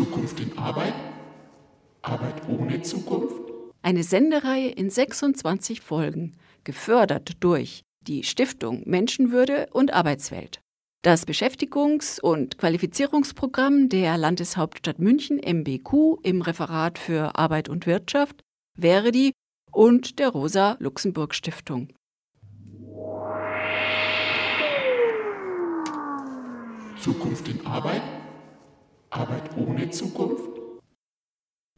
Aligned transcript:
Zukunft 0.00 0.40
in 0.40 0.56
Arbeit? 0.56 0.94
Arbeit 2.00 2.48
ohne 2.48 2.80
Zukunft? 2.80 3.36
Eine 3.82 4.02
Sendereihe 4.02 4.70
in 4.70 4.88
26 4.88 5.82
Folgen, 5.82 6.38
gefördert 6.64 7.32
durch 7.40 7.82
die 8.00 8.22
Stiftung 8.22 8.82
Menschenwürde 8.86 9.68
und 9.72 9.92
Arbeitswelt. 9.92 10.62
Das 11.02 11.26
Beschäftigungs- 11.26 12.18
und 12.18 12.56
Qualifizierungsprogramm 12.56 13.90
der 13.90 14.16
Landeshauptstadt 14.16 15.00
München 15.00 15.36
MBQ 15.36 16.16
im 16.22 16.40
Referat 16.40 16.98
für 16.98 17.36
Arbeit 17.36 17.68
und 17.68 17.86
Wirtschaft, 17.86 18.40
Verdi 18.80 19.32
und 19.70 20.18
der 20.18 20.30
Rosa-Luxemburg-Stiftung. 20.30 21.88
Zukunft 26.98 27.48
in 27.48 27.66
Arbeit? 27.66 28.19
Arbeit 29.10 29.56
ohne 29.56 29.90
Zukunft? 29.90 30.60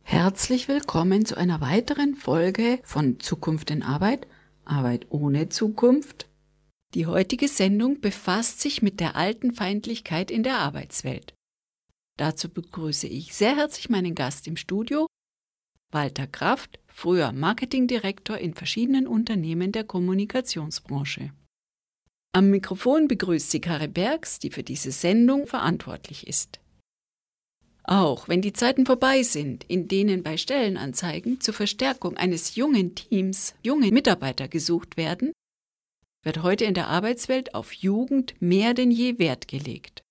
Herzlich 0.03 0.69
willkommen 0.69 1.25
zu 1.25 1.35
einer 1.35 1.63
weiteren 1.63 2.15
Folge 2.15 2.79
von 2.83 3.21
Zukunft 3.21 3.71
in 3.71 3.83
Arbeit, 3.83 4.27
Arbeit 4.67 5.07
ohne 5.09 5.49
Zukunft. 5.49 6.29
Die 6.93 7.07
heutige 7.07 7.49
Sendung 7.49 8.03
befasst 8.03 8.61
sich 8.61 8.83
mit 8.83 9.01
der 9.01 9.17
alten 9.17 9.55
Feindlichkeit 9.55 10.31
in 10.31 10.43
der 10.43 10.59
Arbeitswelt. 10.59 11.33
Dazu 12.19 12.51
begrüße 12.51 13.07
ich 13.07 13.35
sehr 13.35 13.57
herzlich 13.57 13.89
meinen 13.89 14.15
Gast 14.15 14.47
im 14.47 14.59
Studio, 14.59 15.07
Walter 15.91 16.27
Kraft, 16.27 16.81
früher 16.87 17.33
Marketingdirektor 17.33 18.37
in 18.37 18.53
verschiedenen 18.53 19.07
Unternehmen 19.07 19.73
der 19.73 19.85
Kommunikationsbranche. 19.85 21.33
Am 22.35 22.51
Mikrofon 22.51 23.09
begrüßt 23.09 23.51
sie 23.51 23.61
Karin 23.63 23.95
Bergs, 23.95 24.39
die 24.39 24.51
für 24.51 24.63
diese 24.63 24.93
Sendung 24.93 25.47
verantwortlich 25.47 26.27
ist. 26.27 26.62
Auch 27.85 28.29
wenn 28.29 28.43
die 28.43 28.53
Zeiten 28.53 28.87
vorbei 28.87 29.23
sind, 29.23 29.65
in 29.65 29.89
denen 29.89 30.23
bei 30.23 30.37
Stellenanzeigen 30.37 31.41
zur 31.41 31.55
Verstärkung 31.55 32.17
eines 32.17 32.55
jungen 32.55 32.95
Teams 32.95 33.55
junge 33.63 33.91
Mitarbeiter 33.91 34.49
gesucht 34.49 34.97
werden, 34.97 35.33
wird 36.25 36.43
heute 36.43 36.65
in 36.65 36.75
der 36.75 36.89
Arbeitswelt 36.89 37.55
auf 37.55 37.73
Jugend 37.73 38.35
mehr 38.41 38.75
denn 38.75 38.93
je 38.93 39.19
Wert 39.19 39.49
gelegt. 39.49 40.03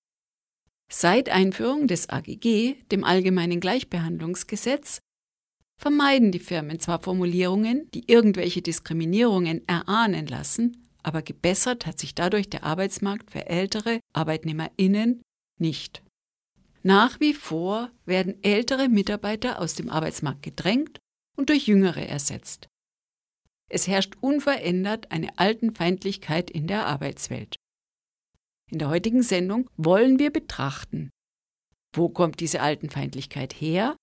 Seit 0.90 1.30
Einführung 1.30 1.86
des 1.86 2.10
AGG, 2.10 2.74
dem 2.90 3.04
Allgemeinen 3.04 3.60
Gleichbehandlungsgesetz, 3.60 5.00
vermeiden 5.80 6.30
die 6.30 6.38
Firmen 6.38 6.78
zwar 6.80 7.00
Formulierungen, 7.00 7.90
die 7.92 8.04
irgendwelche 8.06 8.60
Diskriminierungen 8.60 9.66
erahnen 9.66 10.26
lassen, 10.26 10.86
aber 11.02 11.22
gebessert 11.22 11.86
hat 11.86 11.98
sich 11.98 12.14
dadurch 12.14 12.50
der 12.50 12.64
Arbeitsmarkt 12.64 13.30
für 13.30 13.46
ältere 13.46 14.00
Arbeitnehmerinnen 14.12 15.22
nicht. 15.58 16.02
Nach 16.82 17.20
wie 17.20 17.34
vor 17.34 17.90
werden 18.04 18.42
ältere 18.42 18.88
Mitarbeiter 18.88 19.60
aus 19.60 19.74
dem 19.74 19.88
Arbeitsmarkt 19.88 20.42
gedrängt 20.42 20.98
und 21.36 21.48
durch 21.48 21.66
jüngere 21.66 22.06
ersetzt. 22.06 22.68
Es 23.68 23.86
herrscht 23.86 24.16
unverändert 24.20 25.10
eine 25.10 25.38
Altenfeindlichkeit 25.38 26.50
in 26.50 26.66
der 26.66 26.86
Arbeitswelt. 26.86 27.56
In 28.70 28.78
der 28.78 28.88
heutigen 28.88 29.22
Sendung 29.22 29.70
wollen 29.76 30.18
wir 30.18 30.30
betrachten, 30.30 31.10
wo 31.94 32.08
kommt 32.08 32.40
diese 32.40 32.60
Altenfeindlichkeit 32.60 33.52
her, 33.52 33.96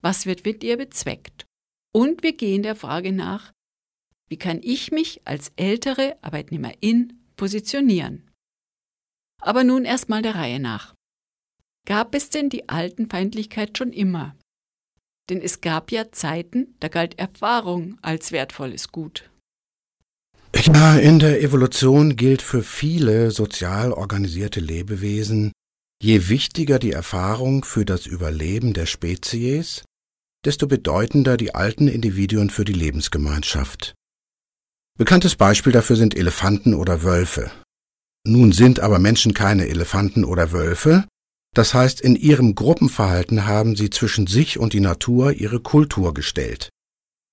was 0.00 0.26
wird 0.26 0.44
mit 0.44 0.62
ihr 0.62 0.76
bezweckt 0.76 1.46
und 1.92 2.22
wir 2.22 2.36
gehen 2.36 2.62
der 2.62 2.76
Frage 2.76 3.12
nach, 3.12 3.52
wie 4.28 4.36
kann 4.36 4.60
ich 4.62 4.92
mich 4.92 5.26
als 5.26 5.52
ältere 5.56 6.18
Arbeitnehmerin 6.22 7.18
positionieren? 7.36 8.30
Aber 9.40 9.64
nun 9.64 9.84
erstmal 9.84 10.22
der 10.22 10.34
Reihe 10.34 10.60
nach. 10.60 10.94
Gab 11.88 12.14
es 12.14 12.28
denn 12.28 12.50
die 12.50 12.68
Altenfeindlichkeit 12.68 13.78
schon 13.78 13.94
immer? 13.94 14.36
Denn 15.30 15.40
es 15.40 15.62
gab 15.62 15.90
ja 15.90 16.12
Zeiten, 16.12 16.74
da 16.80 16.88
galt 16.88 17.18
Erfahrung 17.18 17.96
als 18.02 18.30
wertvolles 18.30 18.92
Gut. 18.92 19.30
Ja, 20.54 20.96
in 20.98 21.18
der 21.18 21.40
Evolution 21.42 22.14
gilt 22.16 22.42
für 22.42 22.62
viele 22.62 23.30
sozial 23.30 23.94
organisierte 23.94 24.60
Lebewesen, 24.60 25.52
je 26.02 26.28
wichtiger 26.28 26.78
die 26.78 26.92
Erfahrung 26.92 27.64
für 27.64 27.86
das 27.86 28.04
Überleben 28.04 28.74
der 28.74 28.84
Spezies, 28.84 29.82
desto 30.44 30.66
bedeutender 30.66 31.38
die 31.38 31.54
alten 31.54 31.88
Individuen 31.88 32.50
für 32.50 32.66
die 32.66 32.74
Lebensgemeinschaft. 32.74 33.94
Bekanntes 34.98 35.36
Beispiel 35.36 35.72
dafür 35.72 35.96
sind 35.96 36.14
Elefanten 36.14 36.74
oder 36.74 37.02
Wölfe. 37.02 37.50
Nun 38.26 38.52
sind 38.52 38.78
aber 38.78 38.98
Menschen 38.98 39.32
keine 39.32 39.68
Elefanten 39.68 40.26
oder 40.26 40.52
Wölfe, 40.52 41.08
das 41.54 41.74
heißt, 41.74 42.00
in 42.00 42.16
ihrem 42.16 42.54
Gruppenverhalten 42.54 43.46
haben 43.46 43.76
sie 43.76 43.90
zwischen 43.90 44.26
sich 44.26 44.58
und 44.58 44.72
die 44.72 44.80
Natur 44.80 45.32
ihre 45.32 45.60
Kultur 45.60 46.14
gestellt. 46.14 46.68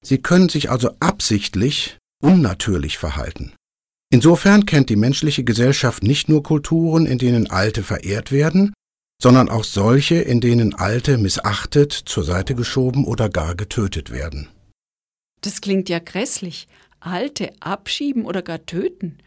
Sie 0.03 0.19
können 0.19 0.49
sich 0.49 0.69
also 0.69 0.91
absichtlich 0.99 1.97
unnatürlich 2.21 2.97
verhalten. 2.97 3.53
Insofern 4.11 4.65
kennt 4.65 4.89
die 4.89 4.95
menschliche 4.95 5.43
Gesellschaft 5.43 6.03
nicht 6.03 6.29
nur 6.29 6.43
Kulturen, 6.43 7.05
in 7.05 7.17
denen 7.17 7.49
Alte 7.49 7.83
verehrt 7.83 8.31
werden, 8.31 8.73
sondern 9.21 9.49
auch 9.49 9.63
solche, 9.63 10.15
in 10.15 10.41
denen 10.41 10.73
Alte 10.75 11.17
missachtet, 11.17 11.91
zur 11.91 12.23
Seite 12.23 12.55
geschoben 12.55 13.05
oder 13.05 13.29
gar 13.29 13.55
getötet 13.55 14.11
werden. 14.11 14.49
Das 15.41 15.61
klingt 15.61 15.89
ja 15.89 15.99
grässlich, 15.99 16.67
Alte 16.99 17.53
abschieben 17.59 18.25
oder 18.25 18.41
gar 18.41 18.65
töten. 18.65 19.17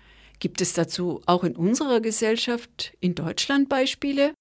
Gibt 0.41 0.61
es 0.61 0.73
dazu 0.73 1.23
auch 1.27 1.45
in 1.45 1.57
unserer 1.57 2.01
Gesellschaft 2.01 2.93
in 3.01 3.15
Deutschland 3.15 3.69
Beispiele? 3.69 4.33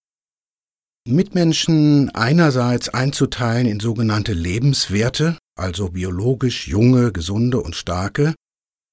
Mitmenschen 1.07 2.09
einerseits 2.13 2.90
einzuteilen 2.90 3.68
in 3.68 3.79
sogenannte 3.79 4.34
Lebenswerte, 4.34 5.38
also 5.56 5.90
biologisch 5.90 6.68
junge, 6.68 7.12
gesunde 7.12 7.62
und 7.62 7.75
starke, 7.75 8.35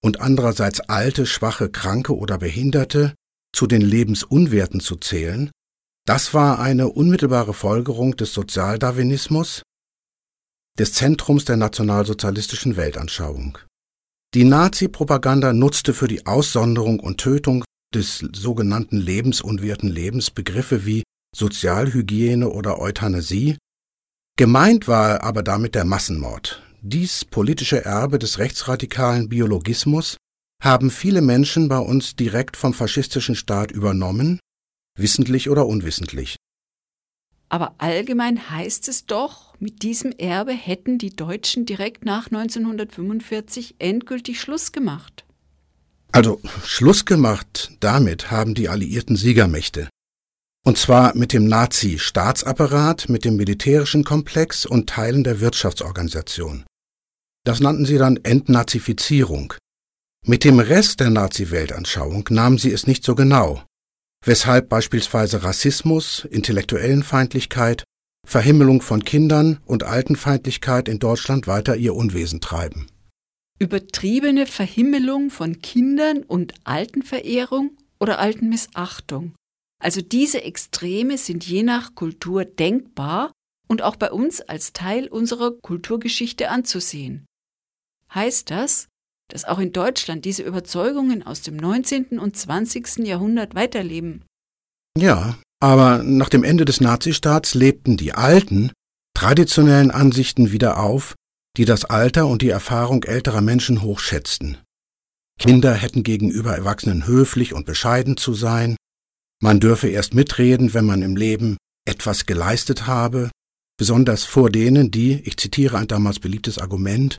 und 0.02 0.20
andererseits 0.20 0.80
alte, 0.80 1.26
schwache, 1.26 1.70
kranke 1.70 2.16
oder 2.16 2.38
Behinderte 2.38 3.14
zu 3.52 3.66
den 3.66 3.80
Lebensunwerten 3.80 4.80
zu 4.80 4.96
zählen, 4.96 5.50
das 6.06 6.34
war 6.34 6.58
eine 6.58 6.88
unmittelbare 6.88 7.54
Folgerung 7.54 8.16
des 8.16 8.34
Sozialdarwinismus, 8.34 9.62
des 10.78 10.92
Zentrums 10.92 11.44
der 11.46 11.56
nationalsozialistischen 11.56 12.76
Weltanschauung. 12.76 13.58
Die 14.34 14.44
Nazi-Propaganda 14.44 15.52
nutzte 15.52 15.94
für 15.94 16.08
die 16.08 16.26
Aussonderung 16.26 17.00
und 17.00 17.18
Tötung 17.18 17.64
des 17.94 18.18
sogenannten 18.18 18.98
lebensunwerten 18.98 19.88
Lebens 19.88 20.30
Begriffe 20.30 20.84
wie 20.84 21.04
Sozialhygiene 21.34 22.48
oder 22.48 22.78
Euthanasie. 22.78 23.58
Gemeint 24.36 24.88
war 24.88 25.22
aber 25.22 25.42
damit 25.42 25.74
der 25.74 25.84
Massenmord. 25.84 26.62
Dies 26.80 27.24
politische 27.24 27.84
Erbe 27.84 28.18
des 28.18 28.38
rechtsradikalen 28.38 29.28
Biologismus 29.28 30.16
haben 30.62 30.90
viele 30.90 31.20
Menschen 31.20 31.68
bei 31.68 31.78
uns 31.78 32.16
direkt 32.16 32.56
vom 32.56 32.72
faschistischen 32.72 33.34
Staat 33.34 33.70
übernommen, 33.70 34.38
wissentlich 34.96 35.50
oder 35.50 35.66
unwissentlich. 35.66 36.36
Aber 37.48 37.74
allgemein 37.78 38.50
heißt 38.50 38.88
es 38.88 39.06
doch, 39.06 39.54
mit 39.60 39.82
diesem 39.82 40.12
Erbe 40.12 40.52
hätten 40.52 40.98
die 40.98 41.14
Deutschen 41.14 41.66
direkt 41.66 42.04
nach 42.04 42.26
1945 42.26 43.76
endgültig 43.78 44.40
Schluss 44.40 44.72
gemacht. 44.72 45.24
Also 46.10 46.40
Schluss 46.64 47.04
gemacht 47.04 47.72
damit 47.80 48.30
haben 48.30 48.54
die 48.54 48.68
alliierten 48.68 49.16
Siegermächte. 49.16 49.88
Und 50.64 50.78
zwar 50.78 51.14
mit 51.14 51.32
dem 51.32 51.46
Nazi-Staatsapparat, 51.46 53.08
mit 53.08 53.24
dem 53.24 53.36
militärischen 53.36 54.02
Komplex 54.02 54.64
und 54.64 54.88
Teilen 54.88 55.22
der 55.22 55.40
Wirtschaftsorganisation. 55.40 56.64
Das 57.44 57.60
nannten 57.60 57.84
sie 57.84 57.98
dann 57.98 58.16
Entnazifizierung. 58.22 59.54
Mit 60.26 60.44
dem 60.44 60.58
Rest 60.58 61.00
der 61.00 61.10
Nazi-Weltanschauung 61.10 62.26
nahmen 62.30 62.56
sie 62.56 62.72
es 62.72 62.86
nicht 62.86 63.04
so 63.04 63.14
genau 63.14 63.62
weshalb 64.24 64.68
beispielsweise 64.68 65.44
Rassismus, 65.44 66.26
Intellektuellenfeindlichkeit, 66.30 67.84
Verhimmelung 68.26 68.80
von 68.80 69.04
Kindern 69.04 69.60
und 69.66 69.84
Altenfeindlichkeit 69.84 70.88
in 70.88 70.98
Deutschland 70.98 71.46
weiter 71.46 71.76
ihr 71.76 71.94
Unwesen 71.94 72.40
treiben. 72.40 72.86
Übertriebene 73.58 74.46
Verhimmelung 74.46 75.30
von 75.30 75.60
Kindern 75.60 76.22
und 76.22 76.54
Altenverehrung 76.64 77.76
oder 78.00 78.18
Altenmissachtung. 78.18 79.34
Also 79.82 80.00
diese 80.00 80.42
Extreme 80.42 81.18
sind 81.18 81.44
je 81.44 81.62
nach 81.62 81.94
Kultur 81.94 82.44
denkbar 82.44 83.32
und 83.68 83.82
auch 83.82 83.96
bei 83.96 84.10
uns 84.10 84.40
als 84.40 84.72
Teil 84.72 85.08
unserer 85.08 85.52
Kulturgeschichte 85.52 86.48
anzusehen. 86.48 87.26
Heißt 88.14 88.50
das, 88.50 88.88
dass 89.28 89.44
auch 89.44 89.58
in 89.58 89.72
Deutschland 89.72 90.24
diese 90.24 90.42
Überzeugungen 90.42 91.22
aus 91.22 91.42
dem 91.42 91.56
19. 91.56 92.18
und 92.18 92.36
20. 92.36 92.98
Jahrhundert 92.98 93.54
weiterleben. 93.54 94.24
Ja, 94.96 95.36
aber 95.60 96.02
nach 96.02 96.28
dem 96.28 96.44
Ende 96.44 96.64
des 96.64 96.80
Nazistaats 96.80 97.54
lebten 97.54 97.96
die 97.96 98.12
alten, 98.12 98.70
traditionellen 99.14 99.90
Ansichten 99.90 100.52
wieder 100.52 100.78
auf, 100.78 101.14
die 101.56 101.64
das 101.64 101.84
Alter 101.84 102.26
und 102.26 102.42
die 102.42 102.50
Erfahrung 102.50 103.04
älterer 103.04 103.40
Menschen 103.40 103.82
hochschätzten. 103.82 104.58
Kinder 105.38 105.74
hätten 105.74 106.02
gegenüber 106.02 106.54
Erwachsenen 106.54 107.06
höflich 107.06 107.54
und 107.54 107.66
bescheiden 107.66 108.16
zu 108.16 108.34
sein, 108.34 108.76
man 109.42 109.60
dürfe 109.60 109.88
erst 109.88 110.14
mitreden, 110.14 110.74
wenn 110.74 110.84
man 110.84 111.02
im 111.02 111.16
Leben 111.16 111.56
etwas 111.86 112.26
geleistet 112.26 112.86
habe, 112.86 113.30
besonders 113.76 114.24
vor 114.24 114.50
denen, 114.50 114.90
die, 114.90 115.20
ich 115.24 115.36
zitiere 115.36 115.78
ein 115.78 115.88
damals 115.88 116.20
beliebtes 116.20 116.58
Argument, 116.58 117.18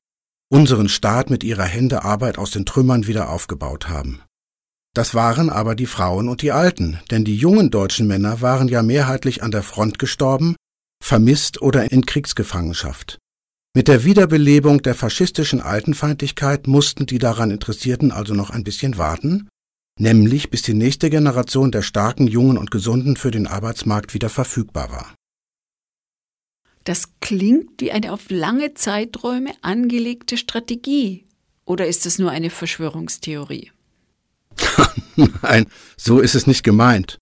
unseren 0.50 0.90
Staat 0.90 1.30
mit 1.30 1.44
ihrer 1.44 1.66
Hände 1.66 2.04
Arbeit 2.04 2.38
aus 2.38 2.52
den 2.52 2.66
Trümmern 2.66 3.08
wieder 3.08 3.30
aufgebaut 3.30 3.90
haben. 3.90 4.22
Das 4.94 5.14
waren 5.14 5.50
aber 5.50 5.76
die 5.76 5.88
Frauen 5.88 6.30
und 6.30 6.42
die 6.42 6.52
Alten, 6.52 7.00
denn 7.12 7.26
die 7.26 7.36
jungen 7.36 7.70
deutschen 7.70 8.08
Männer 8.08 8.42
waren 8.42 8.70
ja 8.70 8.82
mehrheitlich 8.82 9.44
an 9.44 9.52
der 9.52 9.64
Front 9.64 10.00
gestorben, 10.00 10.56
vermisst 11.04 11.62
oder 11.62 11.92
in 11.92 12.06
Kriegsgefangenschaft. 12.06 13.20
Mit 13.76 13.90
der 13.90 14.06
Wiederbelebung 14.06 14.82
der 14.82 14.96
faschistischen 14.96 15.60
Altenfeindlichkeit 15.60 16.66
mussten 16.68 17.06
die 17.06 17.18
daran 17.18 17.52
Interessierten 17.52 18.14
also 18.14 18.34
noch 18.34 18.50
ein 18.50 18.64
bisschen 18.64 18.98
warten, 18.98 19.50
nämlich 20.00 20.50
bis 20.50 20.62
die 20.62 20.74
nächste 20.74 21.10
Generation 21.10 21.72
der 21.72 21.82
starken, 21.82 22.28
jungen 22.28 22.58
und 22.58 22.72
gesunden 22.72 23.16
für 23.18 23.32
den 23.32 23.48
Arbeitsmarkt 23.48 24.14
wieder 24.14 24.30
verfügbar 24.30 24.92
war. 24.92 25.16
Das 26.84 27.10
klingt 27.20 27.82
wie 27.82 27.92
eine 27.92 28.14
auf 28.14 28.30
lange 28.30 28.76
Zeiträume 28.76 29.52
angelegte 29.62 30.38
Strategie. 30.38 31.26
Oder 31.66 31.88
ist 31.88 32.06
es 32.06 32.20
nur 32.20 32.30
eine 32.30 32.52
Verschwörungstheorie? 32.52 33.72
Nein, 35.42 35.66
so 35.98 36.20
ist 36.20 36.36
es 36.36 36.46
nicht 36.46 36.64
gemeint. 36.64 37.18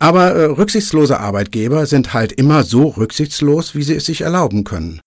Aber 0.00 0.32
äh, 0.32 0.44
rücksichtslose 0.46 1.20
Arbeitgeber 1.20 1.86
sind 1.86 2.14
halt 2.14 2.32
immer 2.32 2.64
so 2.64 2.88
rücksichtslos, 2.88 3.74
wie 3.74 3.82
sie 3.82 3.94
es 3.94 4.06
sich 4.06 4.22
erlauben 4.22 4.64
können. 4.64 5.00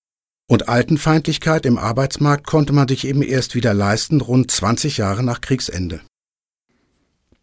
Und 0.48 0.68
Altenfeindlichkeit 0.68 1.66
im 1.66 1.76
Arbeitsmarkt 1.76 2.46
konnte 2.46 2.72
man 2.72 2.86
sich 2.86 3.06
eben 3.06 3.22
erst 3.22 3.56
wieder 3.56 3.74
leisten, 3.74 4.20
rund 4.20 4.50
20 4.50 4.98
Jahre 4.98 5.24
nach 5.24 5.40
Kriegsende. 5.40 6.00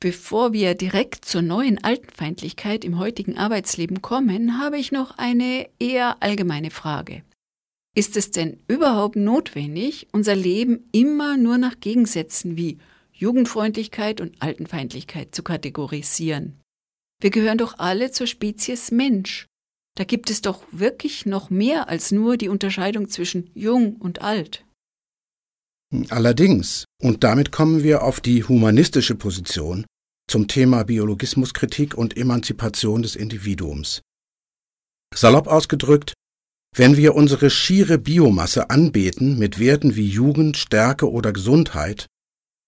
Bevor 0.04 0.52
wir 0.52 0.76
direkt 0.76 1.24
zur 1.24 1.42
neuen 1.42 1.82
Altenfeindlichkeit 1.82 2.84
im 2.84 3.00
heutigen 3.00 3.38
Arbeitsleben 3.38 4.02
kommen, 4.02 4.60
habe 4.60 4.78
ich 4.78 4.92
noch 4.92 5.18
eine 5.18 5.70
eher 5.80 6.22
allgemeine 6.22 6.72
Frage. 6.72 7.22
Ist 7.96 8.18
es 8.18 8.30
denn 8.30 8.60
überhaupt 8.68 9.16
notwendig, 9.16 10.10
unser 10.12 10.36
Leben 10.36 10.90
immer 10.92 11.38
nur 11.38 11.58
nach 11.58 11.80
Gegensätzen 11.80 12.58
wie 12.58 12.80
Jugendfreundlichkeit 13.14 14.20
und 14.20 14.42
Altenfeindlichkeit 14.42 15.34
zu 15.34 15.42
kategorisieren? 15.42 16.60
Wir 17.22 17.30
gehören 17.30 17.58
doch 17.58 17.80
alle 17.80 18.12
zur 18.12 18.28
Spezies 18.28 18.92
Mensch. 18.92 19.46
Da 19.96 20.04
gibt 20.04 20.30
es 20.30 20.42
doch 20.42 20.66
wirklich 20.74 21.26
noch 21.26 21.50
mehr 21.50 21.88
als 21.88 22.12
nur 22.12 22.36
die 22.36 22.50
Unterscheidung 22.50 23.08
zwischen 23.08 23.52
jung 23.54 23.96
und 23.96 24.22
alt. 24.22 24.66
Allerdings, 26.10 26.84
und 27.02 27.24
damit 27.24 27.54
kommen 27.54 27.84
wir 27.84 28.04
auf 28.04 28.20
die 28.20 28.44
humanistische 28.44 29.16
Position, 29.16 29.86
zum 30.28 30.48
Thema 30.48 30.84
Biologismuskritik 30.84 31.96
und 31.96 32.18
Emanzipation 32.18 33.02
des 33.02 33.16
Individuums. 33.16 34.02
Salopp 35.14 35.48
ausgedrückt, 35.48 36.14
wenn 36.76 36.98
wir 36.98 37.14
unsere 37.14 37.50
schiere 37.50 38.00
Biomasse 38.00 38.70
anbeten 38.70 39.38
mit 39.38 39.60
Werten 39.60 39.96
wie 39.96 40.08
Jugend, 40.08 40.58
Stärke 40.58 41.12
oder 41.12 41.32
Gesundheit, 41.32 42.08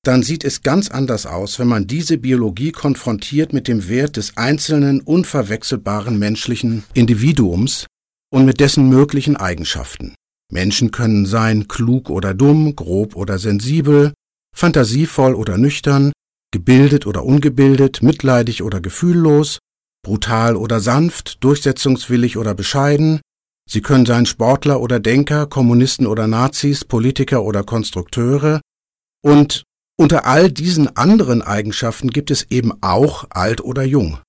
dann 0.05 0.21
sieht 0.21 0.43
es 0.43 0.61
ganz 0.61 0.89
anders 0.89 1.25
aus, 1.25 1.57
wenn 1.57 1.67
man 1.67 1.87
diese 1.87 2.19
Biologie 2.19 2.71
konfrontiert 2.71 3.53
mit 3.53 3.67
dem 3.67 3.89
Wert 3.89 4.17
des 4.17 4.37
einzelnen, 4.37 5.01
unverwechselbaren 5.01 6.19
menschlichen 6.19 6.83
Individuums 6.93 7.87
und 8.31 8.45
mit 8.45 8.59
dessen 8.59 8.87
möglichen 8.87 9.35
Eigenschaften. 9.35 10.13
Menschen 10.51 10.91
können 10.91 11.25
sein 11.25 11.67
klug 11.67 12.11
oder 12.11 12.35
dumm, 12.35 12.75
grob 12.75 13.15
oder 13.15 13.39
sensibel, 13.39 14.13
fantasievoll 14.55 15.33
oder 15.33 15.57
nüchtern, 15.57 16.11
gebildet 16.55 17.05
oder 17.05 17.25
ungebildet, 17.25 18.01
mitleidig 18.01 18.63
oder 18.63 18.79
gefühllos, 18.79 19.59
brutal 20.05 20.55
oder 20.55 20.79
sanft, 20.79 21.43
durchsetzungswillig 21.43 22.37
oder 22.37 22.53
bescheiden, 22.55 23.19
Sie 23.67 23.81
können 23.81 24.05
sein 24.05 24.27
Sportler 24.27 24.79
oder 24.79 24.99
Denker, 24.99 25.47
Kommunisten 25.47 26.05
oder 26.05 26.27
Nazis, 26.27 26.85
Politiker 26.85 27.43
oder 27.43 27.63
Konstrukteure, 27.63 28.61
und 29.23 29.63
unter 29.97 30.25
all 30.25 30.51
diesen 30.51 30.95
anderen 30.95 31.41
Eigenschaften 31.41 32.09
gibt 32.11 32.29
es 32.29 32.43
eben 32.51 32.71
auch 32.81 33.25
alt 33.31 33.61
oder 33.61 33.83
jung. 33.83 34.19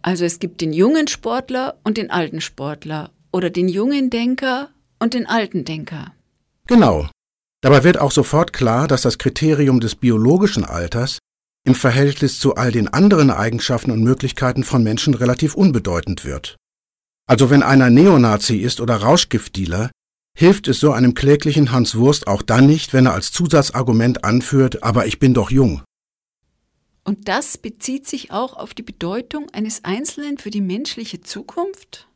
Also 0.00 0.24
es 0.24 0.38
gibt 0.38 0.60
den 0.60 0.72
jungen 0.72 1.08
Sportler 1.08 1.78
und 1.84 1.98
den 1.98 2.10
alten 2.10 2.40
Sportler 2.40 3.10
oder 3.32 3.50
den 3.50 3.68
jungen 3.68 4.08
Denker 4.10 4.70
und 4.98 5.12
den 5.14 5.26
alten 5.26 5.64
Denker. 5.64 6.14
Genau. 6.66 7.08
Dabei 7.64 7.82
wird 7.82 7.96
auch 7.96 8.12
sofort 8.12 8.52
klar, 8.52 8.86
dass 8.88 9.00
das 9.00 9.16
Kriterium 9.16 9.80
des 9.80 9.94
biologischen 9.94 10.66
Alters 10.66 11.18
im 11.66 11.74
Verhältnis 11.74 12.38
zu 12.38 12.56
all 12.56 12.70
den 12.70 12.88
anderen 12.88 13.30
Eigenschaften 13.30 13.90
und 13.90 14.02
Möglichkeiten 14.02 14.64
von 14.64 14.82
Menschen 14.82 15.14
relativ 15.14 15.54
unbedeutend 15.54 16.26
wird. 16.26 16.56
Also 17.26 17.48
wenn 17.48 17.62
einer 17.62 17.88
Neonazi 17.88 18.58
ist 18.58 18.82
oder 18.82 18.96
Rauschgiftdealer, 18.96 19.90
hilft 20.36 20.68
es 20.68 20.78
so 20.78 20.92
einem 20.92 21.14
kläglichen 21.14 21.72
Hans 21.72 21.94
Wurst 21.94 22.26
auch 22.26 22.42
dann 22.42 22.66
nicht, 22.66 22.92
wenn 22.92 23.06
er 23.06 23.14
als 23.14 23.32
Zusatzargument 23.32 24.24
anführt, 24.24 24.82
aber 24.82 25.06
ich 25.06 25.18
bin 25.18 25.32
doch 25.32 25.50
jung. 25.50 25.82
Und 27.02 27.28
das 27.28 27.56
bezieht 27.56 28.06
sich 28.06 28.30
auch 28.30 28.58
auf 28.58 28.74
die 28.74 28.82
Bedeutung 28.82 29.48
eines 29.54 29.84
Einzelnen 29.84 30.36
für 30.36 30.50
die 30.50 30.60
menschliche 30.60 31.22
Zukunft? 31.22 32.08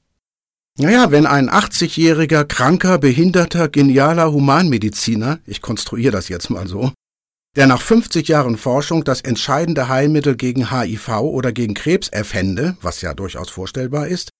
Naja, 0.80 1.10
wenn 1.10 1.26
ein 1.26 1.50
80-jähriger, 1.50 2.44
kranker, 2.44 2.98
behinderter, 2.98 3.68
genialer 3.68 4.30
Humanmediziner, 4.30 5.40
ich 5.44 5.60
konstruiere 5.60 6.12
das 6.12 6.28
jetzt 6.28 6.50
mal 6.50 6.68
so, 6.68 6.92
der 7.56 7.66
nach 7.66 7.82
50 7.82 8.28
Jahren 8.28 8.56
Forschung 8.56 9.02
das 9.02 9.20
entscheidende 9.20 9.88
Heilmittel 9.88 10.36
gegen 10.36 10.70
HIV 10.70 11.08
oder 11.22 11.50
gegen 11.50 11.74
Krebs 11.74 12.06
erfände, 12.06 12.76
was 12.80 13.00
ja 13.00 13.12
durchaus 13.12 13.50
vorstellbar 13.50 14.06
ist, 14.06 14.30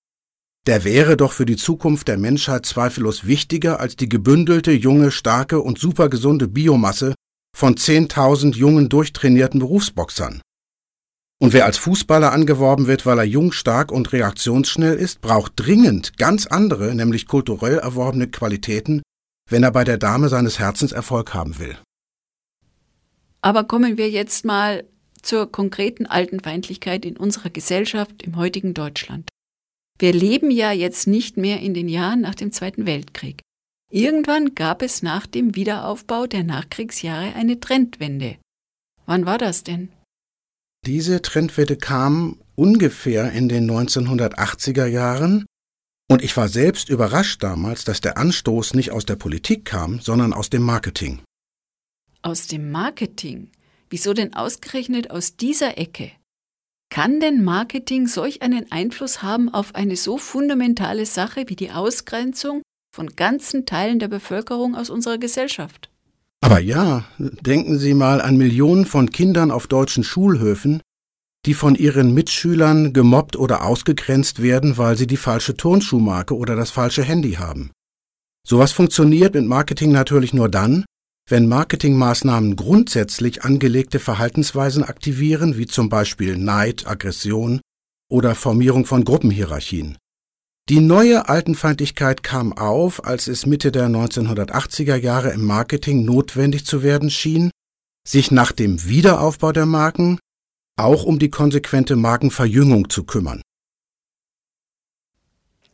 der 0.68 0.84
wäre 0.84 1.16
doch 1.16 1.32
für 1.32 1.46
die 1.46 1.56
Zukunft 1.56 2.06
der 2.06 2.18
Menschheit 2.18 2.66
zweifellos 2.66 3.26
wichtiger 3.26 3.80
als 3.80 3.96
die 3.96 4.08
gebündelte, 4.08 4.70
junge, 4.70 5.10
starke 5.10 5.60
und 5.60 5.80
supergesunde 5.80 6.46
Biomasse 6.46 7.14
von 7.56 7.74
10.000 7.74 8.54
jungen, 8.54 8.88
durchtrainierten 8.88 9.58
Berufsboxern. 9.58 10.40
Und 11.40 11.52
wer 11.52 11.66
als 11.66 11.78
Fußballer 11.78 12.32
angeworben 12.32 12.88
wird, 12.88 13.06
weil 13.06 13.18
er 13.18 13.24
jung, 13.24 13.52
stark 13.52 13.92
und 13.92 14.12
reaktionsschnell 14.12 14.96
ist, 14.96 15.20
braucht 15.20 15.52
dringend 15.56 16.16
ganz 16.18 16.46
andere, 16.46 16.94
nämlich 16.94 17.26
kulturell 17.26 17.78
erworbene 17.78 18.28
Qualitäten, 18.28 19.02
wenn 19.48 19.62
er 19.62 19.70
bei 19.70 19.84
der 19.84 19.98
Dame 19.98 20.28
seines 20.28 20.58
Herzens 20.58 20.90
Erfolg 20.90 21.34
haben 21.34 21.58
will. 21.58 21.78
Aber 23.40 23.64
kommen 23.64 23.96
wir 23.96 24.10
jetzt 24.10 24.44
mal 24.44 24.84
zur 25.22 25.50
konkreten 25.50 26.06
Altenfeindlichkeit 26.06 27.04
in 27.04 27.16
unserer 27.16 27.50
Gesellschaft 27.50 28.22
im 28.22 28.36
heutigen 28.36 28.74
Deutschland. 28.74 29.28
Wir 29.98 30.12
leben 30.12 30.50
ja 30.50 30.72
jetzt 30.72 31.06
nicht 31.06 31.36
mehr 31.36 31.60
in 31.60 31.74
den 31.74 31.88
Jahren 31.88 32.20
nach 32.20 32.34
dem 32.34 32.52
Zweiten 32.52 32.86
Weltkrieg. 32.86 33.42
Irgendwann 33.90 34.54
gab 34.54 34.82
es 34.82 35.02
nach 35.02 35.26
dem 35.26 35.54
Wiederaufbau 35.54 36.26
der 36.26 36.44
Nachkriegsjahre 36.44 37.34
eine 37.34 37.58
Trendwende. 37.58 38.36
Wann 39.06 39.24
war 39.24 39.38
das 39.38 39.64
denn? 39.64 39.90
Diese 40.86 41.22
Trendwende 41.22 41.76
kam 41.76 42.38
ungefähr 42.54 43.32
in 43.32 43.48
den 43.48 43.70
1980er 43.70 44.86
Jahren 44.86 45.46
und 46.10 46.22
ich 46.22 46.36
war 46.36 46.48
selbst 46.48 46.88
überrascht 46.88 47.42
damals, 47.42 47.84
dass 47.84 48.00
der 48.00 48.16
Anstoß 48.16 48.74
nicht 48.74 48.92
aus 48.92 49.04
der 49.04 49.16
Politik 49.16 49.64
kam, 49.66 50.00
sondern 50.00 50.32
aus 50.32 50.48
dem 50.48 50.62
Marketing. 50.62 51.20
Aus 52.22 52.46
dem 52.46 52.70
Marketing? 52.70 53.50
Wieso 53.90 54.14
denn 54.14 54.34
ausgerechnet 54.34 55.10
aus 55.10 55.36
dieser 55.36 55.78
Ecke? 55.78 56.12
Kann 56.90 57.20
denn 57.20 57.44
Marketing 57.44 58.06
solch 58.06 58.40
einen 58.40 58.72
Einfluss 58.72 59.22
haben 59.22 59.52
auf 59.52 59.74
eine 59.74 59.96
so 59.96 60.16
fundamentale 60.16 61.04
Sache 61.04 61.44
wie 61.48 61.56
die 61.56 61.70
Ausgrenzung 61.70 62.62
von 62.94 63.14
ganzen 63.14 63.66
Teilen 63.66 63.98
der 63.98 64.08
Bevölkerung 64.08 64.74
aus 64.74 64.88
unserer 64.88 65.18
Gesellschaft? 65.18 65.90
Aber 66.40 66.60
ja, 66.60 67.04
denken 67.18 67.78
Sie 67.78 67.94
mal 67.94 68.20
an 68.20 68.36
Millionen 68.36 68.86
von 68.86 69.10
Kindern 69.10 69.50
auf 69.50 69.66
deutschen 69.66 70.04
Schulhöfen, 70.04 70.80
die 71.46 71.54
von 71.54 71.74
ihren 71.74 72.14
Mitschülern 72.14 72.92
gemobbt 72.92 73.36
oder 73.36 73.64
ausgegrenzt 73.64 74.42
werden, 74.42 74.76
weil 74.76 74.96
sie 74.96 75.06
die 75.06 75.16
falsche 75.16 75.56
Turnschuhmarke 75.56 76.36
oder 76.36 76.56
das 76.56 76.70
falsche 76.70 77.02
Handy 77.02 77.32
haben. 77.34 77.70
Sowas 78.46 78.72
funktioniert 78.72 79.34
mit 79.34 79.46
Marketing 79.46 79.92
natürlich 79.92 80.32
nur 80.32 80.48
dann, 80.48 80.84
wenn 81.28 81.46
Marketingmaßnahmen 81.46 82.56
grundsätzlich 82.56 83.44
angelegte 83.44 83.98
Verhaltensweisen 83.98 84.82
aktivieren, 84.82 85.58
wie 85.58 85.66
zum 85.66 85.88
Beispiel 85.88 86.38
Neid, 86.38 86.86
Aggression 86.86 87.60
oder 88.10 88.34
Formierung 88.34 88.86
von 88.86 89.04
Gruppenhierarchien. 89.04 89.98
Die 90.68 90.80
neue 90.80 91.30
Altenfeindlichkeit 91.30 92.22
kam 92.22 92.52
auf, 92.52 93.02
als 93.06 93.26
es 93.26 93.46
Mitte 93.46 93.72
der 93.72 93.86
1980er 93.86 94.96
Jahre 94.96 95.30
im 95.30 95.44
Marketing 95.44 96.04
notwendig 96.04 96.66
zu 96.66 96.82
werden 96.82 97.08
schien, 97.08 97.50
sich 98.06 98.30
nach 98.30 98.52
dem 98.52 98.84
Wiederaufbau 98.86 99.52
der 99.52 99.64
Marken 99.64 100.18
auch 100.76 101.04
um 101.04 101.18
die 101.18 101.30
konsequente 101.30 101.96
Markenverjüngung 101.96 102.90
zu 102.90 103.04
kümmern. 103.04 103.40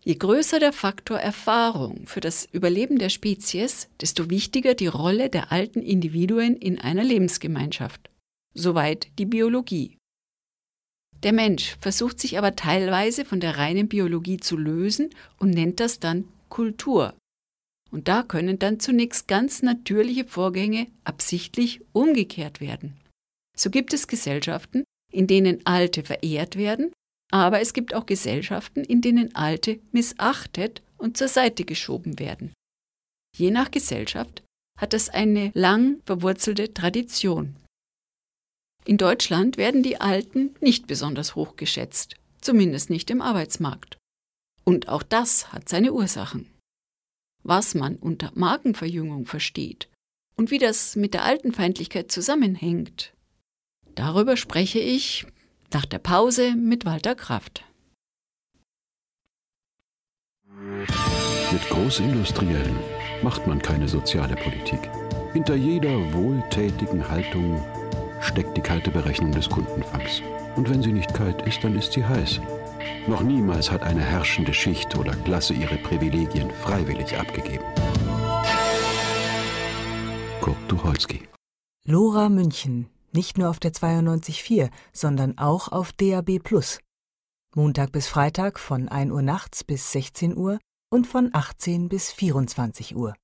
Je 0.05 0.15
größer 0.15 0.61
der 0.61 0.73
Faktor 0.73 1.19
Erfahrung 1.19 2.07
für 2.07 2.21
das 2.21 2.45
Überleben 2.53 2.99
der 2.99 3.09
Spezies, 3.09 3.89
desto 4.01 4.31
wichtiger 4.31 4.75
die 4.75 4.87
Rolle 4.87 5.29
der 5.29 5.51
alten 5.51 5.83
Individuen 5.83 6.57
in 6.57 6.79
einer 6.79 7.03
Lebensgemeinschaft. 7.03 8.11
Soweit 8.55 9.09
die 9.19 9.27
Biologie. 9.27 9.97
Der 11.25 11.33
Mensch 11.33 11.77
versucht 11.81 12.21
sich 12.21 12.37
aber 12.37 12.55
teilweise 12.55 13.25
von 13.25 13.41
der 13.41 13.57
reinen 13.57 13.89
Biologie 13.89 14.37
zu 14.37 14.59
lösen 14.59 15.09
und 15.39 15.51
nennt 15.51 15.81
das 15.81 15.99
dann 15.99 16.29
Kultur. 16.51 17.15
Und 17.91 18.09
da 18.09 18.23
können 18.23 18.59
dann 18.59 18.79
zunächst 18.79 19.27
ganz 19.27 19.63
natürliche 19.63 20.27
Vorgänge 20.27 20.87
absichtlich 21.05 21.81
umgekehrt 21.93 22.61
werden. 22.61 23.01
So 23.57 23.71
gibt 23.71 23.95
es 23.95 24.07
Gesellschaften, 24.07 24.85
in 25.11 25.27
denen 25.27 25.65
Alte 25.65 26.05
verehrt 26.05 26.57
werden, 26.57 26.93
aber 27.31 27.61
es 27.61 27.73
gibt 27.73 27.95
auch 27.95 28.05
Gesellschaften, 28.05 28.85
in 28.85 29.01
denen 29.01 29.35
Alte 29.35 29.81
missachtet 29.93 30.83
und 30.99 31.17
zur 31.17 31.29
Seite 31.29 31.65
geschoben 31.65 32.19
werden. 32.19 32.53
Je 33.37 33.51
nach 33.51 33.71
Gesellschaft 33.71 34.43
hat 34.79 34.93
das 34.93 35.09
eine 35.09 35.53
lang 35.55 36.01
verwurzelte 36.05 36.75
Tradition. 36.75 37.57
In 38.87 38.99
Deutschland 38.99 39.57
werden 39.57 39.83
die 39.83 40.01
Alten 40.01 40.55
nicht 40.61 40.87
besonders 40.87 41.35
hoch 41.35 41.57
geschätzt, 41.57 42.17
zumindest 42.41 42.91
nicht 42.91 43.09
im 43.11 43.23
Arbeitsmarkt. 43.23 43.97
Und 44.65 44.89
auch 44.89 45.03
das 45.03 45.53
hat 45.53 45.69
seine 45.69 45.93
Ursachen. 45.93 46.51
Was 47.43 47.75
man 47.75 47.97
unter 47.97 48.31
Markenverjüngung 48.35 49.27
versteht 49.27 49.89
und 50.37 50.51
wie 50.51 50.59
das 50.59 50.97
mit 50.97 51.15
der 51.15 51.25
Altenfeindlichkeit 51.25 52.13
zusammenhängt, 52.13 53.15
darüber 53.95 54.37
spreche 54.37 54.81
ich 54.81 55.27
nach 55.73 55.87
der 55.87 55.99
Pause 55.99 56.55
mit 56.55 56.85
Walter 56.85 57.15
Kraft. 57.15 57.65
Mit 61.53 61.69
Großindustriellen 61.69 62.77
macht 63.23 63.47
man 63.47 63.61
keine 63.61 63.89
soziale 63.89 64.37
Politik. 64.37 64.81
Hinter 65.33 65.55
jeder 65.55 66.13
wohltätigen 66.13 67.09
Haltung 67.09 67.63
steckt 68.25 68.57
die 68.57 68.61
kalte 68.61 68.91
Berechnung 68.91 69.33
des 69.33 69.49
Kundenfangs. 69.49 70.23
Und 70.57 70.69
wenn 70.71 70.83
sie 70.83 70.93
nicht 70.93 71.13
kalt 71.15 71.43
ist, 71.43 71.63
dann 71.63 71.77
ist 71.77 71.93
sie 71.93 72.05
heiß. 72.05 72.41
Noch 73.07 73.23
niemals 73.23 73.71
hat 73.71 73.83
eine 73.83 74.01
herrschende 74.01 74.55
Schicht 74.55 74.97
oder 74.97 75.15
Klasse 75.25 75.55
ihre 75.55 75.77
Privilegien 75.77 76.51
freiwillig 76.63 77.19
abgegeben. 77.19 77.65
Kurt 80.41 80.57
Tucholsky. 80.69 81.29
Lora 81.87 82.29
München, 82.29 82.89
nicht 83.13 83.37
nur 83.39 83.51
auf 83.51 83.61
der 83.61 83.73
92.4, 83.73 84.71
sondern 84.93 85.39
auch 85.39 85.69
auf 85.69 85.93
DAB+. 85.93 86.41
Montag 87.55 87.93
bis 87.93 88.09
Freitag 88.09 88.59
von 88.59 88.89
1 88.89 89.13
Uhr 89.13 89.23
nachts 89.23 89.65
bis 89.65 89.93
16 89.93 90.37
Uhr 90.37 90.59
und 90.91 91.07
von 91.07 91.31
18 91.33 91.89
bis 91.89 92.11
24 92.11 92.97
Uhr. 92.97 93.15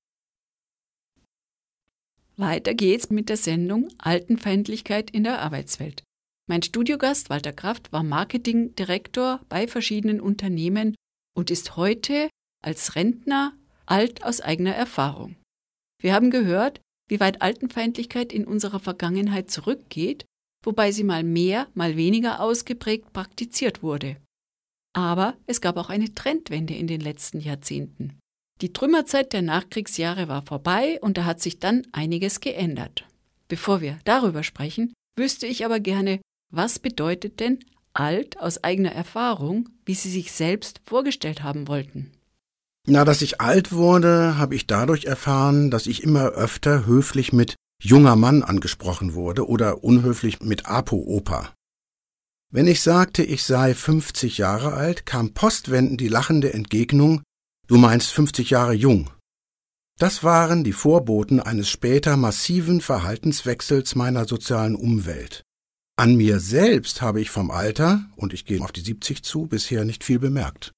Weiter 2.41 2.73
geht's 2.73 3.09
mit 3.11 3.29
der 3.29 3.37
Sendung 3.37 3.87
Altenfeindlichkeit 3.99 5.11
in 5.11 5.23
der 5.23 5.39
Arbeitswelt. 5.39 6.03
Mein 6.49 6.63
Studiogast 6.63 7.29
Walter 7.29 7.53
Kraft 7.53 7.93
war 7.93 8.03
Marketingdirektor 8.03 9.39
bei 9.47 9.67
verschiedenen 9.67 10.19
Unternehmen 10.19 10.95
und 11.37 11.51
ist 11.51 11.77
heute 11.77 12.29
als 12.61 12.95
Rentner 12.95 13.53
alt 13.85 14.25
aus 14.25 14.41
eigener 14.41 14.73
Erfahrung. 14.73 15.35
Wir 16.01 16.13
haben 16.13 16.31
gehört, 16.31 16.81
wie 17.07 17.19
weit 17.19 17.41
Altenfeindlichkeit 17.41 18.33
in 18.33 18.45
unserer 18.45 18.79
Vergangenheit 18.79 19.51
zurückgeht, 19.51 20.25
wobei 20.65 20.91
sie 20.91 21.03
mal 21.03 21.23
mehr, 21.23 21.67
mal 21.73 21.95
weniger 21.95 22.39
ausgeprägt 22.39 23.13
praktiziert 23.13 23.83
wurde. 23.83 24.17
Aber 24.93 25.37
es 25.45 25.61
gab 25.61 25.77
auch 25.77 25.89
eine 25.89 26.13
Trendwende 26.15 26.73
in 26.73 26.87
den 26.87 27.01
letzten 27.01 27.39
Jahrzehnten. 27.39 28.19
Die 28.61 28.73
Trümmerzeit 28.73 29.33
der 29.33 29.41
Nachkriegsjahre 29.41 30.27
war 30.27 30.43
vorbei 30.45 30.99
und 31.01 31.17
da 31.17 31.25
hat 31.25 31.41
sich 31.41 31.59
dann 31.59 31.87
einiges 31.93 32.41
geändert. 32.41 33.07
Bevor 33.47 33.81
wir 33.81 33.97
darüber 34.05 34.43
sprechen, 34.43 34.93
wüsste 35.17 35.47
ich 35.47 35.65
aber 35.65 35.79
gerne, 35.79 36.21
was 36.51 36.77
bedeutet 36.77 37.39
denn 37.39 37.59
alt 37.93 38.39
aus 38.39 38.63
eigener 38.63 38.91
Erfahrung, 38.91 39.69
wie 39.85 39.95
Sie 39.95 40.11
sich 40.11 40.31
selbst 40.31 40.79
vorgestellt 40.85 41.41
haben 41.41 41.67
wollten? 41.67 42.11
Na, 42.87 43.03
dass 43.03 43.21
ich 43.21 43.41
alt 43.41 43.71
wurde, 43.71 44.37
habe 44.37 44.55
ich 44.55 44.67
dadurch 44.67 45.05
erfahren, 45.05 45.71
dass 45.71 45.87
ich 45.87 46.03
immer 46.03 46.29
öfter 46.29 46.85
höflich 46.85 47.33
mit 47.33 47.55
junger 47.81 48.15
Mann 48.15 48.43
angesprochen 48.43 49.15
wurde 49.15 49.47
oder 49.47 49.83
unhöflich 49.83 50.39
mit 50.41 50.67
Apo-Opa. 50.67 51.53
Wenn 52.51 52.67
ich 52.67 52.81
sagte, 52.81 53.23
ich 53.23 53.43
sei 53.43 53.73
50 53.73 54.37
Jahre 54.37 54.73
alt, 54.73 55.05
kam 55.05 55.33
postwendend 55.33 56.01
die 56.01 56.09
lachende 56.09 56.53
Entgegnung, 56.53 57.21
Du 57.71 57.77
meinst 57.77 58.11
50 58.11 58.49
Jahre 58.49 58.73
jung. 58.73 59.09
Das 59.97 60.25
waren 60.25 60.65
die 60.65 60.73
Vorboten 60.73 61.39
eines 61.39 61.69
später 61.69 62.17
massiven 62.17 62.81
Verhaltenswechsels 62.81 63.95
meiner 63.95 64.27
sozialen 64.27 64.75
Umwelt. 64.75 65.43
An 65.95 66.15
mir 66.17 66.41
selbst 66.41 67.01
habe 67.01 67.21
ich 67.21 67.29
vom 67.29 67.49
Alter, 67.49 68.03
und 68.17 68.33
ich 68.33 68.43
gehe 68.43 68.59
auf 68.59 68.73
die 68.73 68.81
70 68.81 69.23
zu, 69.23 69.47
bisher 69.47 69.85
nicht 69.85 70.03
viel 70.03 70.19
bemerkt. 70.19 70.73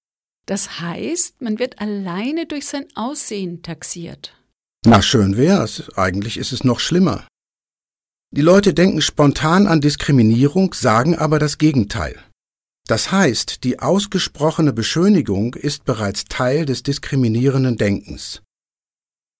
Das 0.46 0.82
heißt, 0.82 1.42
man 1.42 1.58
wird 1.58 1.80
alleine 1.80 2.46
durch 2.46 2.68
sein 2.68 2.86
Aussehen 2.94 3.64
taxiert. 3.64 4.40
Na 4.86 5.02
schön 5.02 5.36
wär's, 5.36 5.98
eigentlich 5.98 6.38
ist 6.38 6.52
es 6.52 6.64
noch 6.64 6.80
schlimmer. 6.80 7.28
Die 8.30 8.42
Leute 8.42 8.76
denken 8.76 9.02
spontan 9.02 9.66
an 9.66 9.82
Diskriminierung, 9.82 10.76
sagen 10.76 11.16
aber 11.16 11.40
das 11.40 11.58
Gegenteil. 11.58 12.24
Das 12.88 13.12
heißt, 13.12 13.64
die 13.64 13.80
ausgesprochene 13.80 14.74
Beschönigung 14.74 15.54
ist 15.54 15.86
bereits 15.86 16.26
Teil 16.26 16.66
des 16.66 16.84
diskriminierenden 16.84 17.78
Denkens. 17.78 18.42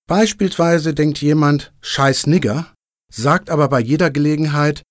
Beispielsweise 0.08 0.94
denkt 0.94 1.22
jemand 1.22 1.74
Scheiß 1.82 2.28
Nigger, 2.28 2.74
sagt 3.12 3.50
aber 3.50 3.68
bei 3.68 3.80
jeder 3.80 4.12
Gelegenheit 4.12 4.84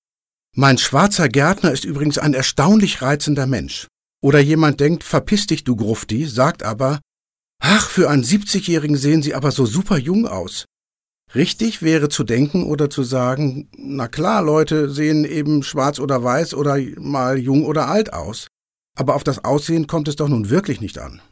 Mein 0.54 0.76
schwarzer 0.76 1.28
Gärtner 1.28 1.72
ist 1.72 1.84
übrigens 1.84 2.18
ein 2.18 2.34
erstaunlich 2.34 3.00
reizender 3.00 3.46
Mensch. 3.46 3.88
Oder 4.22 4.40
jemand 4.40 4.80
denkt 4.80 5.02
Verpiss 5.02 5.46
dich, 5.46 5.64
du 5.64 5.76
Grufti, 5.76 6.26
sagt 6.26 6.62
aber 6.62 7.00
Ach, 7.58 7.88
für 7.88 8.10
einen 8.10 8.24
70-Jährigen 8.24 8.96
sehen 8.96 9.22
Sie 9.22 9.34
aber 9.34 9.50
so 9.50 9.66
super 9.66 9.96
jung 9.96 10.26
aus. 10.26 10.66
Richtig 11.34 11.80
wäre 11.82 12.08
zu 12.08 12.24
denken 12.24 12.64
oder 12.64 12.90
zu 12.90 13.02
sagen, 13.02 13.68
na 13.76 14.08
klar, 14.08 14.42
Leute 14.42 14.90
sehen 14.90 15.24
eben 15.24 15.62
schwarz 15.62 15.98
oder 15.98 16.22
weiß 16.22 16.54
oder 16.54 16.78
mal 16.98 17.38
jung 17.38 17.64
oder 17.64 17.88
alt 17.88 18.12
aus. 18.12 18.48
Aber 18.98 19.14
auf 19.14 19.24
das 19.24 19.44
Aussehen 19.44 19.86
kommt 19.86 20.08
es 20.08 20.16
doch 20.16 20.28
nun 20.28 20.50
wirklich 20.50 20.80
nicht 20.80 20.98
an. 20.98 21.22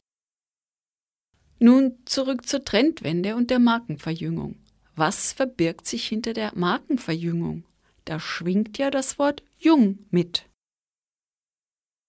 Nun 1.58 1.98
zurück 2.06 2.46
zur 2.46 2.64
Trendwende 2.64 3.36
und 3.36 3.50
der 3.50 3.58
Markenverjüngung. 3.58 4.56
Was 4.96 5.32
verbirgt 5.32 5.86
sich 5.86 6.06
hinter 6.06 6.32
der 6.32 6.52
Markenverjüngung? 6.54 7.64
Da 8.06 8.18
schwingt 8.18 8.78
ja 8.78 8.90
das 8.90 9.18
Wort 9.18 9.42
jung 9.58 9.98
mit. 10.10 10.46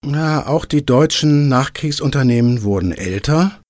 Ja, 0.04 0.46
auch 0.46 0.64
die 0.64 0.84
deutschen 0.84 1.48
Nachkriegsunternehmen 1.48 2.62
wurden 2.62 2.92
älter 2.92 3.60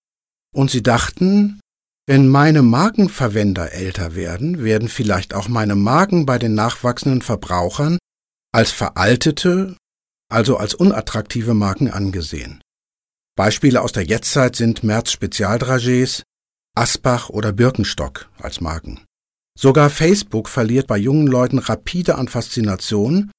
und 0.55 0.71
sie 0.71 0.83
dachten, 0.83 1.61
wenn 2.07 2.29
meine 2.29 2.63
Markenverwender 2.63 3.73
älter 3.73 4.15
werden, 4.15 4.65
werden 4.65 4.89
vielleicht 4.89 5.35
auch 5.35 5.49
meine 5.49 5.77
Marken 5.77 6.27
bei 6.27 6.39
den 6.39 6.55
nachwachsenden 6.55 7.23
Verbrauchern 7.23 7.99
als 8.53 8.71
veraltete, 8.71 9.77
also 10.29 10.57
als 10.57 10.75
unattraktive 10.75 11.55
Marken 11.55 11.91
angesehen. 11.91 12.61
Beispiele 13.37 13.81
aus 13.81 13.93
der 13.93 14.05
Jetztzeit 14.05 14.57
sind 14.57 14.83
Merz 14.83 15.11
Spezialdragés, 15.11 16.23
Asbach 16.75 17.31
oder 17.31 17.53
Birkenstock 17.53 18.29
als 18.39 18.61
Marken. 18.61 19.05
Sogar 19.59 19.91
Facebook 19.91 20.49
verliert 20.49 20.87
bei 20.87 20.99
jungen 20.99 21.27
Leuten 21.27 21.59
rapide 21.59 22.17
an 22.17 22.29
Faszination, 22.29 23.31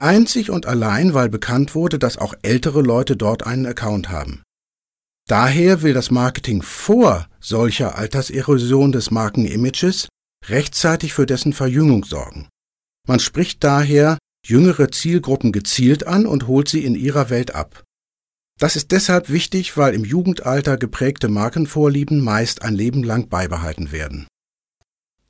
einzig 0.00 0.50
und 0.50 0.66
allein, 0.66 1.14
weil 1.14 1.28
bekannt 1.28 1.74
wurde, 1.74 1.98
dass 1.98 2.18
auch 2.18 2.34
ältere 2.42 2.82
Leute 2.82 3.16
dort 3.16 3.46
einen 3.46 3.66
Account 3.66 4.10
haben. 4.10 4.42
Daher 5.28 5.82
will 5.82 5.94
das 5.94 6.10
Marketing 6.10 6.62
vor 6.62 7.28
solcher 7.40 7.96
Alterserosion 7.96 8.92
des 8.92 9.10
Markenimages 9.10 10.08
rechtzeitig 10.46 11.14
für 11.14 11.26
dessen 11.26 11.52
Verjüngung 11.52 12.04
sorgen. 12.04 12.48
Man 13.06 13.20
spricht 13.20 13.62
daher 13.64 14.18
jüngere 14.44 14.90
Zielgruppen 14.90 15.52
gezielt 15.52 16.06
an 16.06 16.26
und 16.26 16.46
holt 16.46 16.68
sie 16.68 16.84
in 16.84 16.94
ihrer 16.94 17.30
Welt 17.30 17.54
ab. 17.54 17.84
Das 18.58 18.76
ist 18.76 18.92
deshalb 18.92 19.30
wichtig, 19.30 19.76
weil 19.76 19.94
im 19.94 20.04
Jugendalter 20.04 20.76
geprägte 20.76 21.28
Markenvorlieben 21.28 22.20
meist 22.20 22.62
ein 22.62 22.74
Leben 22.74 23.02
lang 23.02 23.28
beibehalten 23.28 23.92
werden. 23.92 24.26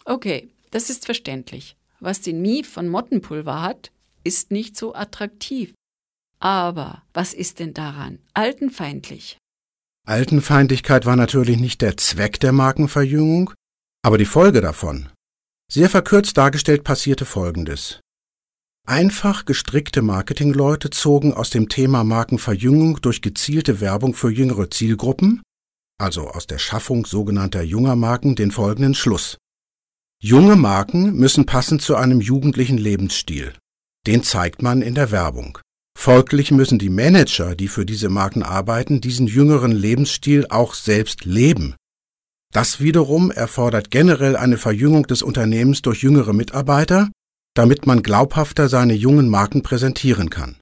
Okay, 0.04 0.50
das 0.70 0.90
ist 0.90 1.06
verständlich. 1.06 1.76
Was 2.00 2.20
den 2.20 2.42
Mie 2.42 2.64
von 2.64 2.88
Mottenpulver 2.88 3.62
hat, 3.62 3.92
ist 4.25 4.50
nicht 4.50 4.76
so 4.76 4.94
attraktiv. 4.94 5.72
Aber 6.40 7.02
was 7.14 7.34
ist 7.34 7.61
denn 7.61 7.72
daran 7.72 8.18
altenfeindlich? 8.34 9.38
Altenfeindlichkeit 10.04 11.06
war 11.06 11.16
natürlich 11.16 11.59
nicht 11.59 11.80
der 11.80 11.97
Zweck 11.97 12.40
der 12.40 12.52
Markenverjüngung, 12.52 13.52
aber 14.04 14.18
die 14.18 14.25
Folge 14.25 14.61
davon. 14.61 15.09
Sehr 15.71 15.88
verkürzt 15.88 16.37
dargestellt 16.37 16.82
passierte 16.82 17.25
Folgendes. 17.25 18.00
Einfach 18.85 19.44
gestrickte 19.44 20.02
Marketingleute 20.02 20.90
zogen 20.90 21.32
aus 21.32 21.50
dem 21.50 21.68
Thema 21.68 22.02
Markenverjüngung 22.02 23.00
durch 23.00 23.23
gezielte 23.23 23.80
Werbung 23.80 24.14
für 24.14 24.30
jüngere 24.30 24.71
Zielgruppen, 24.71 25.40
also 26.00 26.28
aus 26.28 26.49
der 26.49 26.59
Schaffung 26.59 27.06
sogenannter 27.06 27.62
junger 27.62 27.94
Marken, 27.94 28.35
den 28.35 28.50
folgenden 28.50 28.94
Schluss. 28.94 29.38
Junge 30.21 30.56
Marken 30.56 31.14
müssen 31.14 31.47
passen 31.47 31.78
zu 31.78 31.94
einem 31.94 32.21
jugendlichen 32.21 32.76
Lebensstil. 32.76 33.54
Den 34.06 34.25
zeigt 34.25 34.62
man 34.62 34.82
in 34.82 34.97
der 34.97 35.12
Werbung. 35.12 35.59
Folglich 35.99 36.50
müssen 36.50 36.78
die 36.78 36.90
Manager, 36.90 37.54
die 37.54 37.68
für 37.68 37.87
diese 37.87 38.08
Marken 38.08 38.42
arbeiten, 38.42 39.00
diesen 39.00 39.26
jüngeren 39.26 39.72
Lebensstil 39.72 40.46
auch 40.49 40.75
selbst 40.75 41.25
leben. 41.25 41.76
Das 42.52 42.80
wiederum 42.80 43.30
erfordert 43.30 43.90
generell 43.90 44.37
eine 44.37 44.58
Verjüngung 44.58 45.06
des 45.06 45.22
Unternehmens 45.22 45.80
durch 45.82 46.02
jüngere 46.02 46.32
Mitarbeiter, 46.32 47.11
damit 47.54 47.87
man 47.87 48.02
glaubhafter 48.02 48.68
seine 48.68 48.94
jungen 48.94 49.28
Marken 49.28 49.62
präsentieren 49.62 50.28
kann. 50.28 50.56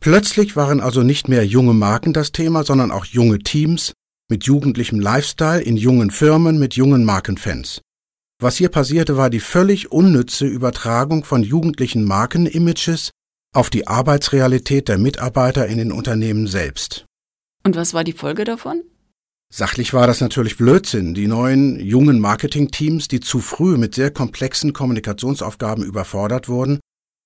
Plötzlich 0.00 0.56
waren 0.56 0.80
also 0.80 1.02
nicht 1.02 1.28
mehr 1.28 1.46
junge 1.46 1.74
Marken 1.74 2.12
das 2.12 2.32
Thema, 2.32 2.64
sondern 2.64 2.90
auch 2.90 3.06
junge 3.06 3.38
Teams 3.38 3.92
mit 4.28 4.44
jugendlichem 4.44 5.00
Lifestyle 5.00 5.60
in 5.60 5.76
jungen 5.76 6.10
Firmen 6.10 6.58
mit 6.58 6.74
jungen 6.74 7.04
Markenfans. 7.04 7.80
Was 8.40 8.56
hier 8.56 8.68
passierte, 8.68 9.16
war 9.16 9.30
die 9.30 9.40
völlig 9.40 9.90
unnütze 9.90 10.46
Übertragung 10.46 11.24
von 11.24 11.42
jugendlichen 11.42 12.04
Markenimages 12.04 13.10
auf 13.56 13.70
die 13.70 13.86
Arbeitsrealität 13.86 14.88
der 14.88 14.98
Mitarbeiter 14.98 15.66
in 15.66 15.78
den 15.78 15.90
Unternehmen 15.90 16.46
selbst. 16.46 17.06
Und 17.64 17.74
was 17.74 17.94
war 17.94 18.04
die 18.04 18.12
Folge 18.12 18.44
davon? 18.44 18.82
Sachlich 19.52 19.94
war 19.94 20.06
das 20.06 20.20
natürlich 20.20 20.56
Blödsinn. 20.56 21.14
Die 21.14 21.26
neuen, 21.26 21.80
jungen 21.80 22.20
Marketingteams, 22.20 23.08
die 23.08 23.20
zu 23.20 23.38
früh 23.38 23.78
mit 23.78 23.94
sehr 23.94 24.10
komplexen 24.10 24.72
Kommunikationsaufgaben 24.72 25.84
überfordert 25.84 26.48
wurden, 26.48 26.80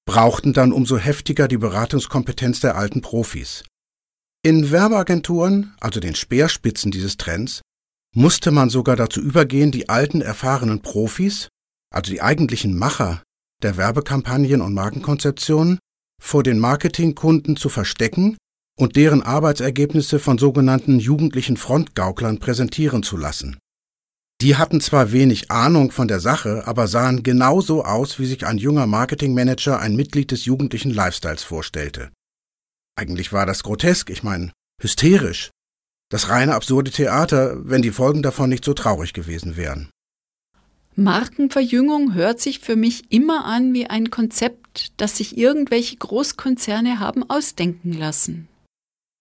brauchten 0.07 0.53
dann 0.53 0.73
umso 0.73 0.99
heftiger 0.99 1.49
die 1.49 1.59
Beratungskompetenz 1.59 2.61
der 2.61 2.77
alten 2.77 3.01
Profis. 3.01 3.65
In 4.43 4.71
Werbeagenturen, 4.71 5.75
also 5.81 5.99
den 5.99 6.15
Speerspitzen 6.15 6.91
dieses 6.91 7.17
Trends, 7.17 7.61
musste 8.15 8.51
man 8.51 8.71
sogar 8.71 8.97
dazu 8.97 9.21
übergehen, 9.21 9.73
die 9.73 9.89
alten 9.89 10.21
erfahrenen 10.21 10.81
Profis, 10.81 11.49
also 11.93 12.13
die 12.13 12.23
eigentlichen 12.23 12.79
Macher 12.79 13.23
der 13.63 13.77
Werbekampagnen 13.77 14.61
und 14.63 14.75
Markenkonzeptionen, 14.75 15.79
vor 16.21 16.43
den 16.43 16.59
Marketingkunden 16.59 17.57
zu 17.57 17.69
verstecken 17.69 18.37
und 18.79 18.97
deren 18.97 19.23
Arbeitsergebnisse 19.23 20.19
von 20.19 20.39
sogenannten 20.39 21.01
jugendlichen 21.01 21.57
Frontgauklern 21.57 22.39
präsentieren 22.39 23.03
zu 23.03 23.17
lassen. 23.17 23.59
Die 24.41 24.57
hatten 24.57 24.81
zwar 24.81 25.13
wenig 25.13 25.51
Ahnung 25.51 25.91
von 25.91 26.09
der 26.09 26.21
Sache, 26.21 26.67
aber 26.67 26.87
sahen 26.87 27.23
genauso 27.23 27.85
aus, 27.85 28.19
wie 28.19 28.25
sich 28.27 28.47
ein 28.47 28.57
junger 28.57 28.87
Marketingmanager 28.87 29.79
ein 29.79 29.97
Mitglied 29.97 30.31
des 30.31 30.47
jugendlichen 30.47 30.93
Lifestyles 30.93 31.43
vorstellte. 31.43 32.11
Eigentlich 32.97 33.33
war 33.33 33.45
das 33.45 33.63
grotesk, 33.63 34.09
ich 34.09 34.23
meine, 34.23 34.53
hysterisch. 34.81 35.51
Das 36.11 36.29
reine 36.29 36.55
absurde 36.55 36.91
Theater, 36.91 37.57
wenn 37.69 37.83
die 37.83 37.93
Folgen 37.93 38.23
davon 38.23 38.49
nicht 38.49 38.65
so 38.65 38.73
traurig 38.73 39.13
gewesen 39.13 39.57
wären. 39.57 39.91
Markenverjüngung 40.97 42.15
hört 42.15 42.41
sich 42.41 42.59
für 42.59 42.77
mich 42.77 43.13
immer 43.13 43.45
an 43.45 43.73
wie 43.75 43.87
ein 43.87 44.11
Konzept, 44.11 44.60
das 44.97 45.17
sich 45.17 45.37
irgendwelche 45.37 45.97
Großkonzerne 45.97 47.01
haben 47.01 47.29
ausdenken 47.29 47.93
lassen. 47.93 48.49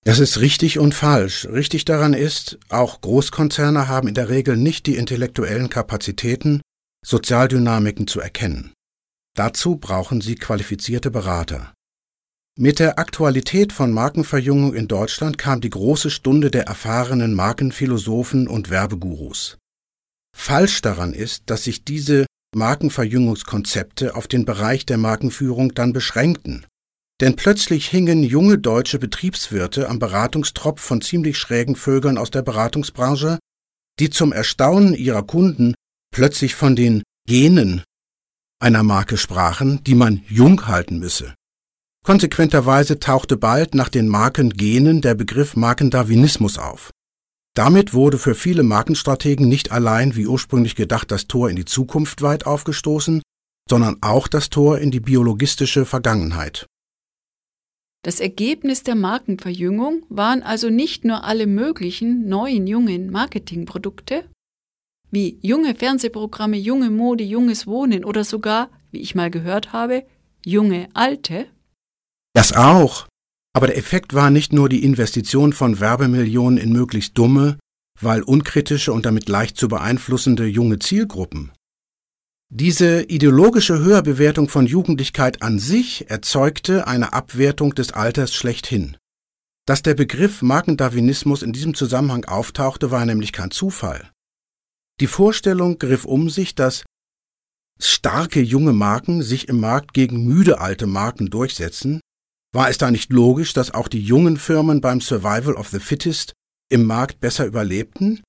Das 0.06 0.20
ist 0.20 0.40
richtig 0.40 0.80
und 0.80 0.94
falsch. 0.94 1.46
Richtig 1.46 1.86
daran 1.86 2.14
ist, 2.14 2.58
auch 2.70 3.02
Großkonzerne 3.02 3.88
haben 3.88 4.08
in 4.08 4.14
der 4.14 4.30
Regel 4.30 4.56
nicht 4.56 4.86
die 4.86 4.96
intellektuellen 4.96 5.70
Kapazitäten, 5.70 6.62
Sozialdynamiken 7.06 8.08
zu 8.08 8.20
erkennen. 8.20 8.74
Dazu 9.36 9.76
brauchen 9.76 10.22
sie 10.22 10.36
qualifizierte 10.36 11.12
Berater. 11.12 11.74
Mit 12.58 12.80
der 12.80 13.00
Aktualität 13.00 13.72
von 13.72 13.94
Markenverjüngung 13.94 14.74
in 14.74 14.88
Deutschland 14.88 15.38
kam 15.38 15.62
die 15.62 15.70
große 15.70 16.10
Stunde 16.10 16.52
der 16.52 16.64
erfahrenen 16.64 17.34
Markenphilosophen 17.34 18.48
und 18.48 18.70
Werbegurus. 18.70 19.58
Falsch 20.36 20.82
daran 20.82 21.14
ist, 21.14 21.44
dass 21.46 21.64
sich 21.64 21.86
diese 21.86 22.26
Markenverjüngungskonzepte 22.56 24.16
auf 24.16 24.28
den 24.28 24.46
Bereich 24.46 24.86
der 24.86 24.98
Markenführung 24.98 25.74
dann 25.74 25.94
beschränkten 25.94 26.66
denn 27.22 27.36
plötzlich 27.36 27.88
hingen 27.88 28.24
junge 28.24 28.58
deutsche 28.58 28.98
Betriebswirte 28.98 29.90
am 29.90 30.00
Beratungstropf 30.00 30.82
von 30.82 31.02
ziemlich 31.02 31.38
schrägen 31.38 31.76
Vögeln 31.76 32.18
aus 32.18 32.32
der 32.32 32.42
Beratungsbranche, 32.42 33.40
die 34.00 34.10
zum 34.10 34.32
Erstaunen 34.32 34.94
ihrer 34.94 35.24
Kunden 35.24 35.74
plötzlich 36.14 36.56
von 36.56 36.76
den 36.76 37.04
Genen 37.28 37.84
einer 38.62 38.84
Marke 38.84 39.18
sprachen, 39.18 39.84
die 39.84 39.96
man 39.96 40.24
jung 40.28 40.68
halten 40.68 41.00
müsse. 41.00 41.34
Konsequenterweise 42.06 43.00
tauchte 43.00 43.38
bald 43.38 43.76
nach 43.76 43.90
den 43.90 44.08
Markengenen 44.08 45.02
der 45.02 45.16
Begriff 45.16 45.56
Markendarwinismus 45.56 46.58
auf. 46.58 46.92
Damit 47.56 47.94
wurde 47.94 48.18
für 48.18 48.36
viele 48.36 48.64
Markenstrategen 48.64 49.48
nicht 49.48 49.72
allein 49.72 50.16
wie 50.16 50.28
ursprünglich 50.28 50.76
gedacht 50.76 51.12
das 51.12 51.28
Tor 51.28 51.50
in 51.50 51.56
die 51.56 51.66
Zukunft 51.66 52.22
weit 52.22 52.46
aufgestoßen, 52.46 53.22
sondern 53.70 53.98
auch 54.02 54.28
das 54.28 54.50
Tor 54.50 54.80
in 54.80 54.92
die 54.92 55.00
biologistische 55.00 55.86
Vergangenheit. 55.86 56.68
Das 58.04 58.22
Ergebnis 58.22 58.84
der 58.84 58.96
Markenverjüngung 58.96 60.06
waren 60.08 60.42
also 60.42 60.70
nicht 60.70 61.04
nur 61.04 61.26
alle 61.26 61.48
möglichen 61.48 62.30
neuen 62.30 62.66
jungen 62.66 63.12
Marketingprodukte, 63.12 64.24
wie 65.12 65.38
junge 65.42 65.76
Fernsehprogramme, 65.76 66.56
junge 66.56 66.92
Mode, 66.92 67.26
junges 67.26 67.68
Wohnen 67.68 68.06
oder 68.06 68.24
sogar, 68.24 68.70
wie 68.92 69.00
ich 69.02 69.16
mal 69.16 69.30
gehört 69.30 69.74
habe, 69.74 70.06
junge 70.46 70.88
Alte. 70.94 71.48
Das 72.34 72.54
auch. 72.54 73.09
Aber 73.60 73.68
der 73.68 73.78
Effekt 73.78 74.14
war 74.14 74.30
nicht 74.30 74.54
nur 74.54 74.70
die 74.70 74.86
Investition 74.86 75.52
von 75.52 75.82
Werbemillionen 75.82 76.58
in 76.58 76.72
möglichst 76.72 77.18
dumme, 77.18 77.60
weil 78.00 78.22
unkritische 78.22 78.94
und 78.94 79.06
damit 79.06 79.28
leicht 79.28 79.58
zu 79.58 79.68
beeinflussende 79.68 80.46
junge 80.46 80.80
Zielgruppen. 80.80 81.52
Diese 82.48 83.04
ideologische 83.04 83.80
Höherbewertung 83.80 84.48
von 84.48 84.66
Jugendlichkeit 84.66 85.42
an 85.42 85.60
sich 85.60 86.10
erzeugte 86.10 86.88
eine 86.88 87.12
Abwertung 87.12 87.76
des 87.76 87.92
Alters 87.92 88.34
schlechthin. 88.34 88.96
Dass 89.66 89.82
der 89.82 89.94
Begriff 89.94 90.42
Markendarwinismus 90.42 91.44
in 91.44 91.52
diesem 91.52 91.74
Zusammenhang 91.74 92.24
auftauchte, 92.24 92.92
war 92.92 93.06
nämlich 93.06 93.34
kein 93.34 93.52
Zufall. 93.52 94.10
Die 95.02 95.08
Vorstellung 95.08 95.80
griff 95.80 96.06
um 96.06 96.30
sich, 96.30 96.56
dass 96.56 96.86
starke 97.78 98.40
junge 98.40 98.72
Marken 98.72 99.22
sich 99.22 99.50
im 99.50 99.60
Markt 99.60 99.94
gegen 99.94 100.24
müde 100.24 100.62
alte 100.62 100.88
Marken 100.88 101.30
durchsetzen, 101.30 102.00
war 102.54 102.70
es 102.70 102.78
da 102.78 102.90
nicht 102.92 103.12
logisch, 103.12 103.54
dass 103.54 103.74
auch 103.74 103.88
die 103.88 104.02
jungen 104.02 104.38
Firmen 104.38 104.82
beim 104.82 105.02
Survival 105.02 105.54
of 105.56 105.70
the 105.70 105.80
Fittest 105.80 106.34
im 106.70 106.86
Markt 106.86 107.20
besser 107.20 107.46
überlebten? 107.46 108.22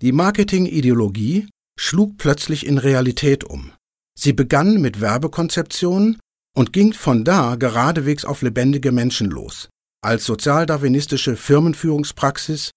Die 0.00 0.12
Marketingideologie 0.12 1.48
schlug 1.78 2.16
plötzlich 2.18 2.66
in 2.66 2.78
Realität 2.78 3.44
um. 3.44 3.72
Sie 4.18 4.32
begann 4.32 4.80
mit 4.80 5.00
Werbekonzeptionen 5.00 6.18
und 6.56 6.72
ging 6.72 6.92
von 6.92 7.24
da 7.24 7.56
geradewegs 7.56 8.24
auf 8.24 8.42
lebendige 8.42 8.92
Menschen 8.92 9.30
los, 9.30 9.68
als 10.02 10.24
sozialdarwinistische 10.24 11.36
Firmenführungspraxis, 11.36 12.70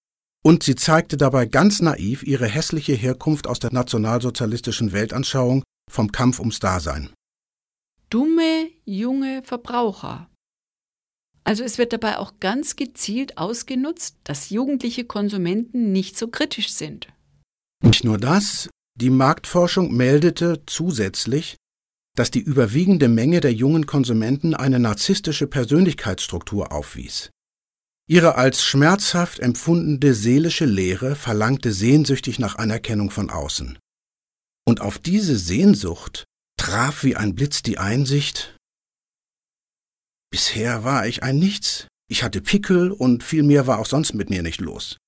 und 0.44 0.62
sie 0.62 0.76
zeigte 0.76 1.16
dabei 1.16 1.46
ganz 1.46 1.80
naiv 1.80 2.22
ihre 2.22 2.46
hässliche 2.46 2.94
Herkunft 2.94 3.48
aus 3.48 3.58
der 3.58 3.72
nationalsozialistischen 3.72 4.92
Weltanschauung 4.92 5.64
vom 5.90 6.12
Kampf 6.12 6.38
ums 6.38 6.60
Dasein. 6.60 7.10
Dumme 8.10 8.68
junge 8.84 9.42
Verbraucher. 9.42 10.30
Also 11.46 11.62
es 11.62 11.78
wird 11.78 11.92
dabei 11.92 12.18
auch 12.18 12.40
ganz 12.40 12.74
gezielt 12.74 13.38
ausgenutzt, 13.38 14.16
dass 14.24 14.50
jugendliche 14.50 15.04
Konsumenten 15.04 15.92
nicht 15.92 16.18
so 16.18 16.26
kritisch 16.26 16.72
sind. 16.72 17.06
Nicht 17.84 18.02
nur 18.02 18.18
das, 18.18 18.68
die 18.98 19.10
Marktforschung 19.10 19.94
meldete 19.94 20.62
zusätzlich, 20.66 21.56
dass 22.16 22.32
die 22.32 22.40
überwiegende 22.40 23.08
Menge 23.08 23.40
der 23.40 23.52
jungen 23.52 23.86
Konsumenten 23.86 24.54
eine 24.54 24.80
narzisstische 24.80 25.46
Persönlichkeitsstruktur 25.46 26.72
aufwies. 26.72 27.30
Ihre 28.08 28.34
als 28.34 28.64
schmerzhaft 28.64 29.38
empfundene 29.38 30.14
seelische 30.14 30.64
Leere 30.64 31.14
verlangte 31.14 31.72
sehnsüchtig 31.72 32.40
nach 32.40 32.56
Anerkennung 32.56 33.10
von 33.10 33.30
außen. 33.30 33.78
Und 34.66 34.80
auf 34.80 34.98
diese 34.98 35.36
Sehnsucht 35.36 36.24
traf 36.58 37.04
wie 37.04 37.14
ein 37.14 37.36
Blitz 37.36 37.62
die 37.62 37.78
Einsicht, 37.78 38.55
bisher 40.30 40.84
war 40.84 41.06
ich 41.06 41.22
ein 41.22 41.38
Nichts, 41.38 41.88
ich 42.08 42.22
hatte 42.22 42.40
Pickel 42.40 42.92
und 42.92 43.22
viel 43.22 43.42
mehr 43.42 43.66
war 43.66 43.78
auch 43.78 43.86
sonst 43.86 44.14
mit 44.14 44.30
mir 44.30 44.42
nicht 44.42 44.60
los. 44.60 44.98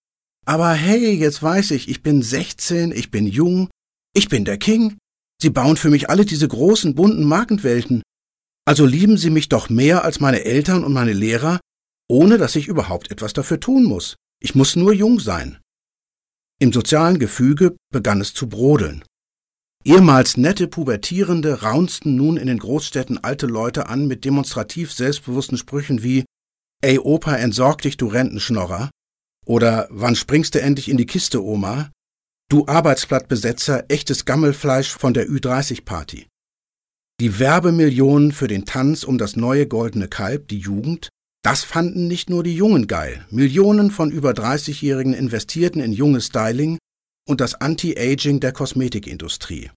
Aber 0.46 0.72
hey, 0.72 1.12
jetzt 1.12 1.42
weiß 1.42 1.72
ich, 1.72 1.88
ich 1.88 2.02
bin 2.02 2.22
16, 2.22 2.92
ich 2.92 3.10
bin 3.10 3.26
jung, 3.26 3.68
ich 4.14 4.28
bin 4.28 4.44
der 4.44 4.58
King. 4.58 4.96
Sie 5.40 5.50
bauen 5.50 5.76
für 5.76 5.90
mich 5.90 6.10
alle 6.10 6.24
diese 6.24 6.48
großen, 6.48 6.94
bunten 6.94 7.24
Markenwelten. 7.24 8.02
Also 8.64 8.84
lieben 8.84 9.16
Sie 9.16 9.30
mich 9.30 9.48
doch 9.48 9.68
mehr 9.68 10.04
als 10.04 10.20
meine 10.20 10.44
Eltern 10.44 10.84
und 10.84 10.92
meine 10.92 11.12
Lehrer, 11.12 11.60
ohne 12.08 12.38
dass 12.38 12.56
ich 12.56 12.66
überhaupt 12.66 13.10
etwas 13.10 13.32
dafür 13.32 13.60
tun 13.60 13.84
muss. 13.84 14.16
Ich 14.42 14.54
muss 14.54 14.74
nur 14.74 14.92
jung 14.92 15.20
sein. 15.20 15.58
Im 16.60 16.72
sozialen 16.72 17.18
Gefüge 17.18 17.76
begann 17.92 18.20
es 18.20 18.34
zu 18.34 18.48
brodeln. 18.48 19.04
Ehemals 19.84 20.36
nette 20.36 20.68
Pubertierende 20.68 21.62
raunsten 21.62 22.16
nun 22.16 22.36
in 22.36 22.46
den 22.46 22.58
Großstädten 22.58 23.22
alte 23.22 23.46
Leute 23.46 23.88
an 23.88 24.06
mit 24.06 24.24
demonstrativ 24.24 24.92
selbstbewussten 24.92 25.56
Sprüchen 25.56 26.02
wie 26.02 26.24
Ey 26.82 26.98
Opa, 26.98 27.36
entsorg 27.36 27.82
dich, 27.82 27.96
du 27.96 28.06
Rentenschnorrer 28.06 28.90
oder 29.46 29.88
Wann 29.90 30.16
springst 30.16 30.54
du 30.54 30.60
endlich 30.60 30.88
in 30.88 30.96
die 30.96 31.06
Kiste, 31.06 31.42
Oma? 31.42 31.90
Du 32.50 32.66
Arbeitsblattbesetzer, 32.66 33.84
echtes 33.88 34.24
Gammelfleisch 34.24 34.90
von 34.90 35.14
der 35.14 35.28
Ü30-Party. 35.28 36.26
Die 37.20 37.38
Werbemillionen 37.38 38.32
für 38.32 38.46
den 38.46 38.64
Tanz 38.64 39.04
um 39.04 39.18
das 39.18 39.36
neue 39.36 39.66
goldene 39.66 40.08
Kalb, 40.08 40.48
die 40.48 40.58
Jugend, 40.58 41.08
Das 41.42 41.62
fanden 41.62 42.08
nicht 42.08 42.30
nur 42.30 42.42
die 42.42 42.54
Jungen 42.54 42.88
geil. 42.88 43.24
Millionen 43.30 43.90
von 43.90 44.10
über 44.10 44.32
30-Jährigen 44.32 45.14
investierten 45.14 45.80
in 45.80 45.92
junges 45.92 46.26
Styling 46.26 46.78
und 47.28 47.40
das 47.40 47.54
Anti-Aging 47.54 48.40
der 48.40 48.52
Kosmetikindustrie. 48.52 49.70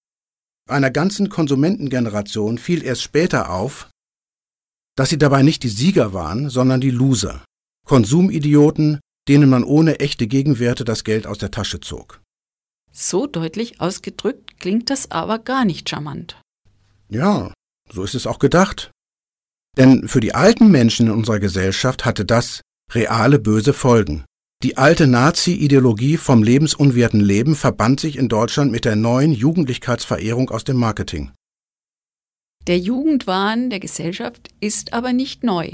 Einer 0.69 0.89
ganzen 0.89 1.29
Konsumentengeneration 1.29 2.57
fiel 2.57 2.83
erst 2.83 3.01
später 3.01 3.49
auf, 3.51 3.89
dass 4.95 5.09
sie 5.09 5.17
dabei 5.17 5.43
nicht 5.43 5.63
die 5.63 5.69
Sieger 5.69 6.13
waren, 6.13 6.49
sondern 6.49 6.81
die 6.81 6.91
Loser. 6.91 7.43
Konsumidioten, 7.85 8.99
denen 9.27 9.49
man 9.49 9.63
ohne 9.63 9.99
echte 9.99 10.27
Gegenwerte 10.27 10.85
das 10.85 11.03
Geld 11.03 11.27
aus 11.27 11.37
der 11.39 11.51
Tasche 11.51 11.79
zog. 11.79 12.21
So 12.91 13.27
deutlich 13.27 13.81
ausgedrückt 13.81 14.59
klingt 14.59 14.89
das 14.89 15.11
aber 15.11 15.39
gar 15.39 15.65
nicht 15.65 15.89
charmant. 15.89 16.39
Ja, 17.09 17.53
so 17.89 18.03
ist 18.03 18.15
es 18.15 18.27
auch 18.27 18.39
gedacht. 18.39 18.91
Denn 19.77 20.07
für 20.07 20.19
die 20.19 20.35
alten 20.35 20.69
Menschen 20.69 21.07
in 21.07 21.13
unserer 21.13 21.39
Gesellschaft 21.39 22.05
hatte 22.05 22.25
das 22.25 22.61
reale 22.91 23.39
böse 23.39 23.73
Folgen. 23.73 24.25
Die 24.63 24.77
alte 24.77 25.07
Nazi-Ideologie 25.07 26.17
vom 26.17 26.43
lebensunwerten 26.43 27.19
Leben 27.19 27.55
verband 27.55 27.99
sich 27.99 28.15
in 28.15 28.29
Deutschland 28.29 28.71
mit 28.71 28.85
der 28.85 28.95
neuen 28.95 29.31
Jugendlichkeitsverehrung 29.31 30.51
aus 30.51 30.63
dem 30.63 30.77
Marketing. 30.77 31.31
Der 32.67 32.77
Jugendwahn 32.77 33.71
der 33.71 33.79
Gesellschaft 33.79 34.49
ist 34.59 34.93
aber 34.93 35.13
nicht 35.13 35.43
neu. 35.43 35.67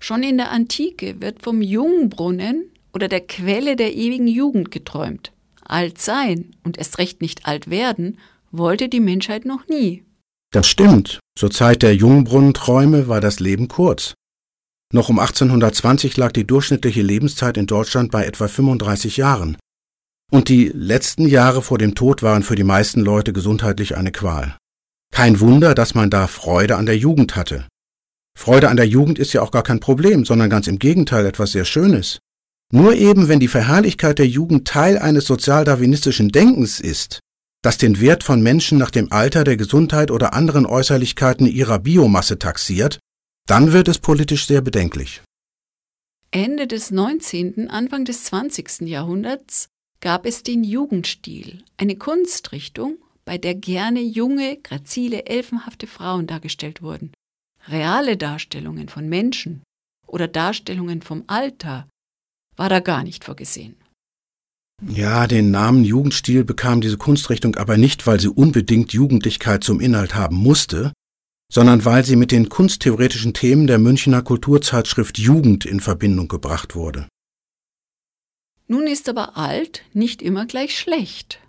Schon 0.00 0.22
in 0.22 0.36
der 0.36 0.52
Antike 0.52 1.20
wird 1.20 1.42
vom 1.42 1.62
Jungbrunnen 1.62 2.70
oder 2.94 3.08
der 3.08 3.26
Quelle 3.26 3.74
der 3.74 3.92
ewigen 3.96 4.28
Jugend 4.28 4.70
geträumt. 4.70 5.32
Alt 5.64 6.00
sein 6.00 6.54
und 6.62 6.78
erst 6.78 6.98
recht 6.98 7.20
nicht 7.20 7.46
alt 7.46 7.68
werden 7.70 8.18
wollte 8.52 8.88
die 8.88 9.00
Menschheit 9.00 9.44
noch 9.44 9.66
nie. 9.66 10.04
Das 10.52 10.68
stimmt. 10.68 11.18
Zur 11.36 11.50
Zeit 11.50 11.82
der 11.82 11.96
Jungbrunnenträume 11.96 13.08
war 13.08 13.20
das 13.20 13.40
Leben 13.40 13.66
kurz. 13.66 14.14
Noch 14.92 15.08
um 15.08 15.18
1820 15.18 16.16
lag 16.16 16.32
die 16.32 16.46
durchschnittliche 16.46 17.02
Lebenszeit 17.02 17.56
in 17.56 17.66
Deutschland 17.66 18.12
bei 18.12 18.24
etwa 18.24 18.46
35 18.46 19.16
Jahren. 19.16 19.56
Und 20.30 20.48
die 20.48 20.68
letzten 20.68 21.26
Jahre 21.26 21.62
vor 21.62 21.78
dem 21.78 21.94
Tod 21.94 22.22
waren 22.22 22.42
für 22.42 22.54
die 22.54 22.64
meisten 22.64 23.00
Leute 23.00 23.32
gesundheitlich 23.32 23.96
eine 23.96 24.12
Qual. 24.12 24.56
Kein 25.12 25.40
Wunder, 25.40 25.74
dass 25.74 25.94
man 25.94 26.10
da 26.10 26.26
Freude 26.26 26.76
an 26.76 26.86
der 26.86 26.96
Jugend 26.96 27.36
hatte. 27.36 27.66
Freude 28.36 28.68
an 28.68 28.76
der 28.76 28.86
Jugend 28.86 29.18
ist 29.18 29.32
ja 29.32 29.42
auch 29.42 29.50
gar 29.50 29.62
kein 29.62 29.80
Problem, 29.80 30.24
sondern 30.24 30.50
ganz 30.50 30.66
im 30.66 30.78
Gegenteil 30.78 31.26
etwas 31.26 31.52
sehr 31.52 31.64
Schönes. 31.64 32.18
Nur 32.72 32.94
eben, 32.94 33.28
wenn 33.28 33.40
die 33.40 33.48
Verherrlichkeit 33.48 34.18
der 34.18 34.26
Jugend 34.26 34.68
Teil 34.68 34.98
eines 34.98 35.24
sozialdarwinistischen 35.26 36.30
Denkens 36.30 36.80
ist, 36.80 37.20
das 37.62 37.78
den 37.78 38.00
Wert 38.00 38.24
von 38.24 38.42
Menschen 38.42 38.78
nach 38.78 38.90
dem 38.90 39.10
Alter, 39.10 39.44
der 39.44 39.56
Gesundheit 39.56 40.10
oder 40.10 40.34
anderen 40.34 40.66
Äußerlichkeiten 40.66 41.46
ihrer 41.46 41.78
Biomasse 41.78 42.38
taxiert, 42.38 42.98
dann 43.46 43.72
wird 43.72 43.88
es 43.88 43.98
politisch 43.98 44.46
sehr 44.46 44.60
bedenklich. 44.60 45.22
Ende 46.30 46.66
des 46.66 46.90
19., 46.90 47.70
Anfang 47.70 48.04
des 48.04 48.24
20. 48.24 48.82
Jahrhunderts 48.82 49.68
gab 50.00 50.26
es 50.26 50.42
den 50.42 50.64
Jugendstil, 50.64 51.62
eine 51.76 51.96
Kunstrichtung, 51.96 52.98
bei 53.24 53.38
der 53.38 53.54
gerne 53.54 54.00
junge, 54.00 54.58
grazile, 54.62 55.26
elfenhafte 55.26 55.86
Frauen 55.86 56.26
dargestellt 56.26 56.82
wurden. 56.82 57.12
Reale 57.68 58.16
Darstellungen 58.16 58.88
von 58.88 59.08
Menschen 59.08 59.62
oder 60.06 60.28
Darstellungen 60.28 61.02
vom 61.02 61.24
Alter 61.26 61.88
war 62.56 62.68
da 62.68 62.80
gar 62.80 63.02
nicht 63.02 63.24
vorgesehen. 63.24 63.76
Ja, 64.86 65.26
den 65.26 65.50
Namen 65.50 65.84
Jugendstil 65.84 66.44
bekam 66.44 66.80
diese 66.80 66.98
Kunstrichtung 66.98 67.56
aber 67.56 67.78
nicht, 67.78 68.06
weil 68.06 68.20
sie 68.20 68.28
unbedingt 68.28 68.92
Jugendlichkeit 68.92 69.64
zum 69.64 69.80
Inhalt 69.80 70.14
haben 70.14 70.36
musste, 70.36 70.92
sondern 71.52 71.84
weil 71.84 72.04
sie 72.04 72.16
mit 72.16 72.32
den 72.32 72.48
kunsttheoretischen 72.48 73.34
Themen 73.34 73.66
der 73.66 73.78
Münchner 73.78 74.22
Kulturzeitschrift 74.22 75.18
Jugend 75.18 75.64
in 75.64 75.80
Verbindung 75.80 76.28
gebracht 76.28 76.74
wurde. 76.74 77.08
Nun 78.68 78.86
ist 78.86 79.08
aber 79.08 79.36
alt 79.36 79.82
nicht 79.92 80.22
immer 80.22 80.46
gleich 80.46 80.76
schlecht. 80.78 81.40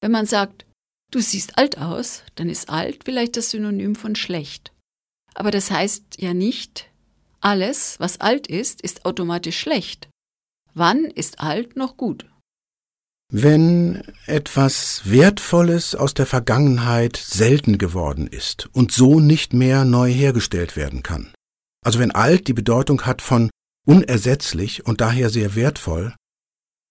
Wenn 0.00 0.10
man 0.10 0.26
sagt, 0.26 0.64
du 1.10 1.20
siehst 1.20 1.58
alt 1.58 1.78
aus, 1.78 2.22
dann 2.34 2.48
ist 2.48 2.70
alt 2.70 3.04
vielleicht 3.04 3.36
das 3.36 3.50
Synonym 3.50 3.94
von 3.94 4.16
schlecht. 4.16 4.72
Aber 5.34 5.50
das 5.50 5.70
heißt 5.70 6.20
ja 6.20 6.32
nicht, 6.32 6.90
alles, 7.40 8.00
was 8.00 8.20
alt 8.20 8.46
ist, 8.46 8.80
ist 8.80 9.04
automatisch 9.04 9.58
schlecht. 9.58 10.08
Wann 10.72 11.04
ist 11.04 11.40
alt 11.40 11.76
noch 11.76 11.96
gut? 11.96 12.26
Wenn 13.32 14.02
etwas 14.26 15.02
Wertvolles 15.04 15.94
aus 15.94 16.14
der 16.14 16.26
Vergangenheit 16.26 17.16
selten 17.16 17.78
geworden 17.78 18.26
ist 18.26 18.68
und 18.72 18.92
so 18.92 19.18
nicht 19.18 19.52
mehr 19.52 19.84
neu 19.84 20.10
hergestellt 20.12 20.76
werden 20.76 21.02
kann. 21.02 21.32
Also 21.84 21.98
wenn 21.98 22.12
alt 22.12 22.48
die 22.48 22.52
Bedeutung 22.52 23.02
hat 23.02 23.22
von 23.22 23.50
unersetzlich 23.86 24.86
und 24.86 25.00
daher 25.00 25.30
sehr 25.30 25.54
wertvoll, 25.54 26.14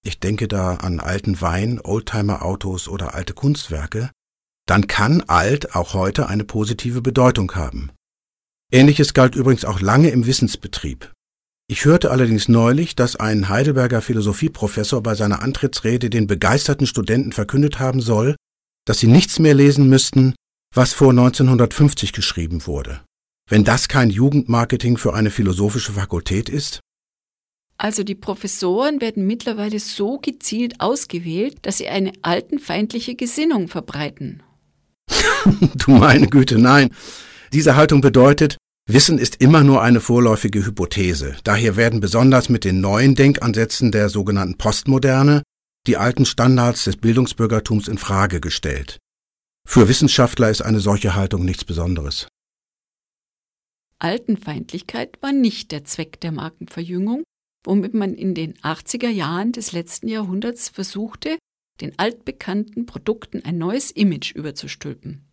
ich 0.06 0.19
denke 0.19 0.48
da 0.48 0.76
an 0.76 1.00
alten 1.00 1.39
Wein, 1.39 1.80
Oldtimer-Autos 1.82 2.89
oder 2.89 3.13
alte 3.13 3.34
Kunstwerke, 3.34 4.12
dann 4.65 4.88
kann 4.88 5.22
alt 5.22 5.76
auch 5.76 5.93
heute 5.93 6.28
eine 6.28 6.43
positive 6.43 7.02
Bedeutung 7.02 7.56
haben. 7.56 7.91
Ähnliches 8.72 9.13
galt 9.13 9.36
übrigens 9.36 9.65
auch 9.65 9.80
lange 9.80 10.10
im 10.10 10.26
Wissensbetrieb. 10.26 11.12
Ich 11.74 11.86
hörte 11.86 12.12
allerdings 12.12 12.50
neulich, 12.50 12.96
dass 12.96 13.16
ein 13.16 13.50
Heidelberger 13.50 14.04
Philosophieprofessor 14.04 15.02
bei 15.02 15.16
seiner 15.16 15.42
Antrittsrede 15.42 16.12
den 16.12 16.28
begeisterten 16.28 16.86
Studenten 16.86 17.32
verkündet 17.32 17.80
haben 17.80 18.00
soll, 18.00 18.36
dass 18.86 19.00
sie 19.00 19.08
nichts 19.08 19.40
mehr 19.40 19.56
lesen 19.56 19.90
müssten, 19.90 20.36
was 20.72 20.94
vor 20.94 21.10
1950 21.10 22.14
geschrieben 22.14 22.68
wurde. 22.68 23.02
Wenn 23.50 23.64
das 23.64 23.88
kein 23.88 24.12
Jugendmarketing 24.12 24.98
für 24.98 25.16
eine 25.16 25.32
philosophische 25.32 25.94
Fakultät 25.94 26.48
ist? 26.48 26.80
Also 27.78 28.04
die 28.04 28.14
Professoren 28.14 29.02
werden 29.02 29.26
mittlerweile 29.26 29.80
so 29.80 30.20
gezielt 30.20 30.80
ausgewählt, 30.80 31.58
dass 31.64 31.80
sie 31.80 31.88
eine 31.88 32.12
altenfeindliche 32.22 33.16
Gesinnung 33.16 33.68
verbreiten. 33.68 34.44
du 35.74 35.90
meine 35.90 36.28
Güte, 36.28 36.60
nein. 36.60 36.92
Diese 37.52 37.76
Haltung 37.76 38.02
bedeutet, 38.02 38.58
Wissen 38.86 39.17
ist 39.17 39.38
immer 39.39 39.63
nur 39.63 39.82
eine 39.82 40.02
vorläufige 40.02 40.65
Hypothese. 40.65 41.38
Daher 41.46 41.78
werden 41.78 42.02
besonders 42.02 42.50
mit 42.50 42.65
den 42.65 42.82
neuen 42.82 43.15
Denkansätzen 43.15 43.93
der 43.93 44.10
sogenannten 44.10 44.58
Postmoderne 44.58 45.41
die 45.88 45.96
alten 45.96 46.26
Standards 46.26 46.84
des 46.84 46.98
Bildungsbürgertums 46.98 47.88
in 47.88 47.98
Frage 47.98 48.41
gestellt. 48.41 49.00
Für 49.65 49.88
Wissenschaftler 49.88 50.50
ist 50.50 50.62
eine 50.62 50.82
solche 50.82 51.15
Haltung 51.15 51.46
nichts 51.46 51.63
Besonderes. 51.63 52.28
Altenfeindlichkeit 54.00 55.17
war 55.22 55.32
nicht 55.32 55.72
der 55.72 55.86
Zweck 55.86 56.19
der 56.19 56.34
Markenverjüngung, 56.34 57.24
womit 57.63 57.93
man 57.93 58.13
in 58.13 58.36
den 58.36 58.56
80er 58.56 59.08
Jahren 59.08 59.54
des 59.54 59.72
letzten 59.72 60.10
Jahrhunderts 60.10 60.67
versuchte, 60.67 61.38
den 61.80 61.98
altbekannten 61.98 62.86
Produkten 62.86 63.46
ein 63.46 63.58
neues 63.58 63.91
Image 63.91 64.36
überzustülpen. 64.36 65.30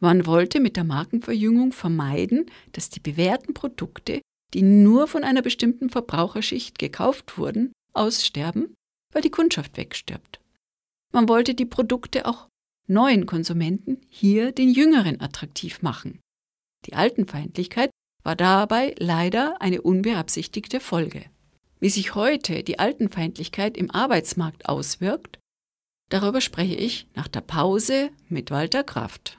Man 0.00 0.26
wollte 0.26 0.60
mit 0.60 0.76
der 0.76 0.84
Markenverjüngung 0.84 1.72
vermeiden, 1.72 2.46
dass 2.72 2.88
die 2.88 3.00
bewährten 3.00 3.54
Produkte, 3.54 4.20
die 4.54 4.62
nur 4.62 5.08
von 5.08 5.24
einer 5.24 5.42
bestimmten 5.42 5.90
Verbraucherschicht 5.90 6.78
gekauft 6.78 7.36
wurden, 7.36 7.72
aussterben, 7.92 8.74
weil 9.12 9.22
die 9.22 9.30
Kundschaft 9.30 9.76
wegstirbt. 9.76 10.40
Man 11.12 11.28
wollte 11.28 11.54
die 11.54 11.66
Produkte 11.66 12.26
auch 12.26 12.48
neuen 12.86 13.26
Konsumenten, 13.26 14.00
hier 14.08 14.52
den 14.52 14.70
Jüngeren, 14.70 15.20
attraktiv 15.20 15.82
machen. 15.82 16.20
Die 16.86 16.94
Altenfeindlichkeit 16.94 17.90
war 18.22 18.36
dabei 18.36 18.94
leider 18.98 19.60
eine 19.60 19.82
unbeabsichtigte 19.82 20.80
Folge. 20.80 21.24
Wie 21.80 21.90
sich 21.90 22.14
heute 22.14 22.62
die 22.62 22.78
Altenfeindlichkeit 22.78 23.76
im 23.76 23.90
Arbeitsmarkt 23.90 24.68
auswirkt, 24.68 25.38
darüber 26.08 26.40
spreche 26.40 26.74
ich 26.74 27.06
nach 27.14 27.28
der 27.28 27.40
Pause 27.40 28.10
mit 28.28 28.50
Walter 28.50 28.84
Kraft. 28.84 29.37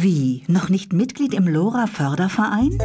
Wie, 0.00 0.44
noch 0.46 0.68
nicht 0.68 0.92
Mitglied 0.92 1.34
im 1.34 1.48
LoRa 1.48 1.88
Förderverein? 1.88 2.78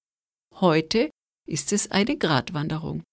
Heute 0.59 1.11
ist 1.47 1.71
es 1.71 1.91
eine 1.91 2.17
Gratwanderung. 2.17 3.03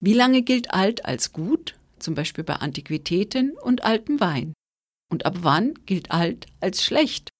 Wie 0.00 0.12
lange 0.12 0.42
gilt 0.42 0.72
alt 0.72 1.04
als 1.04 1.32
gut, 1.32 1.78
zum 2.00 2.16
Beispiel 2.16 2.42
bei 2.42 2.56
Antiquitäten 2.56 3.52
und 3.52 3.84
altem 3.84 4.18
Wein? 4.18 4.54
Und 5.08 5.24
ab 5.24 5.36
wann 5.42 5.74
gilt 5.86 6.10
alt 6.10 6.46
als 6.58 6.82
schlecht? 6.82 7.30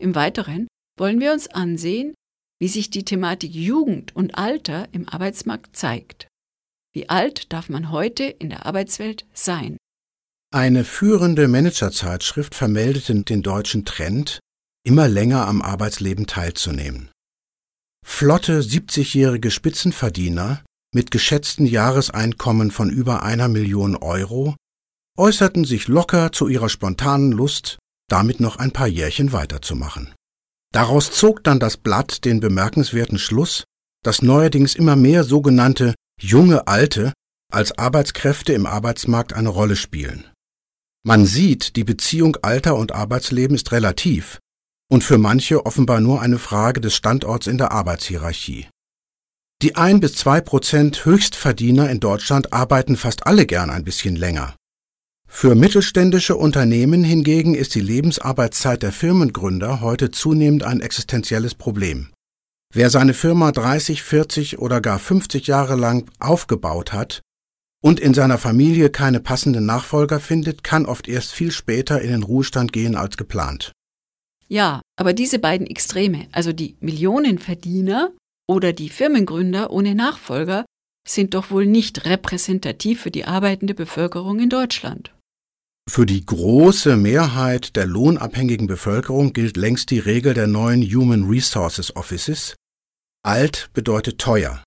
Im 0.00 0.16
Weiteren 0.16 0.66
wollen 0.98 1.20
wir 1.20 1.32
uns 1.32 1.46
ansehen, 1.46 2.14
wie 2.58 2.66
sich 2.66 2.90
die 2.90 3.04
Thematik 3.04 3.54
Jugend 3.54 4.16
und 4.16 4.36
Alter 4.36 4.88
im 4.90 5.08
Arbeitsmarkt 5.08 5.76
zeigt. 5.76 6.26
Wie 6.92 7.08
alt 7.08 7.52
darf 7.52 7.68
man 7.68 7.92
heute 7.92 8.24
in 8.24 8.50
der 8.50 8.66
Arbeitswelt 8.66 9.26
sein? 9.32 9.76
Eine 10.52 10.82
führende 10.82 11.46
Managerzeitschrift 11.46 12.56
vermeldete 12.56 13.14
den 13.22 13.42
deutschen 13.42 13.84
Trend, 13.84 14.40
immer 14.84 15.06
länger 15.06 15.46
am 15.46 15.62
Arbeitsleben 15.62 16.26
teilzunehmen. 16.26 17.11
Flotte 18.04 18.60
70-jährige 18.60 19.50
Spitzenverdiener 19.50 20.62
mit 20.94 21.10
geschätzten 21.10 21.66
Jahreseinkommen 21.66 22.70
von 22.70 22.90
über 22.90 23.22
einer 23.22 23.48
Million 23.48 23.96
Euro 23.96 24.54
äußerten 25.18 25.64
sich 25.64 25.88
locker 25.88 26.32
zu 26.32 26.48
ihrer 26.48 26.68
spontanen 26.68 27.32
Lust, 27.32 27.78
damit 28.08 28.40
noch 28.40 28.56
ein 28.56 28.70
paar 28.70 28.86
Jährchen 28.86 29.32
weiterzumachen. 29.32 30.14
Daraus 30.72 31.10
zog 31.10 31.44
dann 31.44 31.60
das 31.60 31.76
Blatt 31.76 32.24
den 32.24 32.40
bemerkenswerten 32.40 33.18
Schluss, 33.18 33.64
dass 34.02 34.22
neuerdings 34.22 34.74
immer 34.74 34.96
mehr 34.96 35.24
sogenannte 35.24 35.94
junge 36.20 36.66
Alte 36.66 37.12
als 37.52 37.76
Arbeitskräfte 37.76 38.52
im 38.52 38.66
Arbeitsmarkt 38.66 39.32
eine 39.32 39.50
Rolle 39.50 39.76
spielen. 39.76 40.24
Man 41.04 41.26
sieht, 41.26 41.76
die 41.76 41.84
Beziehung 41.84 42.36
Alter 42.42 42.76
und 42.76 42.92
Arbeitsleben 42.92 43.56
ist 43.56 43.72
relativ 43.72 44.38
und 44.92 45.02
für 45.02 45.16
manche 45.16 45.64
offenbar 45.64 46.02
nur 46.02 46.20
eine 46.20 46.38
Frage 46.38 46.78
des 46.82 46.94
Standorts 46.94 47.46
in 47.46 47.56
der 47.56 47.72
Arbeitshierarchie. 47.72 48.68
Die 49.62 49.74
ein 49.74 50.00
bis 50.00 50.16
zwei 50.16 50.42
Prozent 50.42 51.06
Höchstverdiener 51.06 51.88
in 51.88 51.98
Deutschland 51.98 52.52
arbeiten 52.52 52.98
fast 52.98 53.26
alle 53.26 53.46
gern 53.46 53.70
ein 53.70 53.84
bisschen 53.84 54.16
länger. 54.16 54.54
Für 55.26 55.54
mittelständische 55.54 56.36
Unternehmen 56.36 57.04
hingegen 57.04 57.54
ist 57.54 57.74
die 57.74 57.80
Lebensarbeitszeit 57.80 58.82
der 58.82 58.92
Firmengründer 58.92 59.80
heute 59.80 60.10
zunehmend 60.10 60.62
ein 60.62 60.82
existenzielles 60.82 61.54
Problem. 61.54 62.10
Wer 62.74 62.90
seine 62.90 63.14
Firma 63.14 63.50
30, 63.50 64.02
40 64.02 64.58
oder 64.58 64.82
gar 64.82 64.98
50 64.98 65.46
Jahre 65.46 65.76
lang 65.76 66.10
aufgebaut 66.18 66.92
hat 66.92 67.22
und 67.82 67.98
in 67.98 68.12
seiner 68.12 68.36
Familie 68.36 68.90
keine 68.90 69.20
passenden 69.20 69.64
Nachfolger 69.64 70.20
findet, 70.20 70.62
kann 70.62 70.84
oft 70.84 71.08
erst 71.08 71.32
viel 71.32 71.50
später 71.50 72.02
in 72.02 72.10
den 72.10 72.22
Ruhestand 72.24 72.74
gehen 72.74 72.94
als 72.94 73.16
geplant. 73.16 73.72
Ja, 74.52 74.82
aber 75.00 75.14
diese 75.14 75.38
beiden 75.38 75.66
Extreme, 75.66 76.28
also 76.30 76.52
die 76.52 76.76
Millionenverdiener 76.80 78.12
oder 78.46 78.74
die 78.74 78.90
Firmengründer 78.90 79.70
ohne 79.70 79.94
Nachfolger, 79.94 80.66
sind 81.08 81.32
doch 81.32 81.50
wohl 81.50 81.64
nicht 81.64 82.04
repräsentativ 82.04 83.00
für 83.00 83.10
die 83.10 83.24
arbeitende 83.24 83.72
Bevölkerung 83.72 84.40
in 84.40 84.50
Deutschland. 84.50 85.14
Für 85.90 86.04
die 86.04 86.26
große 86.26 86.98
Mehrheit 86.98 87.76
der 87.76 87.86
lohnabhängigen 87.86 88.66
Bevölkerung 88.66 89.32
gilt 89.32 89.56
längst 89.56 89.90
die 89.90 90.00
Regel 90.00 90.34
der 90.34 90.48
neuen 90.48 90.82
Human 90.82 91.24
Resources 91.30 91.96
Offices. 91.96 92.54
Alt 93.24 93.70
bedeutet 93.72 94.18
teuer, 94.18 94.62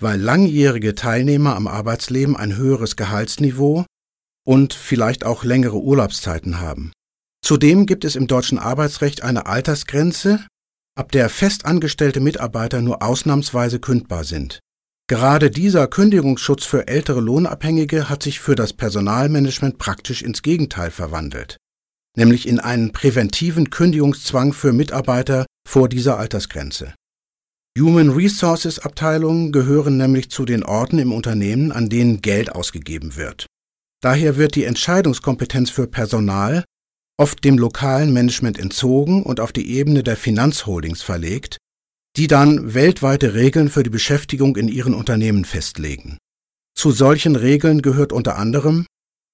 weil 0.00 0.18
langjährige 0.18 0.94
Teilnehmer 0.94 1.56
am 1.56 1.66
Arbeitsleben 1.66 2.38
ein 2.38 2.56
höheres 2.56 2.96
Gehaltsniveau 2.96 3.84
und 4.46 4.72
vielleicht 4.72 5.26
auch 5.26 5.44
längere 5.44 5.78
Urlaubszeiten 5.78 6.58
haben. 6.58 6.92
Zudem 7.42 7.86
gibt 7.86 8.04
es 8.04 8.16
im 8.16 8.26
deutschen 8.26 8.58
Arbeitsrecht 8.58 9.22
eine 9.22 9.46
Altersgrenze, 9.46 10.46
ab 10.96 11.12
der 11.12 11.28
festangestellte 11.28 12.20
Mitarbeiter 12.20 12.82
nur 12.82 13.02
ausnahmsweise 13.02 13.80
kündbar 13.80 14.24
sind. 14.24 14.60
Gerade 15.08 15.50
dieser 15.50 15.88
Kündigungsschutz 15.88 16.64
für 16.64 16.86
ältere 16.86 17.20
Lohnabhängige 17.20 18.08
hat 18.08 18.22
sich 18.22 18.38
für 18.38 18.54
das 18.54 18.72
Personalmanagement 18.72 19.78
praktisch 19.78 20.22
ins 20.22 20.42
Gegenteil 20.42 20.92
verwandelt, 20.92 21.56
nämlich 22.16 22.46
in 22.46 22.60
einen 22.60 22.92
präventiven 22.92 23.70
Kündigungszwang 23.70 24.52
für 24.52 24.72
Mitarbeiter 24.72 25.46
vor 25.68 25.88
dieser 25.88 26.18
Altersgrenze. 26.18 26.94
Human 27.76 28.10
Resources 28.10 28.78
Abteilungen 28.78 29.52
gehören 29.52 29.96
nämlich 29.96 30.30
zu 30.30 30.44
den 30.44 30.64
Orten 30.64 30.98
im 30.98 31.12
Unternehmen, 31.12 31.72
an 31.72 31.88
denen 31.88 32.20
Geld 32.20 32.52
ausgegeben 32.52 33.16
wird. 33.16 33.46
Daher 34.02 34.36
wird 34.36 34.54
die 34.54 34.64
Entscheidungskompetenz 34.64 35.70
für 35.70 35.86
Personal 35.86 36.64
oft 37.20 37.44
dem 37.44 37.58
lokalen 37.58 38.14
Management 38.14 38.58
entzogen 38.58 39.22
und 39.22 39.40
auf 39.40 39.52
die 39.52 39.70
Ebene 39.70 40.02
der 40.02 40.16
Finanzholdings 40.16 41.02
verlegt, 41.02 41.58
die 42.16 42.28
dann 42.28 42.72
weltweite 42.72 43.34
Regeln 43.34 43.68
für 43.68 43.82
die 43.82 43.90
Beschäftigung 43.90 44.56
in 44.56 44.68
ihren 44.68 44.94
Unternehmen 44.94 45.44
festlegen. 45.44 46.16
Zu 46.74 46.92
solchen 46.92 47.36
Regeln 47.36 47.82
gehört 47.82 48.12
unter 48.12 48.36
anderem 48.36 48.86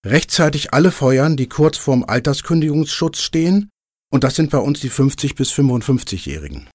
rechtzeitig 0.04 0.74
alle 0.74 0.90
feuern, 0.90 1.36
die 1.36 1.48
kurz 1.48 1.78
vorm 1.78 2.04
Alterskündigungsschutz 2.04 3.20
stehen, 3.20 3.70
und 4.12 4.24
das 4.24 4.34
sind 4.34 4.50
bei 4.50 4.58
uns 4.58 4.80
die 4.80 4.88
50 4.88 5.36
bis 5.36 5.52
55-Jährigen. 5.52 6.68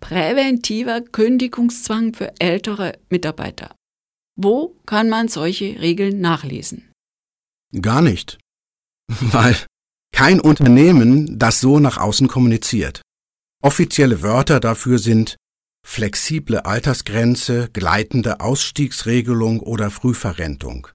Präventiver 0.00 1.00
Kündigungszwang 1.00 2.12
für 2.14 2.32
ältere 2.40 2.98
Mitarbeiter. 3.08 3.76
Wo 4.36 4.76
kann 4.84 5.08
man 5.08 5.28
solche 5.28 5.80
Regeln 5.80 6.20
nachlesen? 6.20 6.90
Gar 7.80 8.02
nicht, 8.02 8.38
weil 9.08 9.56
kein 10.12 10.40
Unternehmen 10.40 11.38
das 11.38 11.60
so 11.60 11.80
nach 11.80 11.98
außen 11.98 12.28
kommuniziert. 12.28 13.02
Offizielle 13.62 14.22
Wörter 14.22 14.60
dafür 14.60 14.98
sind 14.98 15.36
flexible 15.84 16.60
Altersgrenze, 16.60 17.68
gleitende 17.72 18.40
Ausstiegsregelung 18.40 19.60
oder 19.60 19.90
Frühverrentung. 19.90 20.88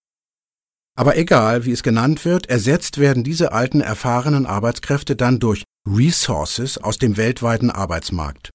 Aber 0.97 1.17
egal, 1.17 1.65
wie 1.65 1.71
es 1.71 1.83
genannt 1.83 2.25
wird, 2.25 2.49
ersetzt 2.49 2.97
werden 2.97 3.23
diese 3.23 3.51
alten 3.51 3.81
erfahrenen 3.81 4.45
Arbeitskräfte 4.45 5.15
dann 5.15 5.39
durch 5.39 5.63
Resources 5.87 6.77
aus 6.77 6.97
dem 6.97 7.17
weltweiten 7.17 7.69
Arbeitsmarkt. 7.69 8.49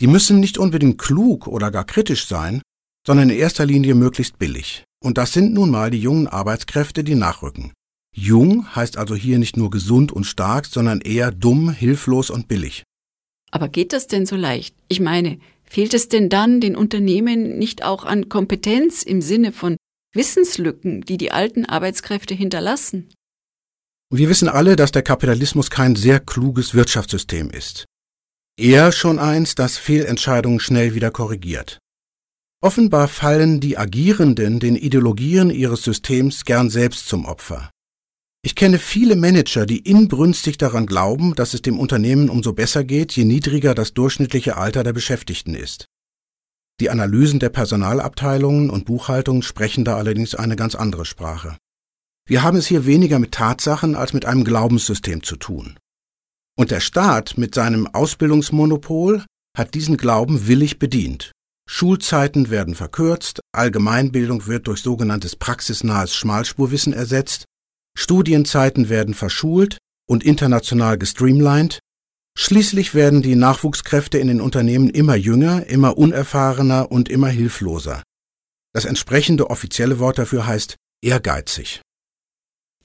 Die 0.00 0.06
müssen 0.06 0.40
nicht 0.40 0.58
unbedingt 0.58 0.98
klug 0.98 1.46
oder 1.46 1.70
gar 1.70 1.84
kritisch 1.84 2.26
sein, 2.26 2.62
sondern 3.06 3.30
in 3.30 3.38
erster 3.38 3.66
Linie 3.66 3.94
möglichst 3.94 4.38
billig. 4.38 4.84
Und 5.02 5.18
das 5.18 5.32
sind 5.32 5.52
nun 5.52 5.70
mal 5.70 5.90
die 5.90 6.00
jungen 6.00 6.26
Arbeitskräfte, 6.26 7.04
die 7.04 7.14
nachrücken. 7.14 7.72
Jung 8.18 8.74
heißt 8.74 8.96
also 8.96 9.14
hier 9.14 9.38
nicht 9.38 9.56
nur 9.56 9.70
gesund 9.70 10.12
und 10.12 10.24
stark, 10.24 10.66
sondern 10.66 11.00
eher 11.00 11.30
dumm, 11.30 11.70
hilflos 11.70 12.30
und 12.30 12.48
billig. 12.48 12.82
Aber 13.50 13.68
geht 13.68 13.92
das 13.92 14.08
denn 14.08 14.26
so 14.26 14.36
leicht? 14.36 14.74
Ich 14.88 15.00
meine, 15.00 15.38
fehlt 15.64 15.94
es 15.94 16.08
denn 16.08 16.28
dann 16.28 16.60
den 16.60 16.76
Unternehmen 16.76 17.58
nicht 17.58 17.84
auch 17.84 18.04
an 18.04 18.28
Kompetenz 18.28 19.02
im 19.02 19.22
Sinne 19.22 19.52
von 19.52 19.76
Wissenslücken, 20.14 21.02
die 21.02 21.16
die 21.16 21.32
alten 21.32 21.64
Arbeitskräfte 21.64 22.34
hinterlassen? 22.34 23.08
Wir 24.10 24.28
wissen 24.28 24.48
alle, 24.48 24.74
dass 24.76 24.90
der 24.90 25.02
Kapitalismus 25.02 25.70
kein 25.70 25.94
sehr 25.94 26.18
kluges 26.18 26.74
Wirtschaftssystem 26.74 27.50
ist. 27.50 27.84
Eher 28.58 28.90
schon 28.90 29.18
eins, 29.18 29.54
das 29.54 29.76
Fehlentscheidungen 29.76 30.60
schnell 30.60 30.94
wieder 30.94 31.10
korrigiert. 31.10 31.78
Offenbar 32.60 33.06
fallen 33.06 33.60
die 33.60 33.78
Agierenden 33.78 34.58
den 34.58 34.74
Ideologien 34.74 35.50
ihres 35.50 35.82
Systems 35.82 36.44
gern 36.44 36.68
selbst 36.68 37.06
zum 37.06 37.24
Opfer. 37.24 37.70
Ich 38.42 38.54
kenne 38.54 38.78
viele 38.78 39.16
Manager, 39.16 39.66
die 39.66 39.78
inbrünstig 39.78 40.58
daran 40.58 40.86
glauben, 40.86 41.34
dass 41.34 41.54
es 41.54 41.62
dem 41.62 41.78
Unternehmen 41.78 42.28
umso 42.28 42.52
besser 42.52 42.84
geht, 42.84 43.12
je 43.12 43.24
niedriger 43.24 43.74
das 43.74 43.94
durchschnittliche 43.94 44.56
Alter 44.56 44.84
der 44.84 44.92
Beschäftigten 44.92 45.54
ist. 45.54 45.86
Die 46.80 46.90
Analysen 46.90 47.40
der 47.40 47.48
Personalabteilungen 47.48 48.70
und 48.70 48.84
Buchhaltungen 48.84 49.42
sprechen 49.42 49.84
da 49.84 49.96
allerdings 49.96 50.36
eine 50.36 50.54
ganz 50.54 50.76
andere 50.76 51.04
Sprache. 51.04 51.56
Wir 52.28 52.44
haben 52.44 52.58
es 52.58 52.68
hier 52.68 52.86
weniger 52.86 53.18
mit 53.18 53.32
Tatsachen 53.32 53.96
als 53.96 54.12
mit 54.12 54.24
einem 54.24 54.44
Glaubenssystem 54.44 55.24
zu 55.24 55.34
tun. 55.36 55.76
Und 56.56 56.70
der 56.70 56.80
Staat 56.80 57.38
mit 57.38 57.54
seinem 57.54 57.88
Ausbildungsmonopol 57.88 59.24
hat 59.56 59.74
diesen 59.74 59.96
Glauben 59.96 60.46
willig 60.46 60.78
bedient. 60.78 61.32
Schulzeiten 61.68 62.50
werden 62.50 62.76
verkürzt, 62.76 63.40
Allgemeinbildung 63.52 64.46
wird 64.46 64.68
durch 64.68 64.80
sogenanntes 64.80 65.34
praxisnahes 65.34 66.14
Schmalspurwissen 66.14 66.92
ersetzt 66.92 67.44
Studienzeiten 67.98 68.88
werden 68.88 69.12
verschult 69.12 69.78
und 70.08 70.22
international 70.22 70.98
gestreamlined, 70.98 71.80
schließlich 72.38 72.94
werden 72.94 73.22
die 73.22 73.34
Nachwuchskräfte 73.34 74.18
in 74.18 74.28
den 74.28 74.40
Unternehmen 74.40 74.88
immer 74.88 75.16
jünger, 75.16 75.66
immer 75.66 75.98
unerfahrener 75.98 76.92
und 76.92 77.08
immer 77.08 77.26
hilfloser. 77.26 78.04
Das 78.72 78.84
entsprechende 78.84 79.50
offizielle 79.50 79.98
Wort 79.98 80.18
dafür 80.18 80.46
heißt 80.46 80.76
ehrgeizig. 81.02 81.82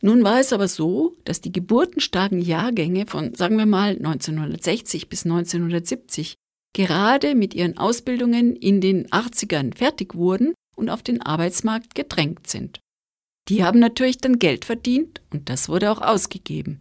Nun 0.01 0.23
war 0.23 0.39
es 0.39 0.51
aber 0.51 0.67
so, 0.67 1.15
dass 1.25 1.41
die 1.41 1.51
geburtenstarken 1.51 2.39
Jahrgänge 2.41 3.05
von, 3.05 3.35
sagen 3.35 3.57
wir 3.59 3.67
mal, 3.67 3.91
1960 3.91 5.09
bis 5.09 5.25
1970 5.25 6.33
gerade 6.73 7.35
mit 7.35 7.53
ihren 7.53 7.77
Ausbildungen 7.77 8.55
in 8.55 8.81
den 8.81 9.07
80ern 9.09 9.77
fertig 9.77 10.15
wurden 10.15 10.55
und 10.75 10.89
auf 10.89 11.03
den 11.03 11.21
Arbeitsmarkt 11.21 11.93
gedrängt 11.93 12.47
sind. 12.47 12.79
Die 13.49 13.63
haben 13.63 13.79
natürlich 13.79 14.17
dann 14.17 14.39
Geld 14.39 14.65
verdient 14.65 15.21
und 15.31 15.49
das 15.49 15.67
wurde 15.67 15.91
auch 15.91 16.01
ausgegeben. 16.01 16.79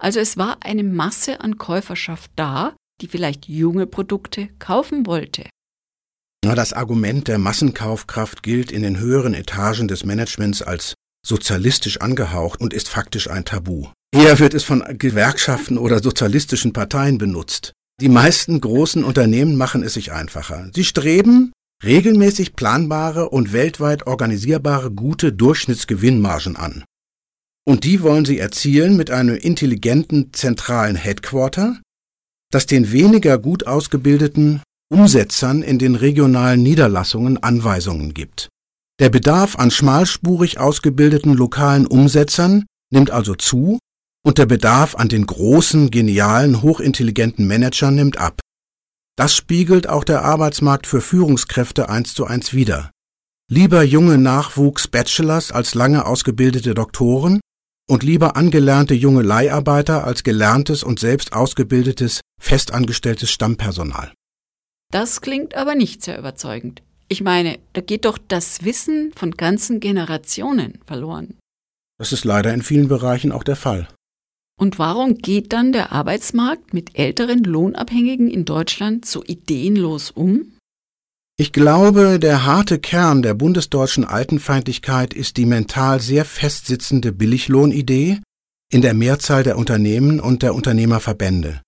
Also 0.00 0.20
es 0.20 0.36
war 0.36 0.58
eine 0.62 0.84
Masse 0.84 1.40
an 1.40 1.58
Käuferschaft 1.58 2.30
da, 2.36 2.76
die 3.00 3.08
vielleicht 3.08 3.48
junge 3.48 3.86
Produkte 3.86 4.48
kaufen 4.58 5.06
wollte. 5.06 5.48
Das 6.42 6.72
Argument 6.72 7.28
der 7.28 7.38
Massenkaufkraft 7.38 8.42
gilt 8.42 8.72
in 8.72 8.82
den 8.82 8.98
höheren 8.98 9.34
Etagen 9.34 9.88
des 9.88 10.04
Managements 10.04 10.62
als 10.62 10.94
sozialistisch 11.26 12.00
angehaucht 12.00 12.60
und 12.60 12.72
ist 12.72 12.88
faktisch 12.88 13.28
ein 13.28 13.44
Tabu. 13.44 13.88
Eher 14.12 14.38
wird 14.38 14.54
es 14.54 14.64
von 14.64 14.82
Gewerkschaften 14.96 15.76
oder 15.76 16.02
sozialistischen 16.02 16.72
Parteien 16.72 17.18
benutzt. 17.18 17.72
Die 18.00 18.08
meisten 18.08 18.60
großen 18.60 19.04
Unternehmen 19.04 19.56
machen 19.56 19.82
es 19.82 19.94
sich 19.94 20.12
einfacher. 20.12 20.70
Sie 20.72 20.84
streben 20.84 21.52
regelmäßig 21.84 22.56
planbare 22.56 23.28
und 23.28 23.52
weltweit 23.52 24.06
organisierbare 24.06 24.90
gute 24.90 25.32
Durchschnittsgewinnmargen 25.32 26.56
an. 26.56 26.84
Und 27.66 27.84
die 27.84 28.02
wollen 28.02 28.24
sie 28.24 28.38
erzielen 28.38 28.96
mit 28.96 29.10
einem 29.10 29.36
intelligenten 29.36 30.32
zentralen 30.32 30.96
Headquarter, 30.96 31.80
das 32.50 32.66
den 32.66 32.92
weniger 32.92 33.38
gut 33.38 33.66
ausgebildeten 33.66 34.62
Umsetzern 34.90 35.62
in 35.62 35.78
den 35.78 35.94
regionalen 35.94 36.62
Niederlassungen 36.62 37.42
Anweisungen 37.42 38.14
gibt. 38.14 38.48
Der 39.00 39.10
Bedarf 39.10 39.56
an 39.56 39.70
schmalspurig 39.70 40.58
ausgebildeten 40.58 41.34
lokalen 41.34 41.86
Umsetzern 41.86 42.64
nimmt 42.90 43.10
also 43.10 43.34
zu 43.34 43.78
und 44.24 44.38
der 44.38 44.46
Bedarf 44.46 44.94
an 44.96 45.08
den 45.08 45.26
großen, 45.26 45.90
genialen, 45.90 46.62
hochintelligenten 46.62 47.46
Managern 47.46 47.94
nimmt 47.94 48.16
ab. 48.16 48.40
Das 49.18 49.34
spiegelt 49.34 49.88
auch 49.88 50.04
der 50.04 50.24
Arbeitsmarkt 50.24 50.86
für 50.86 51.00
Führungskräfte 51.00 51.88
eins 51.88 52.14
zu 52.14 52.24
eins 52.24 52.52
wider. 52.52 52.92
Lieber 53.50 53.82
junge 53.82 54.16
Nachwuchs-Bachelors 54.16 55.50
als 55.50 55.74
lange 55.74 56.06
ausgebildete 56.06 56.72
Doktoren 56.72 57.40
und 57.90 58.04
lieber 58.04 58.36
angelernte 58.36 58.94
junge 58.94 59.22
Leiharbeiter 59.22 60.04
als 60.04 60.22
gelerntes 60.22 60.84
und 60.84 61.00
selbst 61.00 61.32
ausgebildetes, 61.32 62.20
festangestelltes 62.40 63.32
Stammpersonal. 63.32 64.12
Das 64.92 65.20
klingt 65.20 65.56
aber 65.56 65.74
nicht 65.74 66.04
sehr 66.04 66.16
überzeugend. 66.16 66.84
Ich 67.08 67.20
meine, 67.20 67.58
da 67.72 67.80
geht 67.80 68.04
doch 68.04 68.18
das 68.18 68.64
Wissen 68.64 69.12
von 69.16 69.32
ganzen 69.32 69.80
Generationen 69.80 70.78
verloren. 70.86 71.36
Das 71.98 72.12
ist 72.12 72.24
leider 72.24 72.54
in 72.54 72.62
vielen 72.62 72.86
Bereichen 72.86 73.32
auch 73.32 73.42
der 73.42 73.56
Fall. 73.56 73.88
Und 74.58 74.78
warum 74.80 75.14
geht 75.14 75.52
dann 75.52 75.72
der 75.72 75.92
Arbeitsmarkt 75.92 76.74
mit 76.74 76.98
älteren 76.98 77.44
Lohnabhängigen 77.44 78.28
in 78.28 78.44
Deutschland 78.44 79.06
so 79.06 79.22
ideenlos 79.24 80.10
um? 80.10 80.52
Ich 81.38 81.52
glaube, 81.52 82.18
der 82.18 82.44
harte 82.44 82.80
Kern 82.80 83.22
der 83.22 83.34
bundesdeutschen 83.34 84.04
Altenfeindlichkeit 84.04 85.14
ist 85.14 85.36
die 85.36 85.46
mental 85.46 86.00
sehr 86.00 86.24
festsitzende 86.24 87.12
Billiglohnidee 87.12 88.18
in 88.72 88.82
der 88.82 88.94
Mehrzahl 88.94 89.44
der 89.44 89.56
Unternehmen 89.56 90.18
und 90.18 90.42
der 90.42 90.56
Unternehmerverbände. 90.56 91.62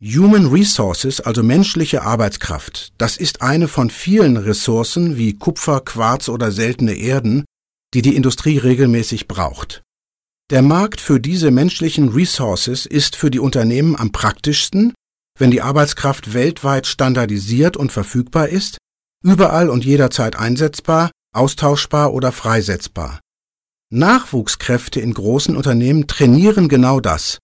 Human 0.00 0.46
Resources, 0.46 1.20
also 1.20 1.42
menschliche 1.42 2.02
Arbeitskraft, 2.02 2.92
das 2.98 3.16
ist 3.16 3.42
eine 3.42 3.66
von 3.66 3.90
vielen 3.90 4.36
Ressourcen 4.36 5.16
wie 5.16 5.34
Kupfer, 5.34 5.80
Quarz 5.80 6.28
oder 6.28 6.52
seltene 6.52 6.94
Erden, 6.94 7.44
die 7.94 8.02
die 8.02 8.14
Industrie 8.14 8.58
regelmäßig 8.58 9.26
braucht. 9.26 9.83
Der 10.50 10.60
Markt 10.60 11.00
für 11.00 11.20
diese 11.20 11.50
menschlichen 11.50 12.10
Resources 12.10 12.84
ist 12.84 13.16
für 13.16 13.30
die 13.30 13.38
Unternehmen 13.38 13.96
am 13.96 14.12
praktischsten, 14.12 14.92
wenn 15.38 15.50
die 15.50 15.62
Arbeitskraft 15.62 16.34
weltweit 16.34 16.86
standardisiert 16.86 17.78
und 17.78 17.92
verfügbar 17.92 18.48
ist, 18.48 18.76
überall 19.24 19.70
und 19.70 19.86
jederzeit 19.86 20.36
einsetzbar, 20.36 21.10
austauschbar 21.34 22.12
oder 22.12 22.30
freisetzbar. 22.30 23.20
Nachwuchskräfte 23.90 25.00
in 25.00 25.14
großen 25.14 25.56
Unternehmen 25.56 26.06
trainieren 26.06 26.68
genau 26.68 27.00
das. 27.00 27.38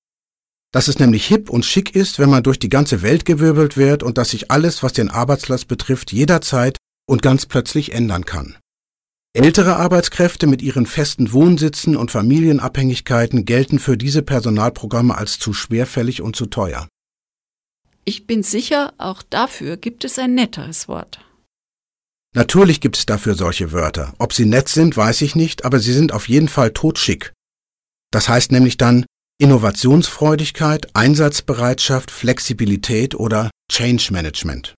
Dass 0.70 0.86
es 0.86 0.98
nämlich 0.98 1.26
hip 1.26 1.48
und 1.48 1.64
schick 1.64 1.96
ist, 1.96 2.18
wenn 2.18 2.28
man 2.28 2.42
durch 2.42 2.58
die 2.58 2.68
ganze 2.68 3.00
Welt 3.00 3.24
gewirbelt 3.24 3.78
wird 3.78 4.02
und 4.02 4.18
dass 4.18 4.30
sich 4.30 4.50
alles, 4.50 4.82
was 4.82 4.92
den 4.92 5.08
Arbeitsplatz 5.08 5.64
betrifft, 5.64 6.12
jederzeit 6.12 6.76
und 7.08 7.22
ganz 7.22 7.46
plötzlich 7.46 7.92
ändern 7.92 8.26
kann. 8.26 8.58
Ältere 9.32 9.76
Arbeitskräfte 9.76 10.48
mit 10.48 10.60
ihren 10.60 10.86
festen 10.86 11.32
Wohnsitzen 11.32 11.96
und 11.96 12.10
Familienabhängigkeiten 12.10 13.44
gelten 13.44 13.78
für 13.78 13.96
diese 13.96 14.22
Personalprogramme 14.22 15.16
als 15.16 15.38
zu 15.38 15.52
schwerfällig 15.52 16.20
und 16.20 16.34
zu 16.34 16.46
teuer. 16.46 16.88
Ich 18.04 18.26
bin 18.26 18.42
sicher, 18.42 18.92
auch 18.98 19.22
dafür 19.22 19.76
gibt 19.76 20.04
es 20.04 20.18
ein 20.18 20.34
netteres 20.34 20.88
Wort. 20.88 21.20
Natürlich 22.34 22.80
gibt 22.80 22.96
es 22.96 23.06
dafür 23.06 23.36
solche 23.36 23.70
Wörter. 23.70 24.14
Ob 24.18 24.32
sie 24.32 24.46
nett 24.46 24.68
sind, 24.68 24.96
weiß 24.96 25.22
ich 25.22 25.36
nicht, 25.36 25.64
aber 25.64 25.78
sie 25.78 25.92
sind 25.92 26.12
auf 26.12 26.28
jeden 26.28 26.48
Fall 26.48 26.72
totschick. 26.72 27.32
Das 28.10 28.28
heißt 28.28 28.50
nämlich 28.50 28.78
dann 28.78 29.06
Innovationsfreudigkeit, 29.38 30.88
Einsatzbereitschaft, 30.94 32.10
Flexibilität 32.10 33.14
oder 33.14 33.50
Change 33.70 34.08
Management. 34.12 34.74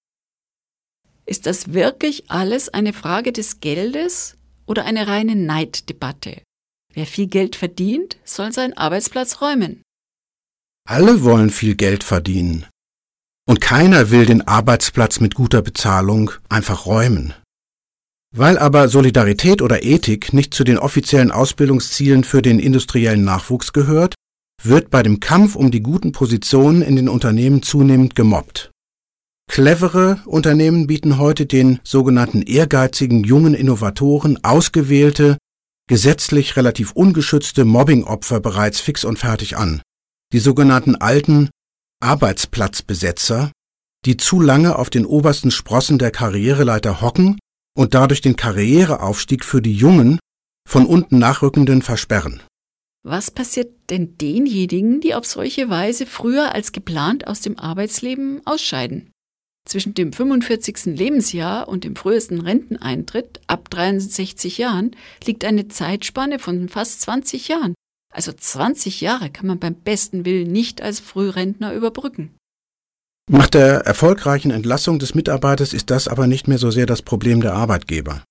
Ist 1.25 1.47
das 1.47 1.73
wirklich 1.73 2.31
alles 2.31 2.69
eine 2.69 2.93
Frage 2.93 3.33
des 3.33 3.61
Geldes 3.61 4.37
oder 4.67 4.85
eine 4.85 5.07
reine 5.07 5.37
Neiddebatte. 5.37 6.43
Wer 6.95 7.07
viel 7.07 7.27
Geld 7.27 7.57
verdient, 7.57 8.19
soll 8.25 8.53
seinen 8.53 8.77
Arbeitsplatz 8.77 9.41
räumen. 9.41 9.83
Alle 10.89 11.23
wollen 11.23 11.51
viel 11.51 11.75
Geld 11.75 12.05
verdienen. 12.05 12.67
Und 13.49 13.61
keiner 13.61 14.11
will 14.11 14.27
den 14.27 14.47
Arbeitsplatz 14.47 15.21
mit 15.21 15.35
guter 15.35 15.63
Bezahlung 15.63 16.33
einfach 16.49 16.87
räumen. 16.87 17.35
Weil 18.35 18.59
aber 18.59 18.89
Solidarität 18.89 19.63
oder 19.63 19.83
Ethik 19.83 20.33
nicht 20.33 20.55
zu 20.55 20.65
den 20.65 20.79
offiziellen 20.79 21.31
Ausbildungszielen 21.31 22.25
für 22.25 22.41
den 22.41 22.59
industriellen 22.59 23.25
Nachwuchs 23.25 23.73
gehört, 23.73 24.15
wird 24.63 24.91
bei 24.91 25.03
dem 25.03 25.21
Kampf 25.21 25.57
um 25.57 25.71
die 25.71 25.83
guten 25.83 26.13
Positionen 26.13 26.83
in 26.83 26.97
den 26.97 27.09
Unternehmen 27.09 27.63
zunehmend 27.63 28.15
gemobbt. 28.15 28.71
Clevere 29.53 30.19
Unternehmen 30.25 30.87
bieten 30.87 31.19
heute 31.19 31.45
den 31.45 31.79
sogenannten 31.85 32.41
ehrgeizigen 32.41 33.23
jungen 33.23 33.53
Innovatoren 33.53 34.43
ausgewählte, 34.43 35.37
gesetzlich 35.91 36.57
relativ 36.57 36.93
ungeschützte 36.93 37.67
Mobbingopfer 37.67 38.41
bereits 38.41 38.81
fix 38.81 39.05
und 39.05 39.19
fertig 39.19 39.59
an. 39.59 39.83
Die 40.33 40.39
sogenannten 40.39 40.97
alten 40.97 41.51
Arbeitsplatzbesetzer, 42.01 43.53
die 44.07 44.17
zu 44.17 44.41
lange 44.41 44.77
auf 44.79 44.89
den 44.89 45.05
obersten 45.05 45.51
Sprossen 45.51 45.99
der 45.99 46.13
Karriereleiter 46.13 47.03
hocken 47.03 47.39
und 47.77 47.93
dadurch 47.93 48.23
den 48.23 48.37
Karriereaufstieg 48.37 49.45
für 49.45 49.61
die 49.61 49.75
jungen, 49.75 50.19
von 50.67 50.87
unten 50.87 51.19
nachrückenden 51.19 51.83
versperren. 51.83 52.43
Was 53.05 53.31
passiert 53.31 53.91
denn 53.91 54.17
denjenigen, 54.17 55.03
die 55.03 55.15
auf 55.15 55.27
solche 55.27 55.69
Weise 55.69 56.07
früher 56.07 56.55
als 56.55 56.73
geplant 56.73 57.27
aus 57.27 57.43
dem 57.43 57.59
Arbeitsleben 57.59 58.41
ausscheiden? 58.47 59.12
Zwischen 59.65 59.95
dem 59.95 60.13
45. 60.13 60.87
Lebensjahr 60.87 61.69
und 61.69 61.85
dem 61.85 61.97
frühesten 61.97 62.41
Renteneintritt 62.41 63.41
ab 63.47 63.71
63 63.71 64.59
Jahren 64.59 64.97
liegt 65.25 65.45
eine 65.45 65.69
Zeitspanne 65.69 66.39
von 66.39 66.69
fast 66.69 67.01
20 67.03 67.49
Jahren. 67.49 67.75
Also 68.13 68.33
20 68.33 69.01
Jahre 69.01 69.31
kann 69.31 69.47
man 69.47 69.59
beim 69.59 69.75
besten 69.75 70.25
Willen 70.25 70.51
nicht 70.51 70.83
als 70.83 71.01
Frührentner 71.01 71.73
überbrücken. 71.73 72.35
Nach 73.31 73.47
der 73.47 73.87
erfolgreichen 73.87 74.51
Entlassung 74.51 74.99
des 74.99 75.15
Mitarbeiters 75.15 75.73
ist 75.73 75.91
das 75.91 76.09
aber 76.09 76.27
nicht 76.27 76.49
mehr 76.49 76.59
so 76.59 76.71
sehr 76.71 76.87
das 76.87 77.03
Problem 77.03 77.41
der 77.41 77.55
Arbeitgeber. 77.55 78.25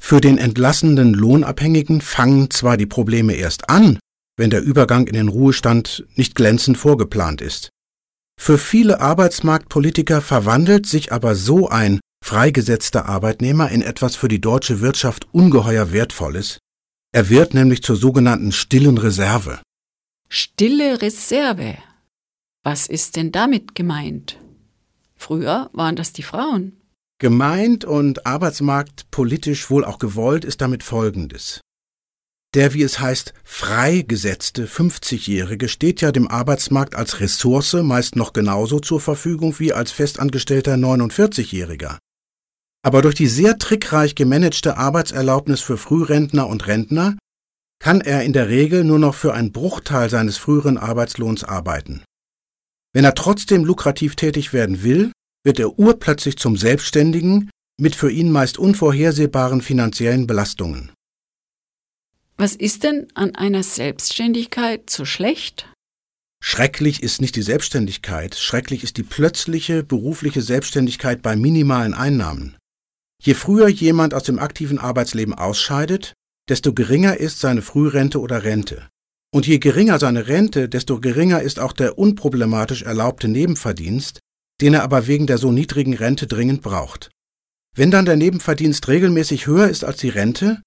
Für 0.00 0.20
den 0.20 0.38
entlassenen 0.38 1.14
Lohnabhängigen 1.14 2.02
fangen 2.02 2.50
zwar 2.50 2.76
die 2.76 2.86
Probleme 2.86 3.34
erst 3.34 3.70
an, 3.70 3.98
wenn 4.36 4.50
der 4.50 4.62
Übergang 4.62 5.06
in 5.06 5.14
den 5.14 5.28
Ruhestand 5.28 6.06
nicht 6.14 6.34
glänzend 6.34 6.76
vorgeplant 6.76 7.40
ist. 7.40 7.70
Für 8.40 8.58
viele 8.58 9.00
Arbeitsmarktpolitiker 9.00 10.20
verwandelt 10.20 10.86
sich 10.86 11.12
aber 11.12 11.34
so 11.34 11.68
ein 11.68 12.00
freigesetzter 12.24 13.06
Arbeitnehmer 13.06 13.70
in 13.70 13.82
etwas 13.82 14.16
für 14.16 14.28
die 14.28 14.40
deutsche 14.40 14.80
Wirtschaft 14.80 15.26
ungeheuer 15.32 15.92
Wertvolles. 15.92 16.58
Er 17.12 17.28
wird 17.28 17.54
nämlich 17.54 17.82
zur 17.82 17.96
sogenannten 17.96 18.52
stillen 18.52 18.98
Reserve. 18.98 19.60
Stille 20.28 21.00
Reserve. 21.00 21.78
Was 22.64 22.86
ist 22.86 23.16
denn 23.16 23.30
damit 23.30 23.74
gemeint? 23.74 24.38
Früher 25.14 25.70
waren 25.72 25.96
das 25.96 26.12
die 26.12 26.22
Frauen. 26.22 26.80
Gemeint 27.20 27.84
und 27.84 28.26
arbeitsmarktpolitisch 28.26 29.70
wohl 29.70 29.84
auch 29.84 29.98
gewollt 29.98 30.44
ist 30.44 30.60
damit 30.60 30.82
Folgendes. 30.82 31.60
Der, 32.54 32.72
wie 32.72 32.82
es 32.82 33.00
heißt, 33.00 33.34
freigesetzte 33.42 34.66
50-Jährige 34.66 35.68
steht 35.68 36.00
ja 36.00 36.12
dem 36.12 36.28
Arbeitsmarkt 36.28 36.94
als 36.94 37.18
Ressource 37.18 37.72
meist 37.82 38.14
noch 38.14 38.32
genauso 38.32 38.78
zur 38.78 39.00
Verfügung 39.00 39.58
wie 39.58 39.72
als 39.72 39.90
festangestellter 39.90 40.74
49-Jähriger. 40.74 41.98
Aber 42.84 43.02
durch 43.02 43.16
die 43.16 43.26
sehr 43.26 43.58
trickreich 43.58 44.14
gemanagte 44.14 44.76
Arbeitserlaubnis 44.76 45.62
für 45.62 45.76
Frührentner 45.76 46.46
und 46.46 46.68
Rentner 46.68 47.16
kann 47.80 48.00
er 48.00 48.22
in 48.22 48.32
der 48.32 48.48
Regel 48.48 48.84
nur 48.84 49.00
noch 49.00 49.16
für 49.16 49.34
einen 49.34 49.50
Bruchteil 49.50 50.08
seines 50.08 50.36
früheren 50.36 50.78
Arbeitslohns 50.78 51.42
arbeiten. 51.42 52.04
Wenn 52.92 53.04
er 53.04 53.14
trotzdem 53.14 53.64
lukrativ 53.64 54.14
tätig 54.14 54.52
werden 54.52 54.84
will, 54.84 55.10
wird 55.44 55.58
er 55.58 55.76
urplötzlich 55.78 56.36
zum 56.36 56.56
Selbstständigen 56.56 57.50
mit 57.80 57.96
für 57.96 58.10
ihn 58.10 58.30
meist 58.30 58.58
unvorhersehbaren 58.58 59.60
finanziellen 59.60 60.28
Belastungen. 60.28 60.92
Was 62.36 62.56
ist 62.56 62.82
denn 62.82 63.06
an 63.14 63.34
einer 63.36 63.62
Selbstständigkeit 63.62 64.90
so 64.90 65.04
schlecht? 65.04 65.68
Schrecklich 66.42 67.02
ist 67.02 67.20
nicht 67.20 67.36
die 67.36 67.42
Selbstständigkeit, 67.42 68.34
schrecklich 68.34 68.82
ist 68.82 68.96
die 68.96 69.02
plötzliche 69.02 69.82
berufliche 69.82 70.42
Selbstständigkeit 70.42 71.22
bei 71.22 71.36
minimalen 71.36 71.94
Einnahmen. 71.94 72.56
Je 73.22 73.34
früher 73.34 73.68
jemand 73.68 74.12
aus 74.14 74.24
dem 74.24 74.38
aktiven 74.38 74.78
Arbeitsleben 74.78 75.32
ausscheidet, 75.32 76.12
desto 76.48 76.74
geringer 76.74 77.16
ist 77.16 77.40
seine 77.40 77.62
Frührente 77.62 78.20
oder 78.20 78.42
Rente. 78.42 78.88
Und 79.32 79.46
je 79.46 79.58
geringer 79.58 79.98
seine 79.98 80.26
Rente, 80.26 80.68
desto 80.68 81.00
geringer 81.00 81.40
ist 81.40 81.58
auch 81.58 81.72
der 81.72 81.98
unproblematisch 81.98 82.82
erlaubte 82.82 83.28
Nebenverdienst, 83.28 84.18
den 84.60 84.74
er 84.74 84.82
aber 84.82 85.06
wegen 85.06 85.26
der 85.26 85.38
so 85.38 85.50
niedrigen 85.52 85.94
Rente 85.94 86.26
dringend 86.26 86.62
braucht. 86.62 87.10
Wenn 87.74 87.90
dann 87.90 88.04
der 88.04 88.16
Nebenverdienst 88.16 88.86
regelmäßig 88.88 89.46
höher 89.46 89.68
ist 89.68 89.84
als 89.84 89.98
die 89.98 90.10
Rente, 90.10 90.62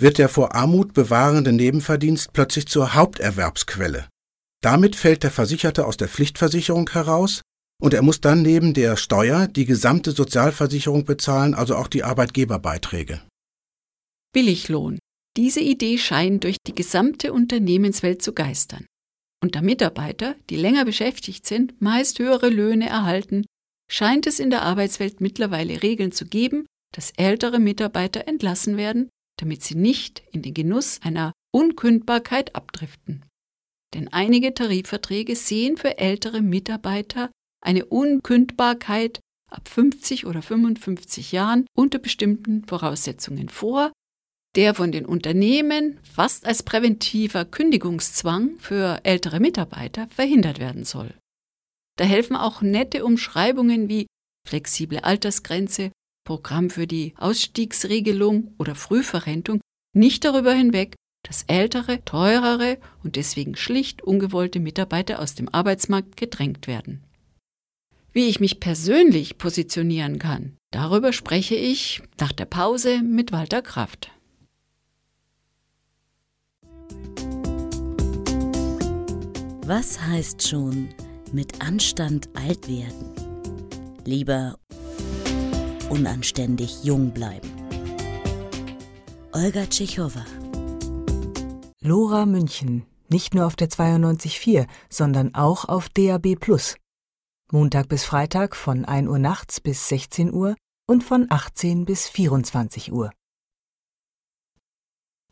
wird 0.00 0.18
der 0.18 0.28
vor 0.28 0.54
Armut 0.54 0.94
bewahrende 0.94 1.52
Nebenverdienst 1.52 2.32
plötzlich 2.32 2.66
zur 2.66 2.94
Haupterwerbsquelle. 2.94 4.08
Damit 4.62 4.96
fällt 4.96 5.22
der 5.22 5.30
Versicherte 5.30 5.86
aus 5.86 5.96
der 5.96 6.08
Pflichtversicherung 6.08 6.90
heraus 6.90 7.42
und 7.80 7.94
er 7.94 8.02
muss 8.02 8.20
dann 8.20 8.42
neben 8.42 8.74
der 8.74 8.96
Steuer 8.96 9.46
die 9.46 9.64
gesamte 9.64 10.10
Sozialversicherung 10.10 11.04
bezahlen, 11.04 11.54
also 11.54 11.76
auch 11.76 11.88
die 11.88 12.02
Arbeitgeberbeiträge. 12.02 13.22
Billiglohn. 14.32 14.98
Diese 15.36 15.60
Idee 15.60 15.98
scheint 15.98 16.44
durch 16.44 16.56
die 16.66 16.74
gesamte 16.74 17.32
Unternehmenswelt 17.32 18.22
zu 18.22 18.32
geistern. 18.32 18.86
Und 19.40 19.54
da 19.54 19.62
Mitarbeiter, 19.62 20.34
die 20.50 20.56
länger 20.56 20.84
beschäftigt 20.84 21.46
sind, 21.46 21.80
meist 21.80 22.18
höhere 22.18 22.48
Löhne 22.48 22.88
erhalten, 22.88 23.46
scheint 23.88 24.26
es 24.26 24.40
in 24.40 24.50
der 24.50 24.62
Arbeitswelt 24.62 25.20
mittlerweile 25.20 25.82
Regeln 25.82 26.10
zu 26.10 26.26
geben, 26.26 26.66
dass 26.92 27.12
ältere 27.16 27.60
Mitarbeiter 27.60 28.26
entlassen 28.26 28.76
werden, 28.76 29.08
damit 29.38 29.62
sie 29.62 29.74
nicht 29.74 30.22
in 30.30 30.42
den 30.42 30.54
Genuss 30.54 31.00
einer 31.02 31.32
Unkündbarkeit 31.52 32.54
abdriften. 32.54 33.24
Denn 33.94 34.08
einige 34.08 34.52
Tarifverträge 34.52 35.34
sehen 35.34 35.76
für 35.76 35.98
ältere 35.98 36.42
Mitarbeiter 36.42 37.30
eine 37.64 37.86
Unkündbarkeit 37.86 39.20
ab 39.50 39.68
50 39.68 40.26
oder 40.26 40.42
55 40.42 41.32
Jahren 41.32 41.66
unter 41.74 41.98
bestimmten 41.98 42.64
Voraussetzungen 42.66 43.48
vor, 43.48 43.92
der 44.56 44.74
von 44.74 44.92
den 44.92 45.06
Unternehmen 45.06 45.98
fast 46.02 46.46
als 46.46 46.62
präventiver 46.62 47.44
Kündigungszwang 47.44 48.58
für 48.58 49.00
ältere 49.04 49.40
Mitarbeiter 49.40 50.08
verhindert 50.08 50.58
werden 50.58 50.84
soll. 50.84 51.14
Da 51.96 52.04
helfen 52.04 52.36
auch 52.36 52.62
nette 52.62 53.04
Umschreibungen 53.04 53.88
wie 53.88 54.06
flexible 54.46 55.00
Altersgrenze, 55.00 55.90
Programm 56.28 56.68
für 56.68 56.86
die 56.86 57.14
Ausstiegsregelung 57.16 58.52
oder 58.58 58.74
Frühverrentung 58.74 59.62
nicht 59.94 60.26
darüber 60.26 60.52
hinweg, 60.52 60.94
dass 61.26 61.44
ältere, 61.46 62.04
teurere 62.04 62.76
und 63.02 63.16
deswegen 63.16 63.56
schlicht 63.56 64.02
ungewollte 64.02 64.60
Mitarbeiter 64.60 65.20
aus 65.20 65.34
dem 65.36 65.48
Arbeitsmarkt 65.48 66.18
gedrängt 66.18 66.66
werden. 66.66 67.02
Wie 68.12 68.28
ich 68.28 68.40
mich 68.40 68.60
persönlich 68.60 69.38
positionieren 69.38 70.18
kann, 70.18 70.58
darüber 70.70 71.14
spreche 71.14 71.54
ich 71.54 72.02
nach 72.20 72.32
der 72.32 72.44
Pause 72.44 73.00
mit 73.02 73.32
Walter 73.32 73.62
Kraft. 73.62 74.10
Was 79.62 79.98
heißt 79.98 80.46
schon 80.46 80.90
mit 81.32 81.62
Anstand 81.62 82.28
alt 82.34 82.68
werden? 82.68 83.14
Lieber 84.04 84.58
unanständig 85.90 86.84
jung 86.84 87.12
bleiben. 87.12 87.50
Olga 89.32 89.66
Tschechowa 89.66 90.24
Lora 91.80 92.26
München, 92.26 92.84
nicht 93.08 93.34
nur 93.34 93.46
auf 93.46 93.56
der 93.56 93.70
92.4, 93.70 94.66
sondern 94.90 95.34
auch 95.34 95.64
auf 95.64 95.88
DAB+. 95.88 96.36
Montag 97.50 97.88
bis 97.88 98.04
Freitag 98.04 98.56
von 98.56 98.84
1 98.84 99.08
Uhr 99.08 99.18
nachts 99.18 99.60
bis 99.60 99.88
16 99.88 100.32
Uhr 100.32 100.54
und 100.86 101.02
von 101.02 101.26
18 101.30 101.84
bis 101.84 102.08
24 102.08 102.92
Uhr. 102.92 103.10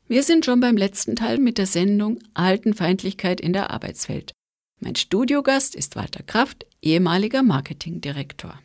Wir 0.08 0.22
sind 0.22 0.44
schon 0.44 0.60
beim 0.60 0.76
letzten 0.76 1.16
Teil 1.16 1.38
mit 1.38 1.58
der 1.58 1.66
Sendung 1.66 2.20
Altenfeindlichkeit 2.32 3.40
in 3.40 3.52
der 3.52 3.70
Arbeitswelt. 3.70 4.32
Mein 4.78 4.94
Studiogast 4.94 5.74
ist 5.74 5.96
Walter 5.96 6.22
Kraft, 6.22 6.64
ehemaliger 6.80 7.42
Marketingdirektor. 7.42 8.58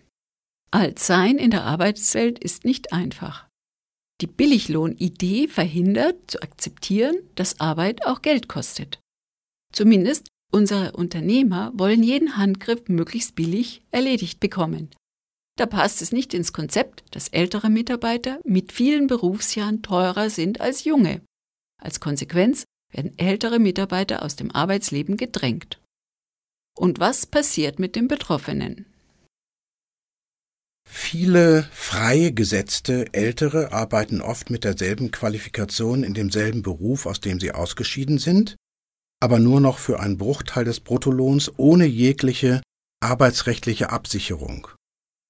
Altsein 0.71 1.37
in 1.37 1.51
der 1.51 1.63
Arbeitswelt 1.63 2.39
ist 2.39 2.65
nicht 2.65 2.93
einfach. 2.93 3.47
Die 4.21 4.27
Billiglohnidee 4.27 5.47
verhindert 5.47 6.31
zu 6.31 6.41
akzeptieren, 6.41 7.15
dass 7.35 7.59
Arbeit 7.59 8.05
auch 8.05 8.21
Geld 8.21 8.47
kostet. 8.47 8.99
Zumindest 9.73 10.27
Unsere 10.51 10.91
Unternehmer 10.91 11.71
wollen 11.75 12.03
jeden 12.03 12.35
Handgriff 12.35 12.89
möglichst 12.89 13.35
billig 13.35 13.81
erledigt 13.91 14.41
bekommen. 14.41 14.89
Da 15.57 15.65
passt 15.65 16.01
es 16.01 16.11
nicht 16.11 16.33
ins 16.33 16.51
Konzept, 16.51 17.03
dass 17.11 17.29
ältere 17.29 17.69
Mitarbeiter 17.69 18.39
mit 18.43 18.73
vielen 18.73 19.07
Berufsjahren 19.07 19.81
teurer 19.81 20.29
sind 20.29 20.59
als 20.59 20.83
junge. 20.83 21.21
Als 21.81 21.99
Konsequenz 22.01 22.65
werden 22.91 23.17
ältere 23.17 23.59
Mitarbeiter 23.59 24.23
aus 24.23 24.35
dem 24.35 24.51
Arbeitsleben 24.51 25.15
gedrängt. 25.15 25.79
Und 26.77 26.99
was 26.99 27.25
passiert 27.25 27.79
mit 27.79 27.95
den 27.95 28.07
Betroffenen? 28.09 28.90
Viele 30.93 31.63
freie 31.71 32.33
Gesetzte 32.33 33.05
Ältere 33.13 33.71
arbeiten 33.71 34.19
oft 34.19 34.49
mit 34.49 34.65
derselben 34.65 35.09
Qualifikation 35.09 36.03
in 36.03 36.13
demselben 36.13 36.63
Beruf, 36.63 37.05
aus 37.05 37.21
dem 37.21 37.39
sie 37.39 37.53
ausgeschieden 37.53 38.17
sind, 38.17 38.57
aber 39.21 39.39
nur 39.39 39.61
noch 39.61 39.79
für 39.79 40.01
einen 40.01 40.17
Bruchteil 40.17 40.65
des 40.65 40.81
Bruttolohns 40.81 41.49
ohne 41.55 41.85
jegliche 41.85 42.61
arbeitsrechtliche 42.99 43.89
Absicherung. 43.89 44.67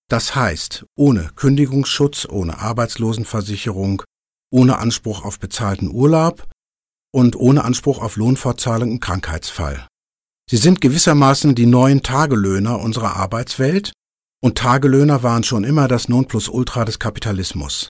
Das 0.09 0.35
heißt, 0.35 0.87
ohne 0.95 1.29
Kündigungsschutz, 1.35 2.25
ohne 2.27 2.57
Arbeitslosenversicherung, 2.57 4.01
ohne 4.51 4.79
Anspruch 4.79 5.23
auf 5.23 5.39
bezahlten 5.39 5.91
Urlaub 5.91 6.47
und 7.13 7.35
ohne 7.35 7.63
Anspruch 7.63 8.01
auf 8.01 8.15
Lohnfortzahlung 8.15 8.89
im 8.89 8.99
Krankheitsfall. 8.99 9.87
Sie 10.49 10.57
sind 10.57 10.81
gewissermaßen 10.81 11.53
die 11.53 11.67
neuen 11.67 12.01
Tagelöhner 12.01 12.79
unserer 12.79 13.15
Arbeitswelt, 13.15 13.93
und 14.41 14.57
Tagelöhner 14.57 15.23
waren 15.23 15.43
schon 15.43 15.63
immer 15.63 15.87
das 15.87 16.09
Nonplusultra 16.09 16.83
des 16.83 16.99
Kapitalismus. 16.99 17.89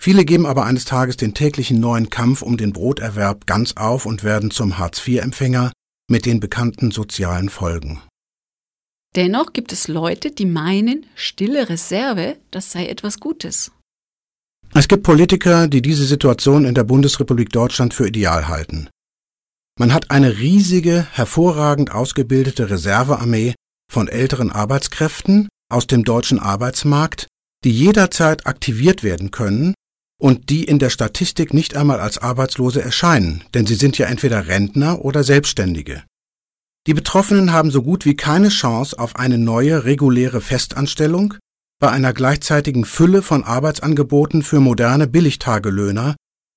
Viele 0.00 0.24
geben 0.24 0.44
aber 0.44 0.66
eines 0.66 0.84
Tages 0.84 1.16
den 1.16 1.34
täglichen 1.34 1.80
neuen 1.80 2.10
Kampf 2.10 2.42
um 2.42 2.56
den 2.56 2.72
Broterwerb 2.72 3.46
ganz 3.46 3.74
auf 3.76 4.04
und 4.04 4.24
werden 4.24 4.50
zum 4.50 4.76
Hartz-IV-Empfänger 4.76 5.72
mit 6.10 6.26
den 6.26 6.40
bekannten 6.40 6.90
sozialen 6.90 7.48
Folgen. 7.48 8.02
Dennoch 9.14 9.52
gibt 9.52 9.72
es 9.72 9.86
Leute, 9.86 10.32
die 10.32 10.44
meinen, 10.44 11.06
stille 11.14 11.68
Reserve, 11.68 12.36
das 12.50 12.72
sei 12.72 12.88
etwas 12.88 13.20
Gutes. 13.20 13.70
Es 14.74 14.88
gibt 14.88 15.04
Politiker, 15.04 15.68
die 15.68 15.80
diese 15.80 16.04
Situation 16.04 16.64
in 16.64 16.74
der 16.74 16.82
Bundesrepublik 16.82 17.50
Deutschland 17.50 17.94
für 17.94 18.08
ideal 18.08 18.48
halten. 18.48 18.88
Man 19.78 19.94
hat 19.94 20.10
eine 20.10 20.38
riesige, 20.38 21.06
hervorragend 21.12 21.92
ausgebildete 21.92 22.70
Reservearmee 22.70 23.54
von 23.90 24.08
älteren 24.08 24.50
Arbeitskräften 24.50 25.48
aus 25.68 25.86
dem 25.86 26.04
deutschen 26.04 26.38
Arbeitsmarkt, 26.38 27.28
die 27.64 27.70
jederzeit 27.70 28.46
aktiviert 28.46 29.02
werden 29.02 29.30
können 29.30 29.74
und 30.20 30.50
die 30.50 30.64
in 30.64 30.78
der 30.78 30.90
Statistik 30.90 31.54
nicht 31.54 31.76
einmal 31.76 32.00
als 32.00 32.18
Arbeitslose 32.18 32.82
erscheinen, 32.82 33.44
denn 33.54 33.66
sie 33.66 33.74
sind 33.74 33.98
ja 33.98 34.06
entweder 34.06 34.46
Rentner 34.46 35.04
oder 35.04 35.24
Selbstständige. 35.24 36.04
Die 36.86 36.94
Betroffenen 36.94 37.52
haben 37.52 37.70
so 37.70 37.82
gut 37.82 38.04
wie 38.04 38.14
keine 38.14 38.50
Chance 38.50 38.98
auf 38.98 39.16
eine 39.16 39.38
neue 39.38 39.84
reguläre 39.84 40.40
Festanstellung 40.40 41.34
bei 41.80 41.90
einer 41.90 42.12
gleichzeitigen 42.12 42.84
Fülle 42.84 43.22
von 43.22 43.42
Arbeitsangeboten 43.42 44.42
für 44.42 44.60
moderne 44.60 45.06
Billigtagelöhner, 45.06 46.14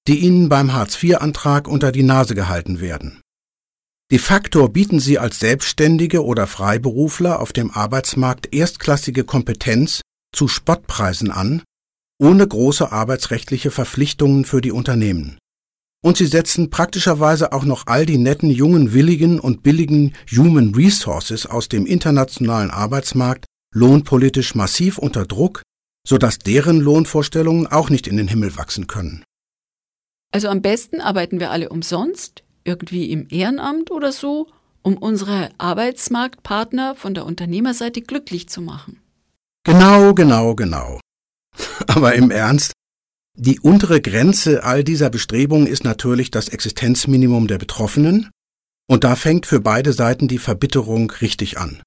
die 0.08 0.20
ihnen 0.20 0.50
beim 0.50 0.74
Hartz-IV-Antrag 0.74 1.68
unter 1.68 1.92
die 1.92 2.04
Nase 2.04 2.36
gehalten 2.36 2.80
werden. 2.80 3.22
De 4.10 4.20
facto 4.20 4.70
bieten 4.70 5.00
sie 5.00 5.20
als 5.20 5.40
Selbstständige 5.40 6.24
oder 6.24 6.48
Freiberufler 6.48 7.42
auf 7.42 7.52
dem 7.52 7.72
Arbeitsmarkt 7.72 8.54
erstklassige 8.54 9.26
Kompetenz 9.26 10.02
zu 10.34 10.48
Spottpreisen 10.48 11.32
an 11.32 11.62
ohne 12.20 12.48
große 12.48 12.92
arbeitsrechtliche 12.92 13.72
Verpflichtungen 13.72 14.46
für 14.46 14.62
die 14.62 14.72
Unternehmen. 14.72 15.38
Und 16.04 16.18
sie 16.18 16.26
setzen 16.26 16.70
praktischerweise 16.70 17.52
auch 17.54 17.66
noch 17.66 17.88
all 17.88 18.06
die 18.06 18.18
netten, 18.18 18.50
jungen, 18.50 18.94
willigen 18.94 19.40
und 19.40 19.64
billigen 19.64 20.14
Human 20.32 20.74
Resources 20.76 21.46
aus 21.46 21.70
dem 21.70 21.86
internationalen 21.86 22.72
Arbeitsmarkt 22.72 23.46
lohnpolitisch 23.74 24.56
massiv 24.56 24.98
unter 24.98 25.26
Druck, 25.26 25.62
sodass 26.08 26.40
deren 26.40 26.80
Lohnvorstellungen 26.80 27.68
auch 27.68 27.90
nicht 27.90 28.08
in 28.08 28.18
den 28.18 28.28
Himmel 28.28 28.56
wachsen 28.58 28.88
können. 28.88 29.24
Also 30.32 30.50
am 30.50 30.62
besten 30.62 31.02
arbeiten 31.02 31.40
wir 31.40 31.52
alle 31.52 31.70
umsonst, 31.70 32.44
irgendwie 32.68 33.10
im 33.12 33.28
Ehrenamt 33.30 33.90
oder 33.90 34.12
so, 34.12 34.48
um 34.82 34.98
unsere 34.98 35.50
Arbeitsmarktpartner 35.58 36.96
von 36.96 37.14
der 37.14 37.26
Unternehmerseite 37.26 38.02
glücklich 38.02 38.50
zu 38.50 38.62
machen. 38.62 39.02
Genau, 39.64 40.14
genau, 40.14 40.54
genau. 40.56 41.00
Aber 41.88 42.14
im 42.14 42.30
Ernst, 42.32 42.74
Die 43.40 43.60
untere 43.60 44.02
Grenze 44.02 44.64
all 44.64 44.84
dieser 44.84 45.12
Bestrebungen 45.12 45.68
ist 45.68 45.84
natürlich 45.84 46.32
das 46.32 46.50
Existenzminimum 46.50 47.48
der 47.48 47.60
Betroffenen, 47.60 48.32
und 48.90 49.04
da 49.04 49.16
fängt 49.16 49.46
für 49.46 49.60
beide 49.60 49.94
Seiten 49.94 50.28
die 50.28 50.40
Verbitterung 50.40 51.12
richtig 51.12 51.60
an. 51.60 51.84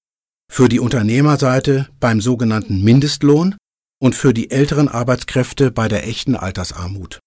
Für 0.52 0.68
die 0.68 0.78
Unternehmerseite 0.78 1.88
beim 1.98 2.20
sogenannten 2.20 2.82
Mindestlohn 2.84 3.56
und 4.00 4.14
für 4.14 4.32
die 4.32 4.50
älteren 4.52 4.88
Arbeitskräfte 4.88 5.72
bei 5.72 5.88
der 5.88 6.06
echten 6.06 6.36
Altersarmut. 6.36 7.18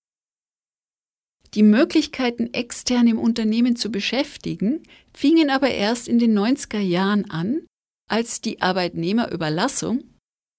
Die 1.54 1.64
Möglichkeiten, 1.64 2.54
extern 2.54 3.08
im 3.08 3.20
Unternehmen 3.20 3.76
zu 3.76 3.92
beschäftigen, 3.92 4.82
fingen 5.14 5.50
aber 5.50 5.70
erst 5.70 6.08
in 6.08 6.18
den 6.18 6.38
90er 6.38 6.80
Jahren 6.80 7.30
an, 7.30 7.62
als 8.10 8.42
die 8.42 8.62
Arbeitnehmerüberlassung, 8.62 10.04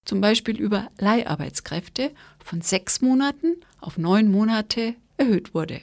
zum 0.05 0.21
Beispiel 0.21 0.57
über 0.57 0.89
Leiharbeitskräfte, 0.97 2.11
von 2.39 2.61
sechs 2.61 3.01
Monaten 3.01 3.57
auf 3.81 3.97
neun 3.97 4.31
Monate 4.31 4.95
erhöht 5.17 5.53
wurde. 5.53 5.81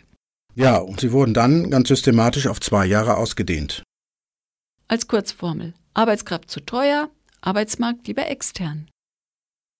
Ja, 0.55 0.79
und 0.79 1.01
sie 1.01 1.13
wurden 1.13 1.35
dann 1.35 1.71
ganz 1.71 1.89
systematisch 1.89 2.47
auf 2.47 2.61
zwei 2.61 2.87
Jahre 2.87 3.17
ausgedehnt. 3.17 3.83
Als 4.89 5.09
Kurzformel. 5.09 5.75
Arbeitskraft 5.95 6.51
zu 6.51 6.61
teuer, 6.61 7.11
Arbeitsmarkt 7.43 8.07
lieber 8.07 8.27
extern. 8.29 8.89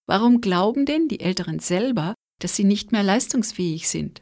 Warum 0.07 0.41
glauben 0.41 0.85
denn 0.85 1.07
die 1.07 1.21
Älteren 1.21 1.59
selber, 1.59 2.13
dass 2.39 2.55
sie 2.55 2.65
nicht 2.65 2.91
mehr 2.91 3.03
leistungsfähig 3.03 3.87
sind? 3.87 4.21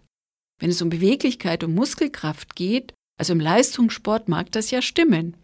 Wenn 0.62 0.70
es 0.70 0.82
um 0.82 0.89
Beweglichkeit 0.89 1.64
und 1.64 1.74
Muskelkraft 1.74 2.55
geht, 2.55 2.93
also 3.20 3.34
im 3.34 3.39
Leistungssport 3.39 4.30
mag 4.30 4.51
das 4.51 4.70
ja 4.70 4.82
stimmen. 4.82 5.36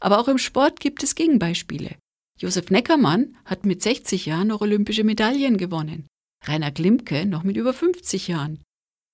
Aber 0.00 0.18
auch 0.18 0.28
im 0.28 0.38
Sport 0.38 0.80
gibt 0.80 1.02
es 1.02 1.14
Gegenbeispiele. 1.14 1.96
Josef 2.40 2.70
Neckermann 2.70 3.36
hat 3.44 3.64
mit 3.64 3.82
60 3.82 4.26
Jahren 4.26 4.48
noch 4.48 4.60
olympische 4.60 5.04
Medaillen 5.04 5.56
gewonnen. 5.58 6.06
Rainer 6.44 6.72
Glimke 6.72 7.24
noch 7.24 7.44
mit 7.44 7.56
über 7.56 7.72
50 7.72 8.28
Jahren. 8.28 8.60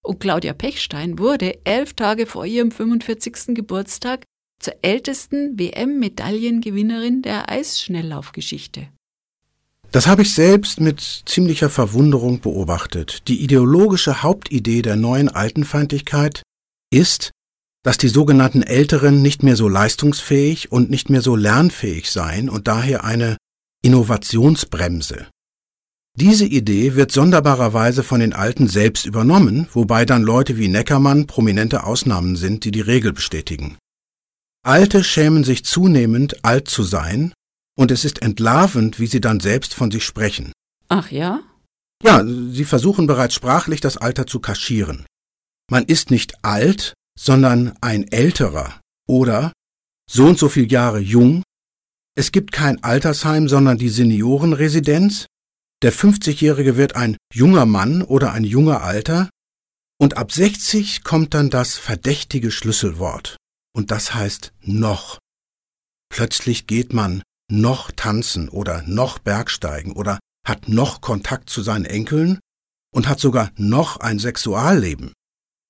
Und 0.03 0.20
Claudia 0.20 0.55
Pechstein 0.55 1.18
wurde 1.18 1.64
elf 1.64 1.95
Tage 1.95 2.26
vor 2.26 2.45
ihrem 2.47 2.70
45. 2.70 3.55
Geburtstag 3.55 4.24
zur 4.61 4.74
ältesten 4.82 5.59
WM-Medaillengewinnerin 5.59 7.22
der 7.22 7.51
Eisschnelllaufgeschichte. 7.51 8.88
Das 9.95 10.09
habe 10.09 10.22
ich 10.22 10.34
selbst 10.34 10.80
mit 10.80 11.22
ziemlicher 11.24 11.70
Verwunderung 11.70 12.40
beobachtet. 12.40 13.28
Die 13.28 13.45
ideologische 13.45 14.24
Hauptidee 14.24 14.82
der 14.82 14.97
neuen 14.97 15.28
Altenfeindlichkeit 15.28 16.42
ist, 16.92 17.30
dass 17.84 17.97
die 17.97 18.09
sogenannten 18.09 18.64
Älteren 18.64 19.22
nicht 19.22 19.45
mehr 19.45 19.55
so 19.55 19.68
leistungsfähig 19.68 20.72
und 20.72 20.90
nicht 20.90 21.11
mehr 21.11 21.22
so 21.22 21.36
lernfähig 21.36 22.11
seien 22.11 22.51
und 22.51 22.66
daher 22.66 23.05
eine 23.05 23.36
Innovationsbremse. 23.84 25.28
Diese 26.18 26.47
Idee 26.47 26.97
wird 26.97 27.12
sonderbarerweise 27.12 28.03
von 28.03 28.18
den 28.18 28.32
Alten 28.32 28.66
selbst 28.66 29.07
übernommen, 29.07 29.68
wobei 29.74 30.05
dann 30.05 30.24
Leute 30.24 30.59
wie 30.59 30.66
Neckermann 30.66 31.28
prominente 31.28 31.84
Ausnahmen 31.84 32.34
sind, 32.34 32.64
die 32.64 32.72
die 32.72 32.80
Regel 32.80 33.12
bestätigen. 33.12 33.78
Alte 34.66 35.05
schämen 35.05 35.45
sich 35.45 35.64
zunehmend, 35.64 36.45
alt 36.45 36.66
zu 36.66 36.82
sein, 36.82 37.32
und 37.76 37.90
es 37.90 38.04
ist 38.04 38.22
entlarvend, 38.22 39.00
wie 39.00 39.06
sie 39.06 39.20
dann 39.20 39.40
selbst 39.40 39.74
von 39.74 39.90
sich 39.90 40.04
sprechen. 40.04 40.52
Ach 40.88 41.10
ja? 41.10 41.42
Ja, 42.02 42.24
sie 42.24 42.64
versuchen 42.64 43.06
bereits 43.06 43.34
sprachlich 43.34 43.80
das 43.80 43.96
Alter 43.96 44.26
zu 44.26 44.40
kaschieren. 44.40 45.06
Man 45.70 45.84
ist 45.84 46.10
nicht 46.10 46.44
alt, 46.44 46.94
sondern 47.18 47.76
ein 47.80 48.06
älterer 48.10 48.80
oder 49.08 49.52
so 50.10 50.26
und 50.26 50.38
so 50.38 50.48
viel 50.48 50.70
Jahre 50.70 50.98
jung. 50.98 51.42
Es 52.16 52.30
gibt 52.30 52.52
kein 52.52 52.82
Altersheim, 52.84 53.48
sondern 53.48 53.78
die 53.78 53.88
Seniorenresidenz. 53.88 55.26
Der 55.82 55.92
50-Jährige 55.92 56.76
wird 56.76 56.96
ein 56.96 57.16
junger 57.32 57.66
Mann 57.66 58.02
oder 58.02 58.32
ein 58.32 58.44
junger 58.44 58.82
Alter. 58.82 59.30
Und 59.98 60.16
ab 60.16 60.32
60 60.32 61.02
kommt 61.02 61.34
dann 61.34 61.50
das 61.50 61.76
verdächtige 61.76 62.50
Schlüsselwort. 62.50 63.36
Und 63.74 63.90
das 63.90 64.14
heißt 64.14 64.52
noch. 64.60 65.18
Plötzlich 66.10 66.66
geht 66.66 66.92
man 66.92 67.22
noch 67.61 67.90
tanzen 67.90 68.48
oder 68.48 68.82
noch 68.86 69.18
Bergsteigen 69.18 69.92
oder 69.92 70.18
hat 70.46 70.68
noch 70.68 71.00
Kontakt 71.00 71.48
zu 71.50 71.62
seinen 71.62 71.84
Enkeln 71.84 72.38
und 72.94 73.09
hat 73.09 73.20
sogar 73.20 73.50
noch 73.57 73.98
ein 73.98 74.18
Sexualleben. 74.18 75.12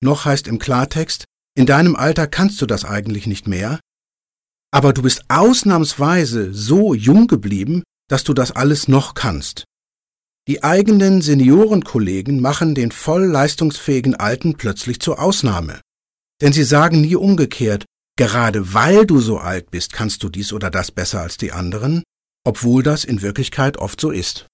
Noch 0.03 0.25
heißt 0.25 0.47
im 0.47 0.59
Klartext, 0.59 1.25
in 1.57 1.65
deinem 1.65 1.95
Alter 1.95 2.27
kannst 2.27 2.61
du 2.61 2.65
das 2.65 2.83
eigentlich 2.85 3.27
nicht 3.27 3.47
mehr, 3.47 3.79
aber 4.71 4.91
du 4.91 5.01
bist 5.01 5.23
ausnahmsweise 5.29 6.53
so 6.53 6.93
jung 6.93 7.27
geblieben, 7.27 7.83
dass 8.09 8.25
du 8.25 8.33
das 8.33 8.51
alles 8.51 8.87
noch 8.89 9.13
kannst. 9.13 9.63
Die 10.47 10.63
eigenen 10.63 11.21
Seniorenkollegen 11.21 12.41
machen 12.41 12.75
den 12.75 12.91
voll 12.91 13.23
leistungsfähigen 13.25 14.15
Alten 14.15 14.55
plötzlich 14.55 14.99
zur 14.99 15.19
Ausnahme. 15.19 15.79
Denn 16.41 16.53
sie 16.53 16.65
sagen 16.65 17.01
nie 17.01 17.15
umgekehrt, 17.15 17.85
gerade 18.15 18.73
weil 18.73 19.05
du 19.05 19.19
so 19.19 19.37
alt 19.37 19.71
bist, 19.71 19.93
kannst 19.93 20.23
du 20.23 20.29
dies 20.29 20.53
oder 20.53 20.69
das 20.69 20.91
besser 20.91 21.21
als 21.21 21.37
die 21.37 21.51
anderen, 21.51 22.03
obwohl 22.45 22.83
das 22.83 23.03
in 23.03 23.21
Wirklichkeit 23.21 23.77
oft 23.77 23.99
so 23.99 24.11
ist. 24.11 24.47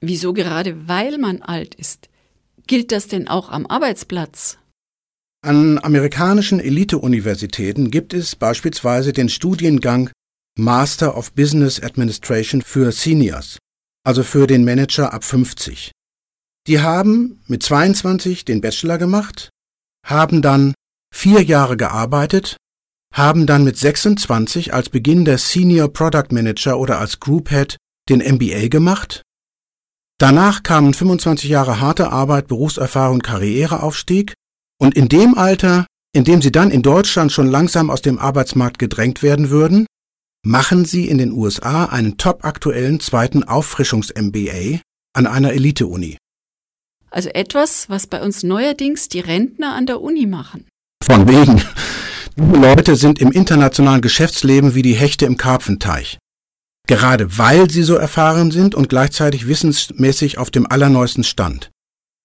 Wieso 0.00 0.32
gerade 0.32 0.88
weil 0.88 1.18
man 1.18 1.42
alt 1.42 1.74
ist? 1.74 2.08
Gilt 2.66 2.92
das 2.92 3.08
denn 3.08 3.28
auch 3.28 3.50
am 3.50 3.66
Arbeitsplatz? 3.66 4.58
An 5.42 5.78
amerikanischen 5.78 6.60
Elite-Universitäten 6.60 7.90
gibt 7.90 8.12
es 8.14 8.36
beispielsweise 8.36 9.12
den 9.12 9.28
Studiengang 9.28 10.10
Master 10.58 11.16
of 11.16 11.32
Business 11.32 11.82
Administration 11.82 12.60
für 12.62 12.92
Seniors, 12.92 13.58
also 14.04 14.22
für 14.22 14.46
den 14.46 14.64
Manager 14.64 15.12
ab 15.12 15.24
50. 15.24 15.92
Die 16.66 16.80
haben 16.80 17.42
mit 17.46 17.62
22 17.62 18.44
den 18.44 18.60
Bachelor 18.60 18.98
gemacht, 18.98 19.48
haben 20.04 20.42
dann 20.42 20.74
vier 21.14 21.42
Jahre 21.42 21.76
gearbeitet, 21.76 22.56
haben 23.12 23.46
dann 23.46 23.64
mit 23.64 23.76
26 23.76 24.72
als 24.72 24.88
Beginn 24.88 25.24
der 25.24 25.38
Senior 25.38 25.88
Product 25.92 26.28
Manager 26.30 26.78
oder 26.78 26.98
als 26.98 27.20
Group 27.20 27.50
Head 27.50 27.76
den 28.08 28.20
MBA 28.20 28.68
gemacht. 28.68 29.22
Danach 30.18 30.62
kamen 30.62 30.94
25 30.94 31.48
Jahre 31.48 31.80
harte 31.80 32.10
Arbeit, 32.10 32.46
Berufserfahrung, 32.46 33.20
Karriereaufstieg 33.20 34.34
und 34.78 34.94
in 34.94 35.08
dem 35.08 35.36
Alter, 35.36 35.86
in 36.12 36.24
dem 36.24 36.42
sie 36.42 36.52
dann 36.52 36.70
in 36.70 36.82
Deutschland 36.82 37.32
schon 37.32 37.46
langsam 37.50 37.90
aus 37.90 38.02
dem 38.02 38.18
Arbeitsmarkt 38.18 38.78
gedrängt 38.78 39.22
werden 39.22 39.50
würden, 39.50 39.86
machen 40.44 40.84
sie 40.84 41.08
in 41.08 41.18
den 41.18 41.32
USA 41.32 41.86
einen 41.86 42.16
topaktuellen 42.16 43.00
zweiten 43.00 43.44
Auffrischungs-MBA 43.44 44.80
an 45.14 45.26
einer 45.26 45.52
Elite-Uni. 45.52 46.16
Also 47.10 47.28
etwas, 47.30 47.88
was 47.88 48.06
bei 48.06 48.22
uns 48.22 48.42
neuerdings 48.42 49.08
die 49.08 49.20
Rentner 49.20 49.74
an 49.74 49.86
der 49.86 50.00
Uni 50.00 50.26
machen. 50.26 50.66
Von 51.02 51.28
wegen. 51.28 51.62
Diese 52.36 52.60
Leute 52.60 52.96
sind 52.96 53.18
im 53.18 53.32
internationalen 53.32 54.00
Geschäftsleben 54.00 54.74
wie 54.74 54.82
die 54.82 54.94
Hechte 54.94 55.26
im 55.26 55.36
Karpfenteich. 55.36 56.18
Gerade 56.86 57.38
weil 57.38 57.70
sie 57.70 57.82
so 57.82 57.96
erfahren 57.96 58.50
sind 58.50 58.74
und 58.74 58.88
gleichzeitig 58.88 59.46
wissensmäßig 59.46 60.38
auf 60.38 60.50
dem 60.50 60.66
allerneuesten 60.66 61.24
Stand. 61.24 61.70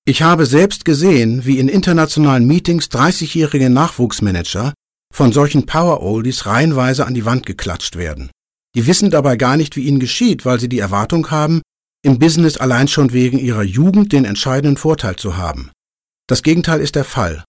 Ich 0.07 0.21
habe 0.21 0.45
selbst 0.45 0.85
gesehen, 0.85 1.45
wie 1.45 1.59
in 1.59 1.67
internationalen 1.67 2.45
Meetings 2.45 2.87
30-jährige 2.87 3.69
Nachwuchsmanager 3.69 4.73
von 5.13 5.31
solchen 5.31 5.65
Power-Oldies 5.65 6.45
reihenweise 6.45 7.07
an 7.07 7.15
die 7.15 7.25
Wand 7.25 7.45
geklatscht 7.45 7.95
werden. 7.95 8.29
Die 8.75 8.85
wissen 8.85 9.09
dabei 9.09 9.35
gar 9.35 9.57
nicht, 9.57 9.75
wie 9.75 9.85
ihnen 9.85 9.99
geschieht, 9.99 10.45
weil 10.45 10.59
sie 10.59 10.69
die 10.69 10.79
Erwartung 10.79 11.31
haben, 11.31 11.61
im 12.03 12.19
Business 12.19 12.57
allein 12.57 12.87
schon 12.87 13.13
wegen 13.13 13.39
ihrer 13.39 13.63
Jugend 13.63 14.11
den 14.13 14.25
entscheidenden 14.25 14.77
Vorteil 14.77 15.15
zu 15.15 15.37
haben. 15.37 15.71
Das 16.27 16.43
Gegenteil 16.43 16.81
ist 16.81 16.95
der 16.95 17.05
Fall. 17.05 17.43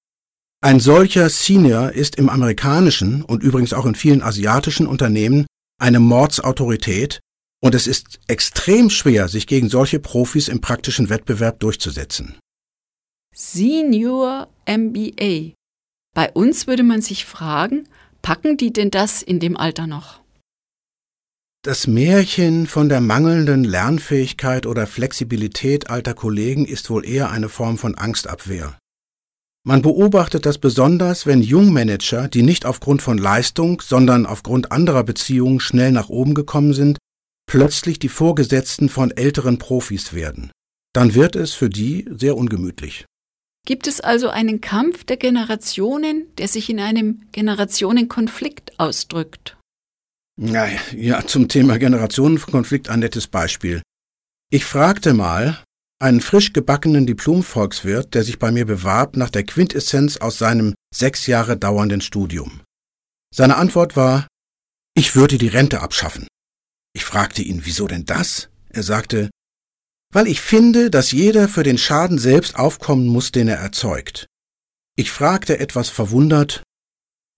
Ein 0.67 0.81
solcher 0.81 1.31
Senior 1.31 1.93
ist 1.93 2.17
im 2.17 2.29
amerikanischen 2.29 3.23
und 3.23 3.45
übrigens 3.45 3.73
auch 3.73 3.87
in 3.87 3.95
vielen 3.95 4.21
asiatischen 4.21 4.89
Unternehmen 4.89 5.47
eine 5.81 6.01
Mordsautorität 6.01 7.21
und 7.63 7.77
es 7.77 7.87
ist 7.87 8.19
extrem 8.27 8.91
schwer, 8.91 9.29
sich 9.29 9.47
gegen 9.47 9.69
solche 9.69 10.01
Profis 10.01 10.49
im 10.49 10.61
praktischen 10.61 11.09
Wettbewerb 11.09 11.61
durchzusetzen. 11.61 12.35
Senior 13.33 14.49
MBA. 14.69 15.53
Bei 16.17 16.33
uns 16.33 16.67
würde 16.67 16.83
man 16.83 17.01
sich 17.01 17.27
fragen, 17.27 17.89
packen 18.21 18.57
die 18.57 18.73
denn 18.73 18.91
das 18.91 19.23
in 19.23 19.39
dem 19.39 19.57
Alter 19.57 19.87
noch? 19.87 20.21
Das 21.63 21.87
Märchen 21.87 22.67
von 22.67 22.89
der 22.89 23.01
mangelnden 23.01 23.63
Lernfähigkeit 23.63 24.67
oder 24.67 24.89
Flexibilität 24.89 25.91
alter 25.91 26.15
Kollegen 26.15 26.65
ist 26.65 26.91
wohl 26.91 27.07
eher 27.07 27.31
eine 27.31 27.49
Form 27.49 27.79
von 27.79 27.97
Angstabwehr. 27.97 28.77
Man 29.69 29.83
beobachtet 29.83 30.47
das 30.47 30.59
besonders, 30.59 31.27
wenn 31.27 31.43
Jungmanager, 31.43 32.29
die 32.29 32.43
nicht 32.43 32.67
aufgrund 32.67 33.03
von 33.03 33.19
Leistung, 33.19 33.83
sondern 33.85 34.25
aufgrund 34.25 34.71
anderer 34.71 35.03
Beziehungen 35.03 35.59
schnell 35.59 35.91
nach 35.91 36.09
oben 36.09 36.35
gekommen 36.35 36.73
sind, 36.73 36.99
plötzlich 37.51 37.99
die 37.99 38.09
Vorgesetzten 38.09 38.89
von 38.89 39.11
älteren 39.11 39.59
Profis 39.59 40.13
werden. 40.13 40.53
Dann 40.93 41.17
wird 41.17 41.35
es 41.35 41.55
für 41.55 41.69
die 41.69 42.09
sehr 42.13 42.37
ungemütlich. 42.37 43.07
Gibt 43.67 43.89
es 43.89 44.01
also 44.01 44.29
einen 44.29 44.61
Kampf 44.61 45.03
der 45.03 45.17
Generationen, 45.17 46.29
der 46.39 46.47
sich 46.47 46.71
in 46.71 46.79
einem 46.79 47.23
Generationenkonflikt 47.33 48.79
ausdrückt? 48.79 49.57
Ja, 50.41 50.69
ja, 50.95 51.27
zum 51.27 51.49
Thema 51.49 51.77
Generationenkonflikt 51.77 52.89
ein 52.89 53.01
nettes 53.01 53.27
Beispiel. 53.27 53.83
Ich 54.49 54.65
fragte 54.65 55.13
mal, 55.13 55.59
einen 55.99 56.21
frisch 56.21 56.53
gebackenen 56.53 57.07
Diplom-Volkswirt, 57.07 58.15
der 58.15 58.23
sich 58.23 58.39
bei 58.39 58.53
mir 58.53 58.67
bewarb 58.67 59.17
nach 59.17 59.31
der 59.31 59.45
Quintessenz 59.45 60.19
aus 60.19 60.39
seinem 60.39 60.75
sechs 60.95 61.27
Jahre 61.27 61.57
dauernden 61.57 62.01
Studium. 62.01 62.61
Seine 63.35 63.57
Antwort 63.57 63.97
war, 63.97 64.27
ich 64.95 65.17
würde 65.17 65.39
die 65.39 65.49
Rente 65.49 65.81
abschaffen. 65.81 66.27
Ich 66.95 67.05
fragte 67.05 67.43
ihn, 67.43 67.63
wieso 67.65 67.87
denn 67.87 68.05
das? 68.05 68.49
Er 68.71 68.83
sagte, 68.83 69.31
weil 70.13 70.27
ich 70.27 70.41
finde, 70.41 70.91
dass 70.91 71.13
jeder 71.13 71.49
für 71.49 71.63
den 71.63 71.79
Schaden 71.79 72.19
selbst 72.19 72.57
aufkommen 72.57 73.07
muss, 73.07 73.33
den 73.33 73.49
er 73.49 73.59
erzeugt. 73.59 74.27
Ich 74.97 75.11
fragte 75.11 75.59
etwas 75.59 75.89
verwundert, 75.89 76.63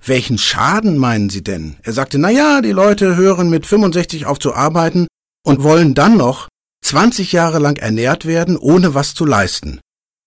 welchen 0.05 0.39
Schaden 0.39 0.97
meinen 0.97 1.29
Sie 1.29 1.43
denn? 1.43 1.77
Er 1.83 1.93
sagte, 1.93 2.19
na 2.19 2.31
ja, 2.31 2.61
die 2.61 2.71
Leute 2.71 3.17
hören 3.17 3.51
mit 3.51 3.67
65 3.67 4.27
auf 4.27 4.39
zu 4.39 4.55
arbeiten 4.55 5.09
und 5.45 5.63
wollen 5.65 5.95
dann 5.95 6.17
noch 6.17 6.49
20 6.85 7.33
Jahre 7.33 7.59
lang 7.59 7.77
ernährt 7.77 8.25
werden, 8.25 8.57
ohne 8.57 8.95
was 8.95 9.15
zu 9.15 9.25
leisten. 9.25 9.81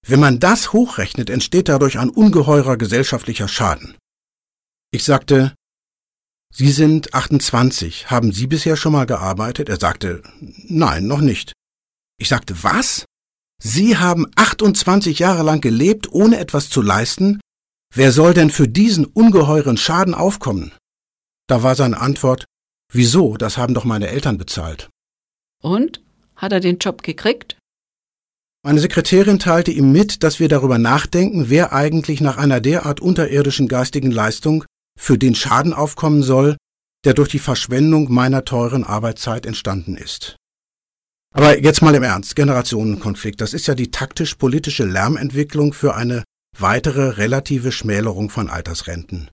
Wenn 0.05 0.19
man 0.19 0.39
das 0.39 0.73
hochrechnet, 0.73 1.29
entsteht 1.29 1.69
dadurch 1.69 1.99
ein 1.99 2.09
ungeheurer 2.09 2.77
gesellschaftlicher 2.77 3.47
Schaden. 3.47 3.97
Ich 4.91 5.03
sagte, 5.03 5.53
Sie 6.53 6.71
sind 6.71 7.13
28. 7.13 8.11
Haben 8.11 8.33
Sie 8.33 8.47
bisher 8.47 8.75
schon 8.75 8.91
mal 8.91 9.05
gearbeitet? 9.05 9.69
Er 9.69 9.79
sagte, 9.79 10.21
nein, 10.39 11.07
noch 11.07 11.21
nicht. 11.21 11.53
Ich 12.19 12.27
sagte, 12.27 12.61
was? 12.63 13.05
Sie 13.63 13.97
haben 13.97 14.25
28 14.35 15.19
Jahre 15.19 15.43
lang 15.43 15.61
gelebt, 15.61 16.11
ohne 16.11 16.39
etwas 16.39 16.69
zu 16.69 16.81
leisten? 16.81 17.39
Wer 17.93 18.11
soll 18.11 18.33
denn 18.33 18.49
für 18.49 18.67
diesen 18.67 19.05
ungeheuren 19.05 19.77
Schaden 19.77 20.13
aufkommen? 20.13 20.73
Da 21.47 21.63
war 21.63 21.75
seine 21.75 21.99
Antwort, 21.99 22.45
wieso, 22.91 23.37
das 23.37 23.57
haben 23.57 23.73
doch 23.73 23.85
meine 23.85 24.07
Eltern 24.07 24.37
bezahlt. 24.37 24.89
Und? 25.61 26.01
Hat 26.41 26.51
er 26.51 26.59
den 26.59 26.79
Job 26.79 27.03
gekriegt? 27.03 27.57
Meine 28.63 28.79
Sekretärin 28.79 29.37
teilte 29.37 29.71
ihm 29.71 29.91
mit, 29.91 30.23
dass 30.23 30.39
wir 30.39 30.49
darüber 30.49 30.79
nachdenken, 30.79 31.49
wer 31.49 31.71
eigentlich 31.71 32.19
nach 32.19 32.37
einer 32.37 32.59
derart 32.59 32.99
unterirdischen 32.99 33.67
geistigen 33.67 34.09
Leistung 34.09 34.65
für 34.99 35.19
den 35.19 35.35
Schaden 35.35 35.73
aufkommen 35.73 36.23
soll, 36.23 36.57
der 37.05 37.13
durch 37.13 37.29
die 37.29 37.39
Verschwendung 37.39 38.11
meiner 38.11 38.43
teuren 38.43 38.83
Arbeitszeit 38.83 39.45
entstanden 39.45 39.95
ist. 39.95 40.35
Aber 41.33 41.59
jetzt 41.59 41.81
mal 41.81 41.95
im 41.95 42.03
Ernst, 42.03 42.35
Generationenkonflikt, 42.35 43.39
das 43.39 43.53
ist 43.53 43.67
ja 43.67 43.75
die 43.75 43.91
taktisch-politische 43.91 44.85
Lärmentwicklung 44.85 45.73
für 45.73 45.95
eine 45.95 46.23
weitere 46.57 47.09
relative 47.09 47.71
Schmälerung 47.71 48.29
von 48.29 48.49
Altersrenten. 48.49 49.29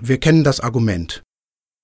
Wir 0.00 0.20
kennen 0.20 0.44
das 0.44 0.60
Argument. 0.60 1.22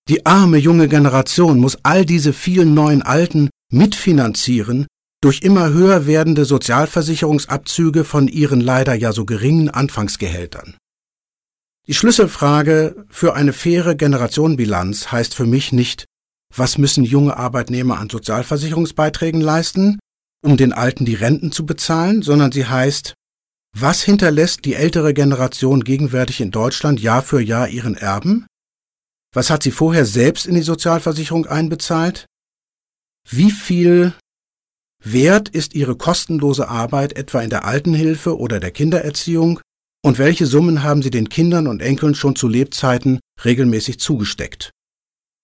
Die 0.09 0.27
arme 0.27 0.59
junge 0.59 0.89
Generation 0.89 1.59
muss 1.59 1.79
all 1.83 2.05
diese 2.05 2.33
vielen 2.33 2.75
neuen 2.75 3.03
Alten 3.03 3.49
mitfinanzieren 3.71 4.87
durch 5.23 5.43
immer 5.43 5.71
höher 5.71 6.07
werdende 6.07 6.45
Sozialversicherungsabzüge 6.45 8.05
von 8.05 8.27
ihren 8.29 8.61
leider 8.61 8.95
ja 8.95 9.13
so 9.13 9.25
geringen 9.25 9.69
Anfangsgehältern. 9.69 10.77
Die 11.87 11.95
Schlüsselfrage 11.95 13.05
für 13.09 13.35
eine 13.35 13.53
faire 13.53 13.95
Generationenbilanz 13.95 15.13
heißt 15.13 15.35
für 15.35 15.47
mich 15.47 15.73
nicht, 15.73 16.05
was 16.55 16.79
müssen 16.79 17.05
junge 17.05 17.37
Arbeitnehmer 17.37 17.99
an 17.99 18.09
Sozialversicherungsbeiträgen 18.09 19.41
leisten, 19.41 19.99
um 20.43 20.57
den 20.57 20.73
Alten 20.73 21.05
die 21.05 21.15
Renten 21.15 21.53
zu 21.53 21.67
bezahlen, 21.67 22.23
sondern 22.23 22.53
sie 22.53 22.67
heißt, 22.67 23.15
was 23.77 24.03
hinterlässt 24.03 24.65
die 24.65 24.75
ältere 24.75 25.15
Generation 25.15 25.85
gegenwärtig 25.85 26.41
in 26.41 26.51
Deutschland 26.51 27.01
Jahr 27.01 27.23
für 27.23 27.41
Jahr 27.41 27.69
ihren 27.69 27.95
Erben? 27.95 28.47
Was 29.33 29.51
hat 29.51 29.63
sie 29.63 29.71
vorher 29.71 30.07
selbst 30.07 30.47
in 30.47 30.57
die 30.57 30.63
Sozialversicherung 30.63 31.47
einbezahlt? 31.47 32.27
Wie 33.29 33.51
viel 33.51 34.15
wert 35.03 35.49
ist 35.49 35.75
ihre 35.75 35.97
kostenlose 35.97 36.69
Arbeit 36.69 37.17
etwa 37.17 37.41
in 37.41 37.51
der 37.51 37.65
Altenhilfe 37.65 38.39
oder 38.39 38.61
der 38.61 38.71
Kindererziehung? 38.71 39.61
Und 40.03 40.19
welche 40.19 40.47
Summen 40.47 40.83
haben 40.83 41.03
sie 41.03 41.11
den 41.11 41.29
Kindern 41.29 41.67
und 41.67 41.83
Enkeln 41.83 42.15
schon 42.15 42.35
zu 42.35 42.49
Lebzeiten 42.49 43.21
regelmäßig 43.45 44.01
zugesteckt? 44.01 44.71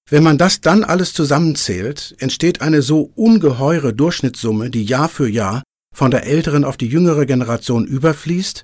Wenn 0.08 0.22
man 0.22 0.38
das 0.38 0.60
dann 0.60 0.84
alles 0.84 1.12
zusammenzählt, 1.12 2.14
entsteht 2.18 2.60
eine 2.60 2.80
so 2.80 3.10
ungeheure 3.16 3.92
Durchschnittssumme, 3.92 4.70
die 4.70 4.84
Jahr 4.84 5.08
für 5.08 5.28
Jahr 5.28 5.62
von 5.94 6.10
der 6.10 6.26
älteren 6.26 6.64
auf 6.64 6.76
die 6.76 6.86
jüngere 6.86 7.26
Generation 7.26 7.86
überfließt. 7.86 8.62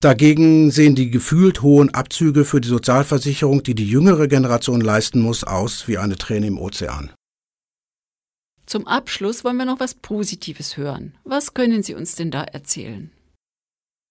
Dagegen 0.00 0.70
sehen 0.70 0.94
die 0.94 1.10
gefühlt 1.10 1.62
hohen 1.62 1.92
Abzüge 1.94 2.44
für 2.44 2.60
die 2.60 2.68
Sozialversicherung, 2.68 3.62
die 3.62 3.74
die 3.74 3.88
jüngere 3.88 4.28
Generation 4.28 4.80
leisten 4.80 5.20
muss, 5.20 5.42
aus 5.42 5.88
wie 5.88 5.98
eine 5.98 6.16
Träne 6.16 6.46
im 6.46 6.58
Ozean. 6.58 7.10
Zum 8.68 8.86
Abschluss 8.86 9.44
wollen 9.44 9.56
wir 9.56 9.64
noch 9.64 9.80
was 9.80 9.94
Positives 9.94 10.76
hören. 10.76 11.16
Was 11.24 11.54
können 11.54 11.82
Sie 11.82 11.94
uns 11.94 12.16
denn 12.16 12.30
da 12.30 12.44
erzählen? 12.44 13.10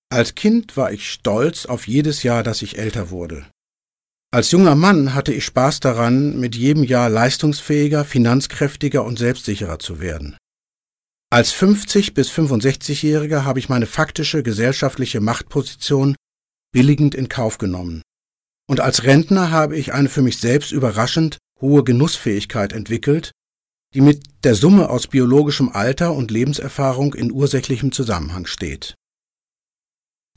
Als 0.10 0.34
Kind 0.34 0.76
war 0.76 0.92
ich 0.92 1.12
stolz 1.12 1.68
auf 1.68 1.88
jedes 1.88 2.24
Jahr, 2.24 2.42
dass 2.42 2.64
ich 2.64 2.80
älter 2.80 3.12
wurde. 3.12 3.46
Als 4.32 4.50
junger 4.50 4.74
Mann 4.74 5.14
hatte 5.14 5.32
ich 5.32 5.46
Spaß 5.46 5.80
daran, 5.80 6.40
mit 6.40 6.56
jedem 6.56 6.84
Jahr 6.84 7.08
leistungsfähiger, 7.08 8.04
finanzkräftiger 8.04 9.06
und 9.06 9.20
selbstsicherer 9.20 9.78
zu 9.78 10.00
werden. 10.00 10.38
Als 11.30 11.52
50 11.52 12.16
bis 12.16 12.32
65-Jähriger 12.32 13.44
habe 13.44 13.60
ich 13.60 13.70
meine 13.70 13.86
faktische 13.86 14.42
gesellschaftliche 14.42 15.22
Machtposition 15.22 16.16
billigend 16.72 17.14
in 17.14 17.30
Kauf 17.30 17.60
genommen. 17.60 18.02
Und 18.68 18.80
als 18.80 19.04
Rentner 19.04 19.52
habe 19.52 19.78
ich 19.78 19.94
eine 19.94 20.10
für 20.10 20.24
mich 20.24 20.40
selbst 20.40 20.72
überraschend 20.72 21.38
hohe 21.62 21.84
Genussfähigkeit 21.84 22.74
entwickelt, 22.74 23.32
die 23.94 24.02
mit 24.02 24.24
der 24.44 24.56
Summe 24.56 24.90
aus 24.90 25.08
biologischem 25.08 25.70
Alter 25.70 26.14
und 26.14 26.32
Lebenserfahrung 26.32 27.14
in 27.14 27.32
ursächlichem 27.32 27.92
Zusammenhang 27.92 28.46
steht. 28.46 28.96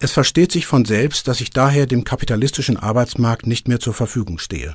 Es 0.01 0.13
versteht 0.13 0.51
sich 0.51 0.67
von 0.67 0.85
selbst, 0.85 1.29
dass 1.29 1.41
ich 1.41 1.51
daher 1.51 1.87
dem 1.87 2.05
kapitalistischen 2.05 2.77
Arbeitsmarkt 2.77 3.47
nicht 3.47 3.69
mehr 3.69 3.81
zur 3.81 3.93
Verfügung 3.93 4.39
stehe. 4.39 4.75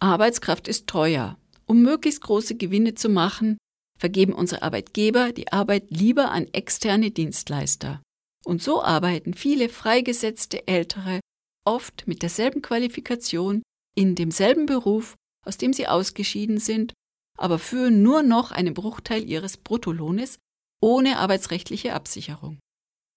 Arbeitskraft 0.00 0.66
ist 0.68 0.86
teuer. 0.86 1.38
Um 1.66 1.82
möglichst 1.82 2.20
große 2.20 2.56
Gewinne 2.56 2.94
zu 2.94 3.08
machen, 3.08 3.56
vergeben 3.98 4.32
unsere 4.32 4.62
Arbeitgeber 4.62 5.32
die 5.32 5.52
Arbeit 5.52 5.84
lieber 5.88 6.30
an 6.30 6.46
externe 6.52 7.10
Dienstleister. 7.10 8.02
Und 8.44 8.62
so 8.62 8.82
arbeiten 8.82 9.34
viele 9.34 9.68
freigesetzte 9.68 10.66
Ältere 10.68 11.20
oft 11.64 12.06
mit 12.06 12.22
derselben 12.22 12.60
Qualifikation 12.60 13.62
in 13.96 14.14
demselben 14.14 14.66
Beruf, 14.66 15.14
aus 15.44 15.56
dem 15.56 15.72
sie 15.72 15.86
ausgeschieden 15.86 16.58
sind, 16.58 16.92
aber 17.38 17.58
führen 17.58 18.02
nur 18.02 18.22
noch 18.22 18.52
einen 18.52 18.74
Bruchteil 18.74 19.28
ihres 19.28 19.56
Bruttolohnes 19.56 20.38
ohne 20.80 21.18
arbeitsrechtliche 21.18 21.94
Absicherung 21.94 22.58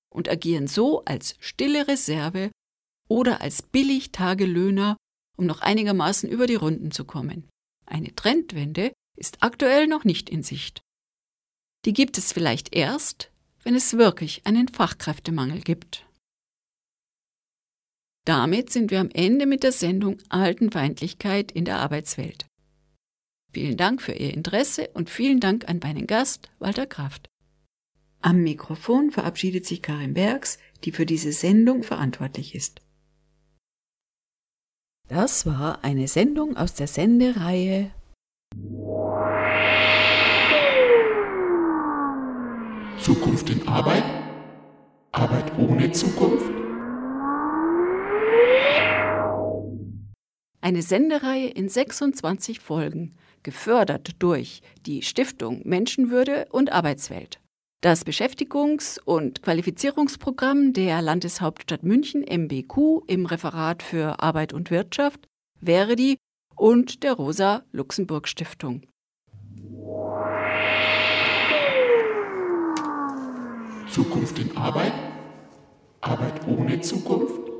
und 0.09 0.29
agieren 0.29 0.67
so 0.67 1.03
als 1.05 1.35
stille 1.39 1.87
Reserve 1.87 2.51
oder 3.07 3.41
als 3.41 3.61
Billigtagelöhner, 3.61 4.97
um 5.37 5.45
noch 5.45 5.61
einigermaßen 5.61 6.29
über 6.29 6.47
die 6.47 6.55
Runden 6.55 6.91
zu 6.91 7.05
kommen. 7.05 7.47
Eine 7.85 8.15
Trendwende 8.15 8.93
ist 9.15 9.43
aktuell 9.43 9.87
noch 9.87 10.03
nicht 10.03 10.29
in 10.29 10.43
Sicht. 10.43 10.81
Die 11.85 11.93
gibt 11.93 12.17
es 12.17 12.33
vielleicht 12.33 12.75
erst, 12.75 13.31
wenn 13.63 13.75
es 13.75 13.97
wirklich 13.97 14.41
einen 14.45 14.67
Fachkräftemangel 14.67 15.61
gibt. 15.61 16.06
Damit 18.27 18.71
sind 18.71 18.91
wir 18.91 18.99
am 18.99 19.09
Ende 19.13 19.45
mit 19.45 19.63
der 19.63 19.71
Sendung 19.71 20.17
Altenfeindlichkeit 20.27 21.49
in 21.49 21.63
der 21.63 21.77
Arbeitswelt. 21.77 22.45
Vielen 23.53 23.77
Dank 23.77 24.01
für 24.01 24.11
Ihr 24.11 24.33
Interesse 24.33 24.89
und 24.93 25.09
vielen 25.09 25.39
Dank 25.39 25.69
an 25.69 25.79
meinen 25.81 26.07
Gast 26.07 26.49
Walter 26.59 26.85
Kraft. 26.85 27.29
Am 28.19 28.43
Mikrofon 28.43 29.11
verabschiedet 29.11 29.65
sich 29.65 29.81
Karin 29.81 30.13
Bergs, 30.13 30.57
die 30.83 30.91
für 30.91 31.05
diese 31.05 31.31
Sendung 31.31 31.83
verantwortlich 31.83 32.53
ist. 32.53 32.81
Das 35.07 35.45
war 35.45 35.85
eine 35.85 36.09
Sendung 36.09 36.57
aus 36.57 36.73
der 36.73 36.87
Sendereihe 36.87 37.91
Zukunft 42.99 43.49
in 43.49 43.65
Arbeit? 43.69 44.03
Arbeit 45.13 45.57
ohne 45.57 45.93
Zukunft? 45.93 46.66
Eine 50.67 50.81
Sendereihe 50.81 51.47
in 51.47 51.69
26 51.69 52.59
Folgen, 52.59 53.15
gefördert 53.41 54.17
durch 54.19 54.61
die 54.85 55.01
Stiftung 55.01 55.61
Menschenwürde 55.63 56.47
und 56.51 56.73
Arbeitswelt. 56.73 57.39
Das 57.79 58.05
Beschäftigungs- 58.05 58.99
und 58.99 59.41
Qualifizierungsprogramm 59.43 60.73
der 60.73 61.01
Landeshauptstadt 61.01 61.83
München 61.83 62.21
MBQ 62.21 62.99
im 63.07 63.27
Referat 63.27 63.81
für 63.81 64.21
Arbeit 64.21 64.51
und 64.51 64.69
Wirtschaft, 64.69 65.29
Verdi 65.63 66.17
und 66.57 67.01
der 67.03 67.13
Rosa 67.13 67.63
Luxemburg 67.71 68.27
Stiftung. 68.27 68.81
Zukunft 73.89 74.37
in 74.37 74.57
Arbeit? 74.57 74.91
Arbeit 76.01 76.45
ohne 76.45 76.81
Zukunft? 76.81 77.56